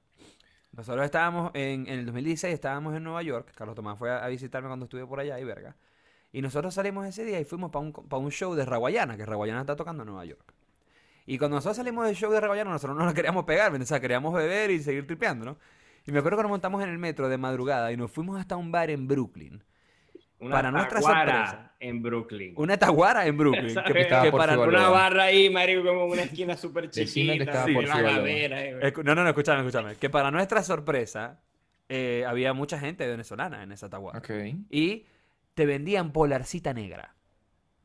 Nosotros 0.75 1.05
estábamos 1.05 1.51
en, 1.53 1.87
en 1.87 1.99
el 1.99 2.05
2016, 2.05 2.53
estábamos 2.53 2.95
en 2.95 3.03
Nueva 3.03 3.21
York. 3.21 3.51
Carlos 3.55 3.75
Tomás 3.75 3.97
fue 3.97 4.11
a, 4.11 4.27
visitarme 4.27 4.67
cuando 4.67 4.85
estuve 4.85 5.05
por 5.05 5.19
allá 5.19 5.39
y 5.39 5.43
verga. 5.43 5.75
Y 6.31 6.41
nosotros 6.41 6.73
salimos 6.73 7.05
ese 7.05 7.23
día 7.23 7.39
y 7.39 7.45
fuimos 7.45 7.71
para 7.71 7.85
un, 7.85 7.93
pa' 7.93 8.17
un 8.17 8.31
show 8.31 8.55
de 8.55 8.65
Raguayana, 8.65 9.15
que 9.15 9.25
Raguayana 9.25 9.61
está 9.61 9.75
tocando 9.75 10.01
en 10.01 10.07
Nueva 10.07 10.25
York. 10.25 10.53
Y 11.27 11.37
cuando 11.37 11.55
nosotros 11.55 11.77
salimos 11.77 12.05
del 12.07 12.15
show 12.15 12.31
de 12.31 12.41
Raguayana, 12.41 12.71
nosotros 12.71 12.97
no 12.97 13.05
nos 13.05 13.13
queríamos 13.13 13.45
pegar, 13.45 13.73
o 13.73 13.85
sea, 13.85 13.99
queríamos 13.99 14.33
beber 14.33 14.71
y 14.71 14.81
seguir 14.81 15.05
tripeando, 15.05 15.45
¿no? 15.45 15.57
Y 16.05 16.11
me 16.11 16.19
acuerdo 16.19 16.37
que 16.37 16.43
nos 16.43 16.51
montamos 16.51 16.83
en 16.83 16.89
el 16.89 16.97
metro 16.97 17.29
de 17.29 17.37
madrugada 17.37 17.91
y 17.91 17.97
nos 17.97 18.11
fuimos 18.11 18.39
hasta 18.39 18.57
un 18.57 18.71
bar 18.71 18.89
en 18.89 19.07
Brooklyn. 19.07 19.63
Una 20.43 20.55
Para 20.55 20.71
nuestra 20.71 21.01
sorpresa. 21.01 21.71
en 21.79 22.01
Brooklyn. 22.01 22.53
Una 22.57 22.77
taguara 22.77 23.25
en 23.25 23.37
Brooklyn. 23.37 23.75
que, 23.75 24.31
para, 24.31 24.57
Una 24.59 24.89
barra 24.89 25.23
ahí, 25.23 25.49
marico, 25.49 25.83
como 25.83 26.05
una 26.05 26.23
esquina 26.23 26.55
súper 26.57 26.89
chiquita. 26.89 27.65
sí, 27.65 27.73
por 27.73 27.87
valor. 27.87 28.11
gavera, 28.11 28.65
eh, 28.65 28.93
No, 29.03 29.15
no, 29.15 29.23
no, 29.23 29.29
escúchame, 29.29 29.59
escúchame. 29.59 29.95
Que 29.95 30.09
para 30.09 30.31
nuestra 30.31 30.63
sorpresa, 30.63 31.39
eh, 31.89 32.25
había 32.27 32.53
mucha 32.53 32.79
gente 32.79 33.07
venezolana 33.07 33.63
en 33.63 33.71
esa 33.71 33.89
taguara. 33.89 34.21
Y 34.69 35.05
te 35.53 35.65
vendían 35.65 36.11
polarcita 36.11 36.73
negra 36.73 37.15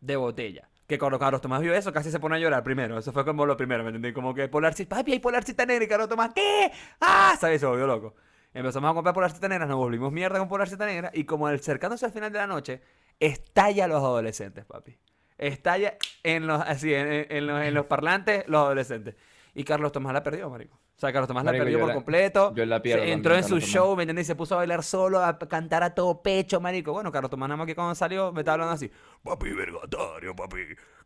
de 0.01 0.17
botella. 0.17 0.69
Que 0.87 0.99
cuando 0.99 1.19
Carlos 1.19 1.43
Tomás 1.43 1.61
vio 1.61 1.75
eso, 1.75 1.93
casi 1.93 2.11
se 2.11 2.19
pone 2.19 2.37
a 2.37 2.39
llorar 2.39 2.63
primero. 2.63 2.99
Eso 2.99 3.13
fue 3.13 3.25
como 3.25 3.45
lo 3.45 3.57
primero, 3.59 3.83
¿me 3.83 3.91
entendí? 3.91 4.13
Como 4.15 4.35
que 4.35 4.49
polarcita, 4.49 4.97
papi, 4.97 5.13
hay 5.13 5.19
polarcita 5.19 5.67
negra. 5.67 5.85
Y 5.85 5.89
Carlos 5.89 6.09
Tomás, 6.09 6.33
¿qué? 6.35 6.71
¡Ah! 7.01 7.37
¿Sabes? 7.39 7.61
Se 7.61 7.67
volvió 7.67 7.87
loco. 7.87 8.15
Empezamos 8.59 8.91
a 8.91 8.95
comprar 8.95 9.15
polarcita 9.15 9.47
negra, 9.49 9.67
nos 9.67 9.77
volvimos 9.77 10.11
mierda 10.13 10.39
con 10.41 10.49
polarcita 10.49 10.85
negra. 10.85 11.11
Y 11.15 11.25
como 11.25 11.47
acercándose 11.47 12.05
al 12.07 12.13
final 12.13 12.33
de 12.33 12.39
la 12.41 12.47
noche, 12.49 12.83
estalla 13.21 13.85
a 13.85 13.89
los 13.89 13.99
adolescentes, 14.03 14.65
papi. 14.65 14.99
Estalla 15.39 15.97
en 16.25 16.47
los, 16.49 16.61
así, 16.63 16.93
en, 16.93 17.07
en- 17.07 17.27
en 17.31 17.47
los, 17.47 17.63
en 17.63 17.73
los 17.75 17.87
parlantes, 17.87 18.45
los 18.49 18.61
adolescentes. 18.61 19.15
Y 19.55 19.63
Carlos 19.63 19.93
Tomás 19.93 20.13
la 20.13 20.23
perdió, 20.25 20.51
marico. 20.51 20.75
O 20.77 21.01
sea, 21.01 21.13
Carlos 21.13 21.29
Tomás 21.29 21.45
Marico, 21.45 21.63
la 21.63 21.65
perdió 21.67 21.79
por 21.79 21.89
la- 21.89 21.95
completo. 21.95 22.53
yo 22.57 22.67
la 22.67 22.77
Se 22.79 22.81
pierdo 22.83 23.05
entró 23.05 23.37
en 23.37 23.45
su 23.45 23.61
show. 23.61 23.95
¿me 23.95 24.03
entendés? 24.03 24.25
Y 24.25 24.27
se 24.27 24.35
puso 24.35 24.55
a 24.57 24.59
bailar 24.59 24.83
solo, 24.83 25.21
a 25.23 25.39
cantar 25.39 25.85
a 25.85 25.95
todo 25.95 26.21
pecho, 26.23 26.61
marico. 26.61 26.93
Bueno, 26.93 27.13
Carlos 27.13 27.31
Tomás 27.31 27.49
nada 27.49 27.57
más 27.59 27.69
que 27.69 27.77
cuando 27.77 27.95
salió 27.95 28.33
me 28.33 28.41
estaba 28.41 28.55
hablando 28.55 28.75
así. 28.75 28.91
Papi, 29.23 29.53
vergatario, 29.53 30.35
papi. 30.35 30.59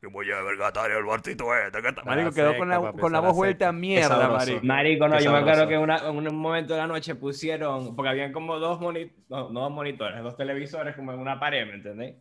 Que 0.02 0.08
voy 0.08 0.26
a 0.32 0.42
vergatario 0.42 0.98
el 0.98 1.04
barcito 1.04 1.44
este. 1.54 1.80
que 1.80 1.88
está-". 1.90 2.02
Marico, 2.02 2.32
quedó 2.32 2.56
con 2.58 2.68
la, 2.68 2.74
seca, 2.74 2.86
papi, 2.90 3.00
con 3.00 3.12
la 3.12 3.20
voz 3.20 3.28
la 3.28 3.34
vuelta 3.34 3.68
a 3.68 3.72
mierda, 3.72 4.08
sabroso. 4.08 4.36
marico. 4.46 4.66
Marico, 4.66 5.08
no, 5.08 5.20
yo 5.20 5.30
me 5.30 5.38
acuerdo 5.38 5.68
que 5.68 5.78
una- 5.78 5.98
en 6.08 6.16
un 6.26 6.36
momento 6.36 6.74
de 6.74 6.80
la 6.80 6.86
noche 6.88 7.14
pusieron, 7.14 7.94
porque 7.94 8.08
habían 8.08 8.32
como 8.32 8.58
dos, 8.58 8.80
moni- 8.80 9.12
no, 9.28 9.50
no 9.50 9.60
dos 9.60 9.70
monitores, 9.70 10.20
dos 10.20 10.36
televisores 10.36 10.96
como 10.96 11.12
en 11.12 11.20
una 11.20 11.38
pared, 11.38 11.64
¿me 11.66 11.74
entendéis? 11.74 12.16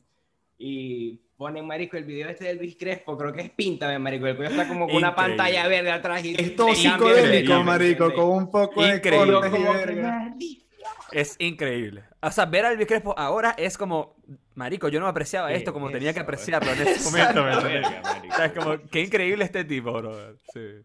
y 0.64 1.20
ponen, 1.38 1.66
marico, 1.66 1.98
el 1.98 2.04
video 2.04 2.30
este 2.30 2.46
de 2.46 2.54
Luis 2.54 2.78
Crespo, 2.80 3.18
creo 3.18 3.34
que 3.34 3.42
es 3.42 3.50
Píntame, 3.50 3.98
marico, 3.98 4.28
el 4.28 4.36
cuello 4.36 4.52
está 4.52 4.68
como 4.68 4.86
con 4.86 4.98
una 4.98 5.08
Increíble. 5.10 5.36
pantalla 5.38 5.68
verde 5.68 5.90
atrás 5.92 6.24
y 6.24 6.36
Es 6.40 6.56
todo 6.56 6.76
psicodélico, 6.76 7.64
marico, 7.64 8.14
con 8.14 8.30
un 8.30 8.52
poco 8.52 8.84
de 8.84 8.98
Increíble. 8.98 9.40
que, 9.42 9.58
verga. 9.58 10.36
Es 11.12 11.36
increíble. 11.40 12.04
O 12.22 12.32
sea, 12.32 12.46
ver 12.46 12.66
a 12.66 12.72
Elvis 12.72 12.88
Crespo 12.88 13.14
ahora 13.18 13.54
es 13.58 13.78
como, 13.78 14.16
marico, 14.56 14.88
yo 14.90 15.00
no 15.00 15.08
apreciaba 15.08 15.50
Sí, 15.50 15.56
esto 15.56 15.74
como 15.74 15.90
tenía 15.92 16.14
que 16.14 16.20
eso, 16.20 16.24
apreciarlo 16.24 16.72
en 16.72 16.82
ese 16.88 17.04
momento. 17.12 18.44
es 18.44 18.52
como, 18.54 18.78
qué 18.90 19.02
increíble 19.02 19.44
este 19.44 19.64
tipo, 19.66 19.92
bro. 19.94 20.36
Sí. 20.54 20.84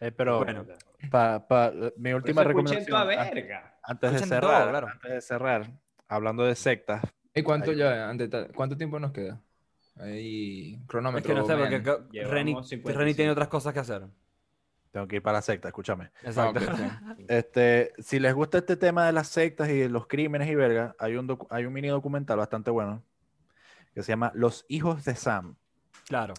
Eh, 0.00 0.12
pero 0.12 0.38
Bueno. 0.38 0.66
pa- 1.10 1.46
pa- 1.46 1.72
mi 1.96 2.12
última 2.12 2.44
recomendación. 2.44 3.06
verga. 3.08 3.74
Antes 3.82 4.12
de 4.12 4.18
todo, 4.18 4.28
cerrar, 4.28 4.68
claro. 4.70 4.88
antes 4.88 5.10
de 5.12 5.20
cerrar, 5.20 5.70
hablando 6.08 6.44
de 6.44 6.54
sectas, 6.54 7.02
¿Y 7.34 7.42
cuánto 8.54 8.76
tiempo 8.76 8.98
nos 8.98 9.12
queda? 9.12 9.40
Ahí, 9.98 10.74
Es 10.80 10.86
cronómetro. 10.86 11.34
que 11.34 11.40
no 11.40 11.46
sé, 11.46 11.54
porque 11.56 11.78
vean. 11.78 11.82
co- 11.84 12.08
Llevamos 12.10 12.32
Reni, 12.34 12.50
55. 12.52 12.98
Reni 12.98 13.14
tiene 13.14 13.30
otras 13.30 13.48
cosas 13.48 13.72
que 13.72 13.80
hacer. 13.80 14.02
Tengo 14.96 15.08
que 15.08 15.16
ir 15.16 15.22
para 15.22 15.36
la 15.38 15.42
secta, 15.42 15.68
escúchame. 15.68 16.10
Exacto. 16.22 16.58
Este, 17.28 17.92
si 17.98 18.18
les 18.18 18.32
gusta 18.32 18.56
este 18.58 18.76
tema 18.76 19.04
de 19.04 19.12
las 19.12 19.28
sectas 19.28 19.68
y 19.68 19.78
de 19.78 19.90
los 19.90 20.06
crímenes 20.06 20.48
y 20.48 20.54
verga, 20.54 20.94
hay 20.98 21.16
un, 21.16 21.36
hay 21.50 21.66
un 21.66 21.72
mini 21.74 21.88
documental 21.88 22.38
bastante 22.38 22.70
bueno 22.70 23.02
que 23.94 24.02
se 24.02 24.12
llama 24.12 24.32
Los 24.34 24.64
hijos 24.68 25.04
de 25.04 25.14
Sam, 25.14 25.56
Claro. 26.08 26.32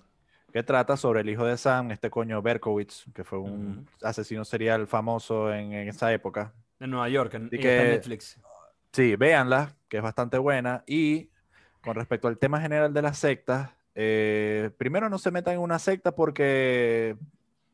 que 0.52 0.64
trata 0.64 0.98
sobre 0.98 1.22
el 1.22 1.30
hijo 1.30 1.46
de 1.46 1.56
Sam, 1.56 1.92
este 1.92 2.10
coño 2.10 2.42
Berkowitz, 2.42 3.06
que 3.14 3.24
fue 3.24 3.38
un 3.38 3.88
asesino 4.02 4.44
serial 4.44 4.88
famoso 4.88 5.54
en, 5.54 5.74
en 5.74 5.88
esa 5.88 6.12
época. 6.12 6.52
En 6.80 6.90
Nueva 6.90 7.10
York, 7.10 7.36
en, 7.36 7.50
Y 7.52 7.56
está 7.56 7.56
en 7.56 7.62
que- 7.84 7.90
Netflix. 7.92 8.40
Sí, 8.92 9.16
véanla, 9.16 9.76
que 9.88 9.98
es 9.98 10.04
bastante 10.04 10.40
buena. 10.40 10.84
Y 10.88 11.30
con 11.82 11.94
respecto 11.96 12.28
al 12.28 12.40
tema 12.40 12.60
general 12.60 12.92
de 12.92 13.02
las 13.04 13.20
sectas, 13.20 13.70
eh, 13.94 14.72
primero 14.78 15.10
no 15.10 15.20
se 15.20 15.30
metan 15.30 15.54
en 15.56 15.60
una 15.60 15.78
secta 15.78 16.16
porque, 16.16 17.16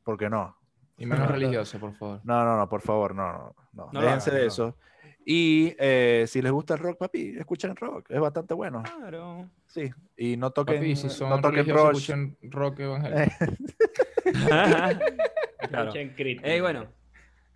porque 0.03 0.29
no. 0.29 0.57
Y 0.97 1.05
menos 1.05 1.29
religioso, 1.29 1.79
por 1.79 1.93
favor. 1.95 2.21
No, 2.23 2.45
no, 2.45 2.57
no, 2.57 2.69
por 2.69 2.81
favor, 2.81 3.15
no, 3.15 3.55
no, 3.73 3.89
no. 3.91 4.01
Déjense 4.01 4.29
hagan, 4.29 4.39
de 4.39 4.45
no. 4.45 4.47
eso. 4.47 4.77
Y 5.25 5.73
eh, 5.79 6.25
si 6.27 6.41
les 6.41 6.51
gusta 6.51 6.73
el 6.73 6.81
rock, 6.81 6.97
papi, 6.97 7.35
escuchen 7.37 7.75
rock, 7.75 8.09
es 8.09 8.19
bastante 8.19 8.53
bueno. 8.53 8.83
Claro. 8.83 9.49
Sí, 9.67 9.89
y 10.17 10.37
no 10.37 10.51
toquen, 10.51 10.75
Papi, 10.75 10.95
si 10.95 11.09
son 11.09 11.29
no 11.29 11.41
toquen 11.41 11.69
escuchen 11.69 12.37
rock 12.43 12.79
evangélico. 12.81 13.31
claro. 15.69 15.89
Escuchen 15.89 16.13
Creed. 16.15 16.41
Ey, 16.43 16.61
bueno. 16.61 16.87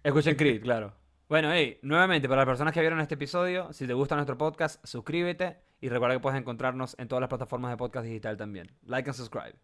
Escuchen 0.01 0.35
Creed, 0.35 0.61
claro. 0.61 0.93
Bueno, 1.27 1.51
hey, 1.51 1.77
nuevamente, 1.81 2.29
para 2.29 2.41
las 2.41 2.47
personas 2.47 2.73
que 2.73 2.79
vieron 2.79 3.01
este 3.01 3.15
episodio, 3.15 3.73
si 3.73 3.85
te 3.85 3.93
gusta 3.93 4.15
nuestro 4.15 4.37
podcast, 4.37 4.83
suscríbete 4.85 5.57
y 5.81 5.89
recuerda 5.89 6.15
que 6.15 6.21
puedes 6.21 6.39
encontrarnos 6.39 6.95
en 6.97 7.09
todas 7.09 7.19
las 7.19 7.29
plataformas 7.29 7.71
de 7.71 7.77
podcast 7.77 8.05
digital 8.05 8.37
también. 8.37 8.71
Like 8.83 9.09
and 9.09 9.17
subscribe. 9.17 9.55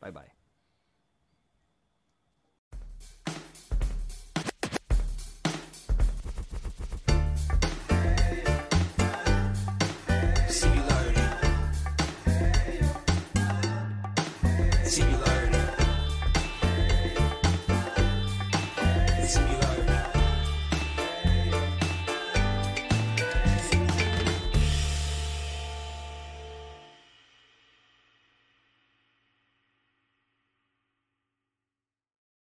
Bye 0.00 0.12
bye. 0.12 0.45